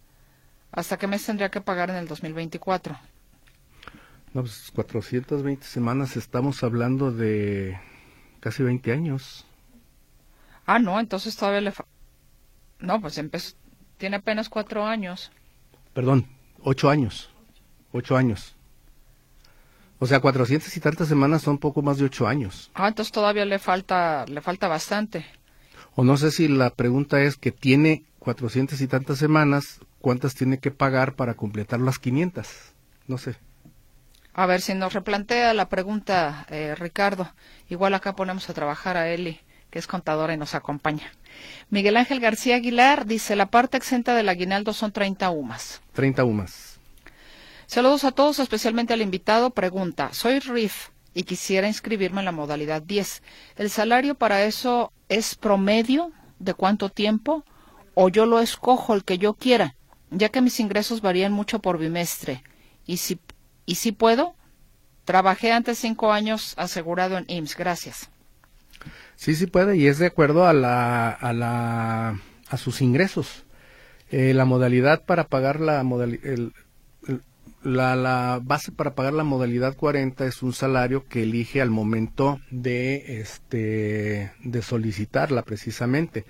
¿Hasta 0.71 0.97
qué 0.97 1.07
mes 1.07 1.27
tendría 1.27 1.51
que 1.51 1.61
pagar 1.61 1.91
en 1.91 1.97
el 1.97 2.09
2024? 2.09 2.99
No, 4.33 4.41
pues 4.41 4.73
420 4.75 5.67
semanas 5.67 6.17
estamos 6.17 6.65
hablando 6.65 7.13
de 7.13 7.79
casi 8.41 8.63
20 8.63 8.91
años. 8.91 9.45
Ah, 10.65 10.79
no, 10.79 10.99
entonces 10.99 11.37
todavía 11.37 11.61
le... 11.61 11.75
No, 12.79 13.03
pues 13.03 13.19
empezó... 13.19 13.55
Tiene 13.99 14.17
apenas 14.17 14.49
cuatro 14.49 14.87
años. 14.87 15.31
Perdón, 15.93 16.27
Ocho 16.63 16.89
años. 16.91 17.31
Ocho 17.93 18.17
años. 18.17 18.55
O 19.99 20.07
sea, 20.07 20.21
cuatrocientas 20.21 20.77
y 20.77 20.81
tantas 20.81 21.09
semanas 21.09 21.43
son 21.43 21.59
poco 21.59 21.83
más 21.83 21.99
de 21.99 22.05
ocho 22.05 22.27
años. 22.27 22.71
Ah, 22.75 22.89
entonces 22.89 23.13
todavía 23.13 23.45
le 23.45 23.59
falta, 23.59 24.25
le 24.27 24.41
falta 24.41 24.67
bastante. 24.69 25.25
O 25.95 26.05
no 26.05 26.17
sé 26.17 26.31
si 26.31 26.49
la 26.49 26.71
pregunta 26.71 27.21
es 27.21 27.37
que 27.37 27.53
tiene 27.53 28.05
cuatrocientas 28.19 28.81
y 28.81 28.89
tantas 28.89 29.19
semanas, 29.19 29.81
¿cuántas 30.01 30.35
tiene 30.35 30.59
que 30.59 30.71
pagar 30.71 31.15
para 31.15 31.35
completar 31.35 31.81
las 31.81 31.99
quinientas? 31.99 32.75
No 33.07 33.19
sé. 33.19 33.37
A 34.35 34.47
ver, 34.47 34.61
si 34.61 34.75
nos 34.75 34.95
replantea 34.95 35.53
la 35.55 35.69
pregunta, 35.69 36.47
eh, 36.49 36.75
Ricardo, 36.75 37.31
igual 37.69 37.95
acá 37.95 38.17
ponemos 38.17 38.49
a 38.49 38.55
trabajar 38.55 38.97
a 38.97 39.09
Eli, 39.09 39.41
que 39.71 39.79
es 39.79 39.87
contadora 39.87 40.33
y 40.33 40.39
nos 40.39 40.55
acompaña. 40.55 41.13
Miguel 41.70 41.97
Ángel 41.97 42.20
García 42.20 42.57
Aguilar 42.57 43.07
dice, 43.07 43.37
la 43.37 43.47
parte 43.47 43.76
exenta 43.76 44.14
del 44.14 44.28
aguinaldo 44.28 44.72
son 44.72 44.93
30 44.93 45.30
UMAS. 45.30 45.80
30 45.95 46.24
UMAS. 46.24 46.78
Saludos 47.66 48.05
a 48.05 48.12
todos, 48.12 48.39
especialmente 48.39 48.93
al 48.93 49.01
invitado. 49.01 49.51
Pregunta, 49.51 50.12
soy 50.12 50.39
RIF 50.41 50.91
y 51.14 51.22
quisiera 51.22 51.68
inscribirme 51.68 52.20
en 52.20 52.26
la 52.26 52.33
modalidad 52.33 52.83
10. 52.83 53.22
¿El 53.57 53.70
salario 53.70 54.14
para 54.14 54.45
eso 54.45 54.93
es 55.09 55.35
promedio 55.35 56.12
de 56.39 56.55
cuánto 56.55 56.91
tiempo? 56.91 57.45
¿O 57.95 58.09
yo 58.09 58.26
lo 58.26 58.41
escojo 58.41 58.95
el 58.95 59.05
que 59.05 59.18
yo 59.18 59.35
quiera? 59.35 59.74
Ya 60.11 60.28
que 60.28 60.43
mis 60.43 60.61
ingresos 60.61 61.01
varían 61.01 61.33
mucho 61.33 61.61
por 61.61 61.78
bimestre. 61.78 62.43
¿Y 62.87 62.99
si, 62.99 63.18
y 63.64 63.76
si 63.76 63.93
puedo? 63.93 64.35
Trabajé 65.05 65.53
antes 65.53 65.78
cinco 65.78 66.12
años 66.12 66.55
asegurado 66.59 67.16
en 67.16 67.24
IMSS. 67.28 67.57
Gracias. 67.57 68.12
Sí, 69.23 69.37
sí 69.37 69.47
puede 69.47 69.77
y 69.77 69.87
es 69.87 70.01
de 70.01 70.07
acuerdo 70.07 70.49
a 70.49 70.53
la 70.53 71.09
a 71.09 71.33
la 71.33 72.20
a 72.49 72.57
sus 72.57 72.83
ingresos. 72.83 73.45
Eh, 74.11 74.35
la 74.35 74.45
modalidad 74.45 75.05
para 75.05 75.29
pagar 75.29 75.61
la 75.61 75.85
la, 77.62 77.95
la 77.95 78.41
base 78.43 78.73
para 78.73 78.97
pagar 78.97 79.12
la 79.12 79.23
modalidad 79.23 79.77
40 79.77 80.27
es 80.27 80.43
un 80.43 80.53
salario 80.53 81.05
que 81.05 81.23
elige 81.23 81.62
al 81.62 81.70
momento 81.70 82.41
de 82.51 83.20
este 83.20 84.33
de 84.43 84.61
solicitarla 84.61 85.43
precisamente. 85.43 86.25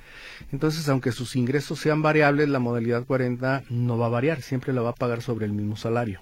Entonces, 0.52 0.86
aunque 0.90 1.12
sus 1.12 1.34
ingresos 1.34 1.78
sean 1.78 2.02
variables, 2.02 2.50
la 2.50 2.58
modalidad 2.58 3.06
40 3.06 3.62
no 3.70 3.96
va 3.96 4.04
a 4.04 4.10
variar, 4.10 4.42
siempre 4.42 4.74
la 4.74 4.82
va 4.82 4.90
a 4.90 4.94
pagar 4.94 5.22
sobre 5.22 5.46
el 5.46 5.52
mismo 5.52 5.76
salario. 5.76 6.20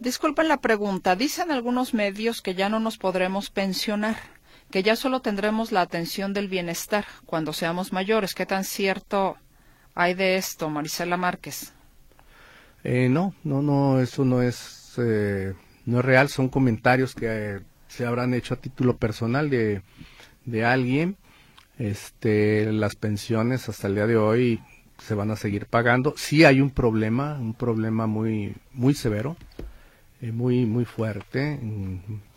Disculpen 0.00 0.48
la 0.48 0.60
pregunta, 0.60 1.14
dicen 1.14 1.52
algunos 1.52 1.94
medios 1.94 2.42
que 2.42 2.56
ya 2.56 2.68
no 2.68 2.80
nos 2.80 2.98
podremos 2.98 3.50
pensionar 3.50 4.16
que 4.74 4.82
ya 4.82 4.96
solo 4.96 5.20
tendremos 5.20 5.70
la 5.70 5.82
atención 5.82 6.32
del 6.32 6.48
bienestar 6.48 7.04
cuando 7.26 7.52
seamos 7.52 7.92
mayores. 7.92 8.34
¿Qué 8.34 8.44
tan 8.44 8.64
cierto 8.64 9.36
hay 9.94 10.14
de 10.14 10.34
esto, 10.34 10.68
Marisela 10.68 11.16
Márquez? 11.16 11.72
Eh, 12.82 13.08
no, 13.08 13.36
no, 13.44 13.62
no, 13.62 14.00
eso 14.00 14.24
no 14.24 14.42
es, 14.42 14.94
eh, 14.98 15.54
no 15.86 16.00
es 16.00 16.04
real, 16.04 16.28
son 16.28 16.48
comentarios 16.48 17.14
que 17.14 17.26
eh, 17.28 17.60
se 17.86 18.04
habrán 18.04 18.34
hecho 18.34 18.54
a 18.54 18.56
título 18.56 18.96
personal 18.96 19.48
de, 19.48 19.82
de 20.44 20.64
alguien. 20.64 21.18
Este, 21.78 22.72
las 22.72 22.96
pensiones 22.96 23.68
hasta 23.68 23.86
el 23.86 23.94
día 23.94 24.08
de 24.08 24.16
hoy 24.16 24.60
se 24.98 25.14
van 25.14 25.30
a 25.30 25.36
seguir 25.36 25.66
pagando. 25.66 26.14
Sí 26.16 26.44
hay 26.44 26.60
un 26.60 26.70
problema, 26.70 27.38
un 27.38 27.54
problema 27.54 28.08
muy, 28.08 28.56
muy 28.72 28.94
severo, 28.94 29.36
eh, 30.20 30.32
muy, 30.32 30.66
muy 30.66 30.84
fuerte 30.84 31.60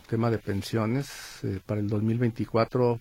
tema 0.08 0.30
de 0.30 0.38
pensiones. 0.38 1.08
Eh, 1.44 1.60
para 1.64 1.80
el 1.80 1.88
2024 1.88 2.98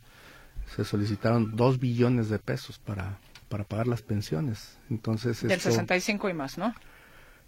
se 0.76 0.86
solicitaron 0.86 1.56
dos 1.56 1.80
billones 1.80 2.30
de 2.30 2.38
pesos 2.38 2.78
para, 2.78 3.18
para 3.50 3.64
pagar 3.64 3.88
las 3.88 4.04
pensiones. 4.04 4.78
Entonces, 4.92 5.42
Del 5.42 5.60
65 5.60 6.30
y 6.30 6.34
más, 6.34 6.58
¿no? 6.58 6.76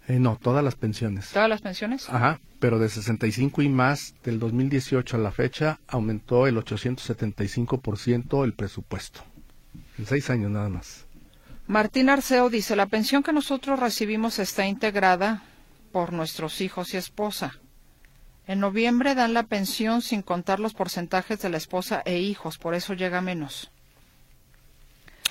Eh, 0.08 0.18
no, 0.18 0.36
todas 0.42 0.64
las 0.64 0.74
pensiones. 0.74 1.30
¿Todas 1.30 1.48
las 1.48 1.60
pensiones? 1.60 2.08
Ajá, 2.08 2.40
pero 2.58 2.78
de 2.78 2.88
65 2.88 3.62
y 3.62 3.68
más, 3.68 4.14
del 4.24 4.40
2018 4.40 5.16
a 5.16 5.20
la 5.20 5.30
fecha, 5.30 5.78
aumentó 5.86 6.46
el 6.46 6.56
875% 6.56 8.44
el 8.44 8.54
presupuesto. 8.54 9.20
En 9.98 10.06
seis 10.06 10.30
años 10.30 10.50
nada 10.50 10.68
más. 10.68 11.06
Martín 11.66 12.08
Arceo 12.08 12.50
dice, 12.50 12.74
la 12.74 12.86
pensión 12.86 13.22
que 13.22 13.32
nosotros 13.32 13.78
recibimos 13.78 14.40
está 14.40 14.66
integrada 14.66 15.44
por 15.92 16.12
nuestros 16.12 16.60
hijos 16.60 16.94
y 16.94 16.96
esposa. 16.96 17.59
En 18.46 18.60
noviembre 18.60 19.14
dan 19.14 19.34
la 19.34 19.44
pensión 19.44 20.02
sin 20.02 20.22
contar 20.22 20.60
los 20.60 20.74
porcentajes 20.74 21.40
de 21.40 21.48
la 21.48 21.56
esposa 21.56 22.02
e 22.04 22.18
hijos, 22.18 22.58
por 22.58 22.74
eso 22.74 22.94
llega 22.94 23.20
menos. 23.20 23.70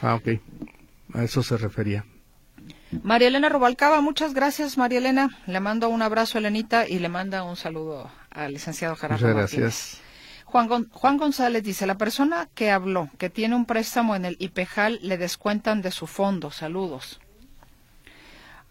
Ah, 0.02 0.16
ok. 0.16 0.40
A 1.14 1.24
eso 1.24 1.44
se 1.44 1.58
refería. 1.58 2.06
María 3.04 3.28
Elena 3.28 3.50
Rubalcaba, 3.50 4.02
muchas 4.02 4.34
gracias, 4.34 4.78
María 4.78 5.00
Elena. 5.00 5.38
Le 5.46 5.60
mando 5.60 5.90
un 5.90 6.02
abrazo 6.02 6.38
a 6.38 6.40
Elenita 6.40 6.88
y 6.88 7.00
le 7.00 7.10
manda 7.10 7.44
un 7.44 7.56
saludo 7.56 8.10
al 8.32 8.54
licenciado 8.54 8.96
Gerardo. 8.96 9.28
Muchas 9.28 9.36
gracias. 9.36 10.02
Juan, 10.46 10.90
Juan, 10.90 11.18
González 11.18 11.64
dice, 11.64 11.86
la 11.86 11.98
persona 11.98 12.50
que 12.56 12.72
habló, 12.72 13.10
que 13.20 13.30
tiene 13.30 13.56
un 13.56 13.66
préstamo 13.66 14.16
en 14.16 14.26
el 14.26 14.36
IPEJAL, 14.40 15.00
le 15.04 15.18
descuentan 15.20 15.84
de 15.84 15.92
su 15.92 16.08
fondo. 16.08 16.50
Saludos. 16.50 17.20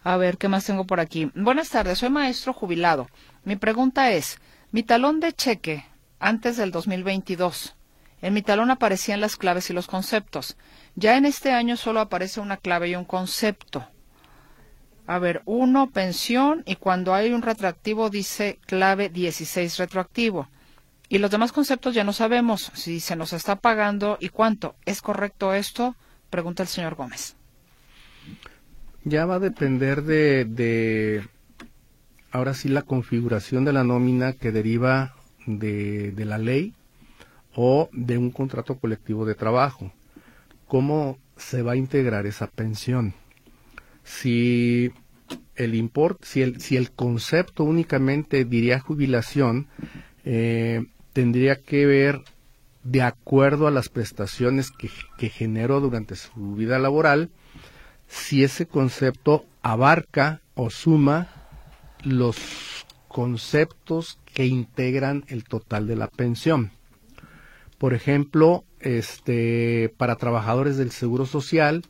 A 0.05 0.17
ver, 0.17 0.39
¿qué 0.39 0.49
más 0.49 0.65
tengo 0.65 0.87
por 0.87 1.01
aquí? 1.01 1.31
Buenas 1.35 1.71
tardes, 1.71 1.99
soy 1.99 2.11
maestro 2.11 2.53
jubilado. 2.53 3.09
Mi 3.45 3.57
pregunta 3.57 4.13
es, 4.13 4.39
mi 4.71 4.83
talón 4.83 5.19
de 5.19 5.33
cheque 5.33 5.85
antes 6.21 6.57
del 6.57 6.71
2022, 6.71 7.75
en 8.23 8.35
mi 8.35 8.43
talón 8.43 8.71
aparecían 8.71 9.21
las 9.21 9.37
claves 9.37 9.71
y 9.71 9.73
los 9.73 9.87
conceptos. 9.87 10.57
Ya 10.95 11.17
en 11.17 11.25
este 11.25 11.53
año 11.53 11.77
solo 11.77 12.01
aparece 12.01 12.41
una 12.41 12.57
clave 12.57 12.89
y 12.89 12.97
un 12.97 13.05
concepto. 13.05 13.87
A 15.07 15.19
ver, 15.19 15.43
uno, 15.47 15.91
pensión, 15.91 16.63
y 16.67 16.77
cuando 16.77 17.15
hay 17.15 17.33
un 17.33 17.43
retroactivo 17.43 18.11
dice 18.11 18.59
clave 18.67 19.09
16 19.09 19.79
retroactivo. 19.79 20.49
Y 21.09 21.19
los 21.19 21.31
demás 21.31 21.53
conceptos 21.53 21.95
ya 21.95 22.05
no 22.05 22.13
sabemos 22.13 22.71
si 22.75 23.01
se 23.01 23.17
nos 23.17 23.33
está 23.33 23.57
pagando 23.57 24.19
y 24.21 24.29
cuánto. 24.29 24.77
¿Es 24.85 25.01
correcto 25.01 25.55
esto? 25.55 25.97
Pregunta 26.29 26.63
el 26.63 26.69
señor 26.69 26.95
Gómez. 26.95 27.38
Ya 29.05 29.27
va 29.27 29.37
a 29.37 29.41
depender 29.41 30.03
de, 30.03 30.45
de 30.45 31.23
ahora 32.31 32.55
sí, 32.55 32.69
la 32.69 32.83
configuración 32.83 33.65
de 33.65 33.73
la 33.73 33.85
nómina 33.85 34.33
que 34.33 34.53
deriva 34.53 35.15
de, 35.47 36.13
de 36.13 36.25
la 36.25 36.39
ley 36.39 36.75
o 37.55 37.89
de 37.93 38.19
un 38.19 38.31
contrato 38.31 38.79
colectivo 38.79 39.25
de 39.25 39.35
trabajo. 39.35 39.93
¿Cómo 40.67 41.19
se 41.37 41.63
va 41.63 41.73
a 41.73 41.77
integrar 41.77 42.27
esa 42.27 42.47
pensión? 42.49 43.15
Si 44.05 44.93
el 45.57 45.75
import, 45.75 46.23
si 46.25 46.43
el, 46.43 46.61
si 46.61 46.77
el 46.77 46.91
concepto 46.91 47.65
únicamente 47.65 48.45
diría 48.45 48.81
jubilación, 48.81 49.67
eh, 50.25 50.87
tendría 51.13 51.57
que 51.57 51.87
ver 51.87 52.21
de 52.85 53.03
acuerdo 53.03 53.67
a 53.67 53.71
las 53.71 53.89
prestaciones 53.89 54.71
que, 54.71 54.91
que 55.19 55.29
generó 55.29 55.81
durante 55.81 56.17
su 56.17 56.55
vida 56.55 56.79
laboral, 56.79 57.31
si 58.09 58.43
ese 58.43 58.67
concepto 58.67 59.45
abarca 59.63 60.41
o 60.55 60.71
suma 60.71 61.29
los 62.03 62.37
conceptos 63.07 64.19
que 64.25 64.47
integran 64.47 65.25
el 65.29 65.45
total 65.45 65.87
de 65.87 65.97
la 65.97 66.09
pensión. 66.09 66.73
Por 67.79 67.95
ejemplo, 67.95 68.65
este, 68.81 69.93
para 69.97 70.17
trabajadores 70.17 70.77
del 70.77 70.91
Seguro 70.91 71.27
Social 71.27 71.85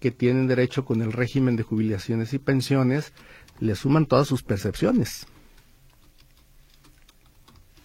que 0.00 0.10
tienen 0.10 0.46
derecho 0.46 0.84
con 0.84 1.00
el 1.00 1.12
régimen 1.12 1.56
de 1.56 1.62
jubilaciones 1.62 2.34
y 2.34 2.38
pensiones, 2.38 3.12
le 3.60 3.74
suman 3.74 4.06
todas 4.06 4.28
sus 4.28 4.42
percepciones. 4.42 5.26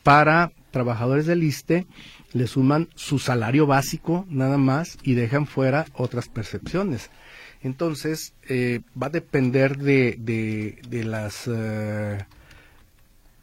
Para 0.03 0.51
trabajadores 0.71 1.25
del 1.25 1.43
ISTE, 1.43 1.87
le 2.33 2.47
suman 2.47 2.89
su 2.95 3.19
salario 3.19 3.65
básico 3.65 4.25
nada 4.29 4.57
más 4.57 4.97
y 5.03 5.13
dejan 5.13 5.45
fuera 5.45 5.85
otras 5.93 6.27
percepciones. 6.27 7.09
Entonces, 7.63 8.33
eh, 8.49 8.81
va 9.01 9.07
a 9.07 9.11
depender 9.11 9.77
de, 9.77 10.15
de, 10.19 10.81
de 10.87 11.03
las, 11.03 11.47
uh, 11.47 12.17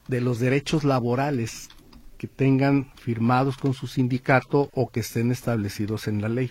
de 0.08 0.20
los 0.20 0.40
derechos 0.40 0.84
laborales 0.84 1.68
que 2.16 2.26
tengan 2.26 2.92
firmados 2.96 3.56
con 3.56 3.74
su 3.74 3.86
sindicato 3.86 4.70
o 4.74 4.88
que 4.88 5.00
estén 5.00 5.30
establecidos 5.30 6.08
en 6.08 6.20
la 6.20 6.28
ley. 6.28 6.50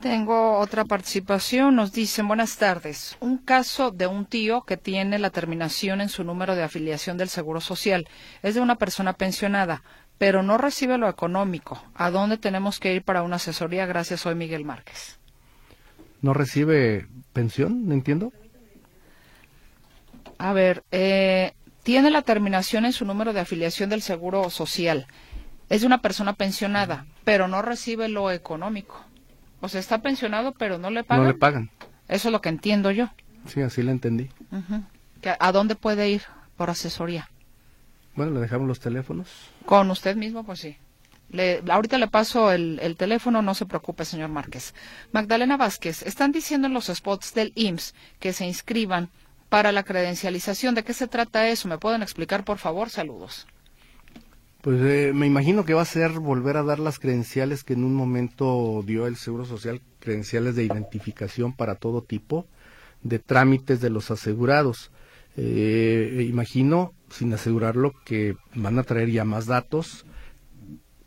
Tengo 0.00 0.58
otra 0.58 0.84
participación. 0.84 1.76
Nos 1.76 1.92
dicen, 1.92 2.28
buenas 2.28 2.58
tardes. 2.58 3.16
Un 3.20 3.38
caso 3.38 3.90
de 3.90 4.06
un 4.06 4.26
tío 4.26 4.60
que 4.64 4.76
tiene 4.76 5.18
la 5.18 5.30
terminación 5.30 6.02
en 6.02 6.10
su 6.10 6.24
número 6.24 6.54
de 6.54 6.62
afiliación 6.62 7.16
del 7.16 7.30
Seguro 7.30 7.62
Social. 7.62 8.06
Es 8.42 8.54
de 8.54 8.60
una 8.60 8.76
persona 8.76 9.14
pensionada, 9.14 9.82
pero 10.18 10.42
no 10.42 10.58
recibe 10.58 10.98
lo 10.98 11.08
económico. 11.08 11.82
¿A 11.94 12.10
dónde 12.10 12.36
tenemos 12.36 12.80
que 12.80 12.94
ir 12.94 13.02
para 13.02 13.22
una 13.22 13.36
asesoría? 13.36 13.86
Gracias, 13.86 14.20
soy 14.20 14.34
Miguel 14.34 14.66
Márquez. 14.66 15.18
¿No 16.24 16.32
recibe 16.32 17.06
pensión? 17.34 17.86
¿No 17.86 17.92
entiendo? 17.92 18.32
A 20.38 20.54
ver, 20.54 20.82
eh, 20.90 21.52
tiene 21.82 22.10
la 22.10 22.22
terminación 22.22 22.86
en 22.86 22.94
su 22.94 23.04
número 23.04 23.34
de 23.34 23.40
afiliación 23.40 23.90
del 23.90 24.00
Seguro 24.00 24.48
Social. 24.48 25.06
Es 25.68 25.82
una 25.82 26.00
persona 26.00 26.32
pensionada, 26.32 27.04
pero 27.24 27.46
no 27.46 27.60
recibe 27.60 28.08
lo 28.08 28.30
económico. 28.30 29.04
O 29.60 29.68
sea, 29.68 29.80
está 29.80 30.00
pensionado, 30.00 30.52
pero 30.52 30.78
no 30.78 30.88
le 30.88 31.04
pagan. 31.04 31.24
No 31.24 31.30
le 31.30 31.36
pagan. 31.36 31.68
Eso 32.08 32.28
es 32.28 32.32
lo 32.32 32.40
que 32.40 32.48
entiendo 32.48 32.90
yo. 32.90 33.10
Sí, 33.46 33.60
así 33.60 33.82
lo 33.82 33.90
entendí. 33.90 34.30
Uh 34.50 34.56
-huh. 34.56 35.36
¿A 35.38 35.52
dónde 35.52 35.74
puede 35.74 36.08
ir 36.08 36.22
por 36.56 36.70
asesoría? 36.70 37.28
Bueno, 38.16 38.32
le 38.32 38.40
dejamos 38.40 38.66
los 38.66 38.80
teléfonos. 38.80 39.28
Con 39.66 39.90
usted 39.90 40.16
mismo, 40.16 40.42
pues 40.42 40.60
sí. 40.60 40.78
Le, 41.34 41.62
ahorita 41.68 41.98
le 41.98 42.06
paso 42.06 42.52
el, 42.52 42.78
el, 42.80 42.96
teléfono, 42.96 43.42
no 43.42 43.54
se 43.54 43.66
preocupe, 43.66 44.04
señor 44.04 44.28
Márquez. 44.28 44.72
Magdalena 45.10 45.56
Vázquez, 45.56 46.02
están 46.02 46.30
diciendo 46.30 46.68
en 46.68 46.74
los 46.74 46.86
spots 46.86 47.34
del 47.34 47.52
IMSS 47.56 47.94
que 48.20 48.32
se 48.32 48.46
inscriban 48.46 49.10
para 49.48 49.72
la 49.72 49.82
credencialización. 49.82 50.76
¿De 50.76 50.84
qué 50.84 50.92
se 50.92 51.08
trata 51.08 51.48
eso? 51.48 51.66
¿Me 51.66 51.78
pueden 51.78 52.02
explicar, 52.02 52.44
por 52.44 52.58
favor? 52.58 52.88
Saludos. 52.88 53.48
Pues 54.60 54.80
eh, 54.80 55.12
me 55.12 55.26
imagino 55.26 55.64
que 55.64 55.74
va 55.74 55.82
a 55.82 55.86
ser 55.86 56.12
volver 56.12 56.56
a 56.56 56.62
dar 56.62 56.78
las 56.78 56.98
credenciales 56.98 57.64
que 57.64 57.74
en 57.74 57.84
un 57.84 57.94
momento 57.94 58.82
dio 58.86 59.06
el 59.06 59.16
Seguro 59.16 59.44
Social, 59.44 59.82
credenciales 59.98 60.54
de 60.54 60.64
identificación 60.64 61.52
para 61.52 61.74
todo 61.74 62.00
tipo 62.00 62.46
de 63.02 63.18
trámites 63.18 63.80
de 63.80 63.90
los 63.90 64.10
asegurados. 64.10 64.90
Eh, 65.36 66.26
imagino, 66.28 66.94
sin 67.10 67.32
asegurarlo, 67.34 67.92
que 68.04 68.36
van 68.54 68.78
a 68.78 68.84
traer 68.84 69.10
ya 69.10 69.24
más 69.24 69.46
datos, 69.46 70.06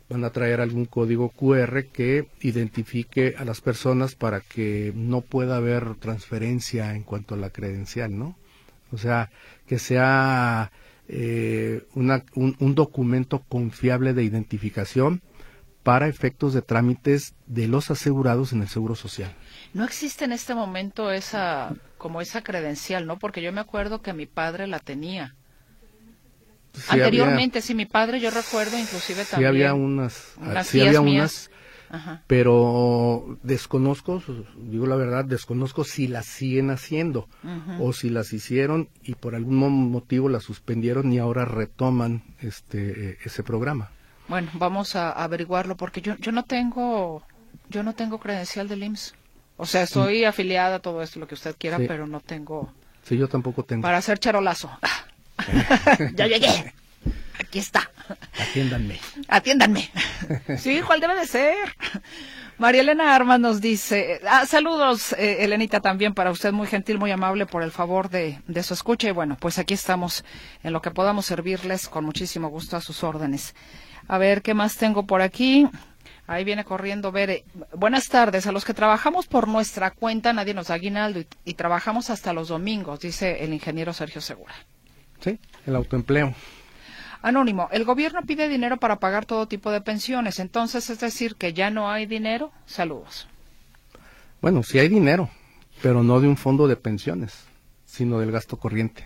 van 0.08 0.24
a 0.24 0.30
traer 0.30 0.60
algún 0.60 0.86
código 0.86 1.30
QR 1.30 1.84
que 1.92 2.28
identifique 2.40 3.34
a 3.38 3.44
las 3.44 3.60
personas 3.60 4.14
para 4.14 4.40
que 4.40 4.92
no 4.94 5.20
pueda 5.20 5.56
haber 5.56 5.96
transferencia 5.96 6.94
en 6.94 7.02
cuanto 7.02 7.34
a 7.34 7.38
la 7.38 7.50
credencial, 7.50 8.18
¿no? 8.18 8.36
O 8.90 8.96
sea, 8.96 9.30
que 9.66 9.78
sea 9.78 10.72
eh, 11.08 11.84
una, 11.94 12.24
un, 12.34 12.56
un, 12.58 12.74
documento 12.74 13.40
confiable 13.40 14.14
de 14.14 14.24
identificación 14.24 15.20
para 15.82 16.08
efectos 16.08 16.54
de 16.54 16.62
trámites 16.62 17.34
de 17.46 17.68
los 17.68 17.90
asegurados 17.90 18.52
en 18.52 18.62
el 18.62 18.68
Seguro 18.68 18.94
Social. 18.94 19.34
No 19.74 19.84
existe 19.84 20.24
en 20.24 20.32
este 20.32 20.54
momento 20.54 21.10
esa, 21.10 21.74
como 21.98 22.20
esa 22.20 22.42
credencial, 22.42 23.06
¿no? 23.06 23.18
Porque 23.18 23.42
yo 23.42 23.52
me 23.52 23.60
acuerdo 23.60 24.02
que 24.02 24.12
mi 24.12 24.26
padre 24.26 24.66
la 24.66 24.80
tenía. 24.80 25.34
Sí, 26.72 26.82
Anteriormente, 26.90 27.58
había, 27.58 27.66
sí, 27.66 27.74
mi 27.74 27.86
padre, 27.86 28.20
yo 28.20 28.30
recuerdo 28.30 28.78
inclusive 28.78 29.24
también. 29.24 29.52
Sí 29.52 29.56
había 29.56 29.74
unas, 29.74 30.34
unas 30.36 30.66
sí 30.66 30.80
había 30.80 31.00
unas, 31.00 31.50
Ajá. 31.90 32.22
pero 32.26 33.38
desconozco, 33.42 34.22
digo 34.56 34.86
la 34.86 34.96
verdad, 34.96 35.24
desconozco 35.24 35.84
si 35.84 36.06
las 36.06 36.26
siguen 36.26 36.70
haciendo 36.70 37.28
uh 37.42 37.48
-huh. 37.48 37.76
o 37.80 37.92
si 37.92 38.10
las 38.10 38.32
hicieron 38.32 38.88
y 39.02 39.14
por 39.14 39.34
algún 39.34 39.90
motivo 39.90 40.28
las 40.28 40.44
suspendieron 40.44 41.12
y 41.12 41.18
ahora 41.18 41.44
retoman 41.44 42.22
este 42.40 43.18
ese 43.24 43.42
programa. 43.42 43.90
Bueno, 44.28 44.50
vamos 44.54 44.94
a 44.94 45.10
averiguarlo 45.12 45.76
porque 45.76 46.00
yo 46.02 46.16
yo 46.16 46.32
no 46.32 46.44
tengo 46.44 47.22
yo 47.70 47.82
no 47.82 47.94
tengo 47.94 48.18
credencial 48.18 48.68
del 48.68 48.82
IMSS. 48.82 49.14
O 49.56 49.66
sea, 49.66 49.82
estoy 49.82 50.24
afiliada 50.24 50.76
a 50.76 50.78
todo 50.78 51.02
esto 51.02 51.18
lo 51.18 51.26
que 51.26 51.34
usted 51.34 51.56
quiera, 51.58 51.78
sí. 51.78 51.84
pero 51.88 52.06
no 52.06 52.20
tengo 52.20 52.72
Sí, 53.08 53.16
yo 53.16 53.26
tampoco 53.26 53.64
tengo. 53.64 53.82
Para 53.82 53.96
hacer 53.98 54.18
charolazo. 54.18 54.70
ya 56.14 56.26
llegué. 56.26 56.74
Aquí 57.38 57.58
está. 57.58 57.90
Atiéndanme. 58.38 58.98
Atiéndanme. 59.28 59.90
Sí, 60.58 60.80
¿cuál 60.86 61.00
debe 61.00 61.14
de 61.14 61.26
ser? 61.26 61.56
María 62.58 62.80
Elena 62.80 63.14
Armas 63.14 63.38
nos 63.38 63.60
dice, 63.60 64.20
ah, 64.28 64.44
saludos, 64.44 65.12
eh, 65.12 65.44
Elenita, 65.44 65.78
también 65.78 66.12
para 66.12 66.32
usted, 66.32 66.52
muy 66.52 66.66
gentil, 66.66 66.98
muy 66.98 67.12
amable 67.12 67.46
por 67.46 67.62
el 67.62 67.70
favor 67.70 68.10
de, 68.10 68.40
de 68.48 68.62
su 68.64 68.74
escucha. 68.74 69.08
Y 69.08 69.12
bueno, 69.12 69.36
pues 69.38 69.60
aquí 69.60 69.74
estamos 69.74 70.24
en 70.64 70.72
lo 70.72 70.82
que 70.82 70.90
podamos 70.90 71.26
servirles 71.26 71.88
con 71.88 72.04
muchísimo 72.04 72.48
gusto 72.48 72.76
a 72.76 72.80
sus 72.80 73.04
órdenes. 73.04 73.54
A 74.08 74.18
ver, 74.18 74.42
¿qué 74.42 74.54
más 74.54 74.76
tengo 74.76 75.06
por 75.06 75.22
aquí? 75.22 75.68
Ahí 76.26 76.42
viene 76.42 76.64
corriendo 76.64 77.12
Bere. 77.12 77.44
Buenas 77.74 78.08
tardes. 78.08 78.48
A 78.48 78.52
los 78.52 78.64
que 78.64 78.74
trabajamos 78.74 79.28
por 79.28 79.46
nuestra 79.46 79.92
cuenta, 79.92 80.32
nadie 80.32 80.52
nos 80.52 80.66
da 80.66 80.74
aguinaldo 80.74 81.20
y, 81.20 81.28
y 81.44 81.54
trabajamos 81.54 82.10
hasta 82.10 82.32
los 82.32 82.48
domingos, 82.48 82.98
dice 83.00 83.44
el 83.44 83.52
ingeniero 83.52 83.92
Sergio 83.92 84.20
Segura. 84.20 84.54
Sí, 85.20 85.38
el 85.66 85.76
autoempleo. 85.76 86.34
Anónimo, 87.20 87.68
el 87.72 87.84
gobierno 87.84 88.22
pide 88.22 88.48
dinero 88.48 88.76
para 88.76 89.00
pagar 89.00 89.26
todo 89.26 89.48
tipo 89.48 89.72
de 89.72 89.80
pensiones, 89.80 90.38
entonces 90.38 90.88
es 90.88 91.00
decir 91.00 91.34
que 91.34 91.52
ya 91.52 91.70
no 91.70 91.90
hay 91.90 92.06
dinero. 92.06 92.52
Saludos. 92.66 93.28
Bueno, 94.40 94.62
sí 94.62 94.78
hay 94.78 94.88
dinero, 94.88 95.28
pero 95.82 96.04
no 96.04 96.20
de 96.20 96.28
un 96.28 96.36
fondo 96.36 96.68
de 96.68 96.76
pensiones, 96.76 97.44
sino 97.84 98.20
del 98.20 98.30
gasto 98.30 98.56
corriente. 98.56 99.04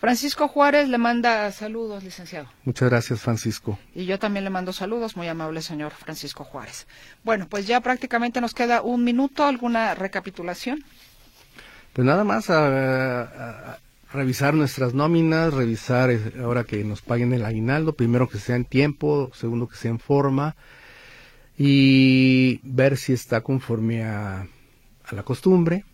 Francisco 0.00 0.48
Juárez 0.48 0.88
le 0.88 0.96
manda 0.96 1.52
saludos, 1.52 2.02
licenciado. 2.02 2.48
Muchas 2.64 2.88
gracias, 2.88 3.20
Francisco. 3.20 3.78
Y 3.94 4.06
yo 4.06 4.18
también 4.18 4.44
le 4.44 4.50
mando 4.50 4.72
saludos, 4.72 5.14
muy 5.14 5.28
amable 5.28 5.60
señor 5.60 5.92
Francisco 5.92 6.42
Juárez. 6.42 6.86
Bueno, 7.22 7.46
pues 7.48 7.66
ya 7.66 7.80
prácticamente 7.82 8.40
nos 8.40 8.54
queda 8.54 8.80
un 8.80 9.04
minuto, 9.04 9.44
¿alguna 9.44 9.94
recapitulación? 9.94 10.82
Pues 11.92 12.06
nada 12.06 12.24
más 12.24 12.48
a, 12.48 13.22
a, 13.22 13.78
revisar 14.12 14.54
nuestras 14.54 14.94
nóminas, 14.94 15.54
revisar 15.54 16.10
eh, 16.10 16.20
ahora 16.42 16.64
que 16.64 16.82
nos 16.84 17.02
paguen 17.02 17.32
el 17.32 17.44
aguinaldo, 17.44 17.94
primero 17.94 18.28
que 18.28 18.38
sea 18.38 18.56
en 18.56 18.64
tiempo, 18.64 19.30
segundo 19.34 19.68
que 19.68 19.76
sea 19.76 19.90
en 19.90 19.98
forma 19.98 20.56
y 21.56 22.60
ver 22.62 22.96
si 22.96 23.12
está 23.12 23.42
conforme 23.42 24.02
a, 24.04 24.46
la 25.10 25.22
costumbre 25.24 25.84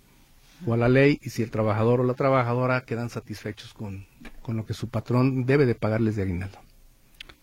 o 0.66 0.74
a 0.74 0.76
la 0.76 0.88
ley 0.88 1.18
y 1.22 1.30
si 1.30 1.42
el 1.42 1.50
trabajador 1.50 2.00
o 2.00 2.04
la 2.04 2.14
trabajadora 2.14 2.82
quedan 2.82 3.10
satisfechos 3.10 3.72
con, 3.72 4.06
con 4.42 4.56
lo 4.56 4.66
que 4.66 4.74
su 4.74 4.88
patrón 4.88 5.46
debe 5.46 5.66
de 5.66 5.74
pagarles 5.74 6.16
de 6.16 6.22
aguinaldo. 6.22 6.65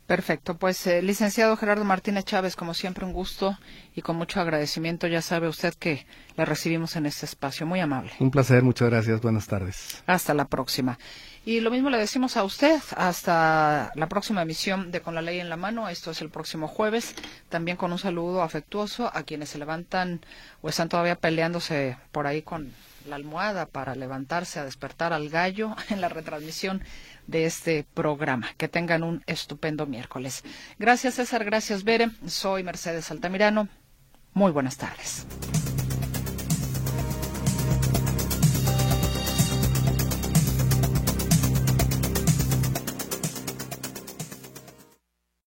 Perfecto, 0.08 0.58
pues 0.58 0.86
eh, 0.86 1.01
licenciado 1.01 1.56
Gerardo 1.56 1.86
Martínez 1.86 2.26
Chávez, 2.26 2.58
como 2.58 2.74
siempre 2.74 3.06
un 3.06 3.14
gusto 3.14 3.58
y 3.95 4.01
con 4.01 4.18
mucho 4.18 4.41
agradecimiento. 4.41 5.08
Ya 5.08 5.22
sabe 5.22 5.47
usted 5.47 5.74
que 5.76 6.06
le 6.36 6.43
recibimos 6.43 6.97
en 6.97 7.06
este 7.06 7.26
espacio. 7.26 7.66
Muy 7.66 7.80
amable. 7.80 8.12
Un 8.20 8.30
placer, 8.30 8.64
muchas 8.64 8.89
gracias. 8.89 9.22
Buenas 9.22 9.47
tardes. 9.47 10.04
Hasta 10.06 10.34
la 10.34 10.45
próxima. 10.45 10.99
Y 11.45 11.62
lo 11.62 11.72
mismo 11.72 11.89
le 11.89 11.97
decimos 11.97 12.36
a 12.36 12.43
usted, 12.43 12.82
hasta 12.97 13.91
la 13.95 14.08
próxima 14.08 14.41
emisión 14.41 14.91
de 14.91 15.01
Con 15.01 15.16
la 15.16 15.22
Ley 15.22 15.39
en 15.39 15.49
la 15.49 15.58
Mano. 15.58 15.88
Esto 15.88 16.12
es 16.12 16.22
el 16.22 16.30
próximo 16.30 16.68
jueves. 16.68 17.16
También 17.47 17.78
con 17.78 17.91
un 17.93 17.99
saludo 17.99 18.43
afectuoso 18.43 19.10
a 19.14 19.24
quienes 19.24 19.49
se 19.49 19.58
levantan 19.58 20.20
o 20.62 20.70
están 20.70 20.89
todavía 20.89 21.16
peleándose 21.16 21.97
por 22.12 22.28
ahí 22.28 22.41
con 22.41 22.74
la 23.08 23.16
almohada 23.16 23.66
para 23.66 23.95
levantarse 23.95 24.60
a 24.60 24.66
despertar 24.66 25.14
al 25.14 25.30
gallo 25.30 25.76
en 25.89 26.01
la 26.01 26.10
retransmisión 26.10 26.82
de 27.28 27.45
este 27.45 27.86
programa. 27.93 28.49
Que 28.57 28.67
tengan 28.67 29.03
un 29.03 29.24
estupendo 29.28 29.86
miércoles. 29.86 30.43
Gracias 30.80 31.15
César, 31.15 31.43
gracias 31.43 31.84
Bere. 31.84 32.09
Soy 32.26 32.63
Mercedes 32.63 33.11
Altamirano. 33.11 33.67
Muy 34.34 34.51
buenas 34.51 34.78
tardes. 34.78 35.26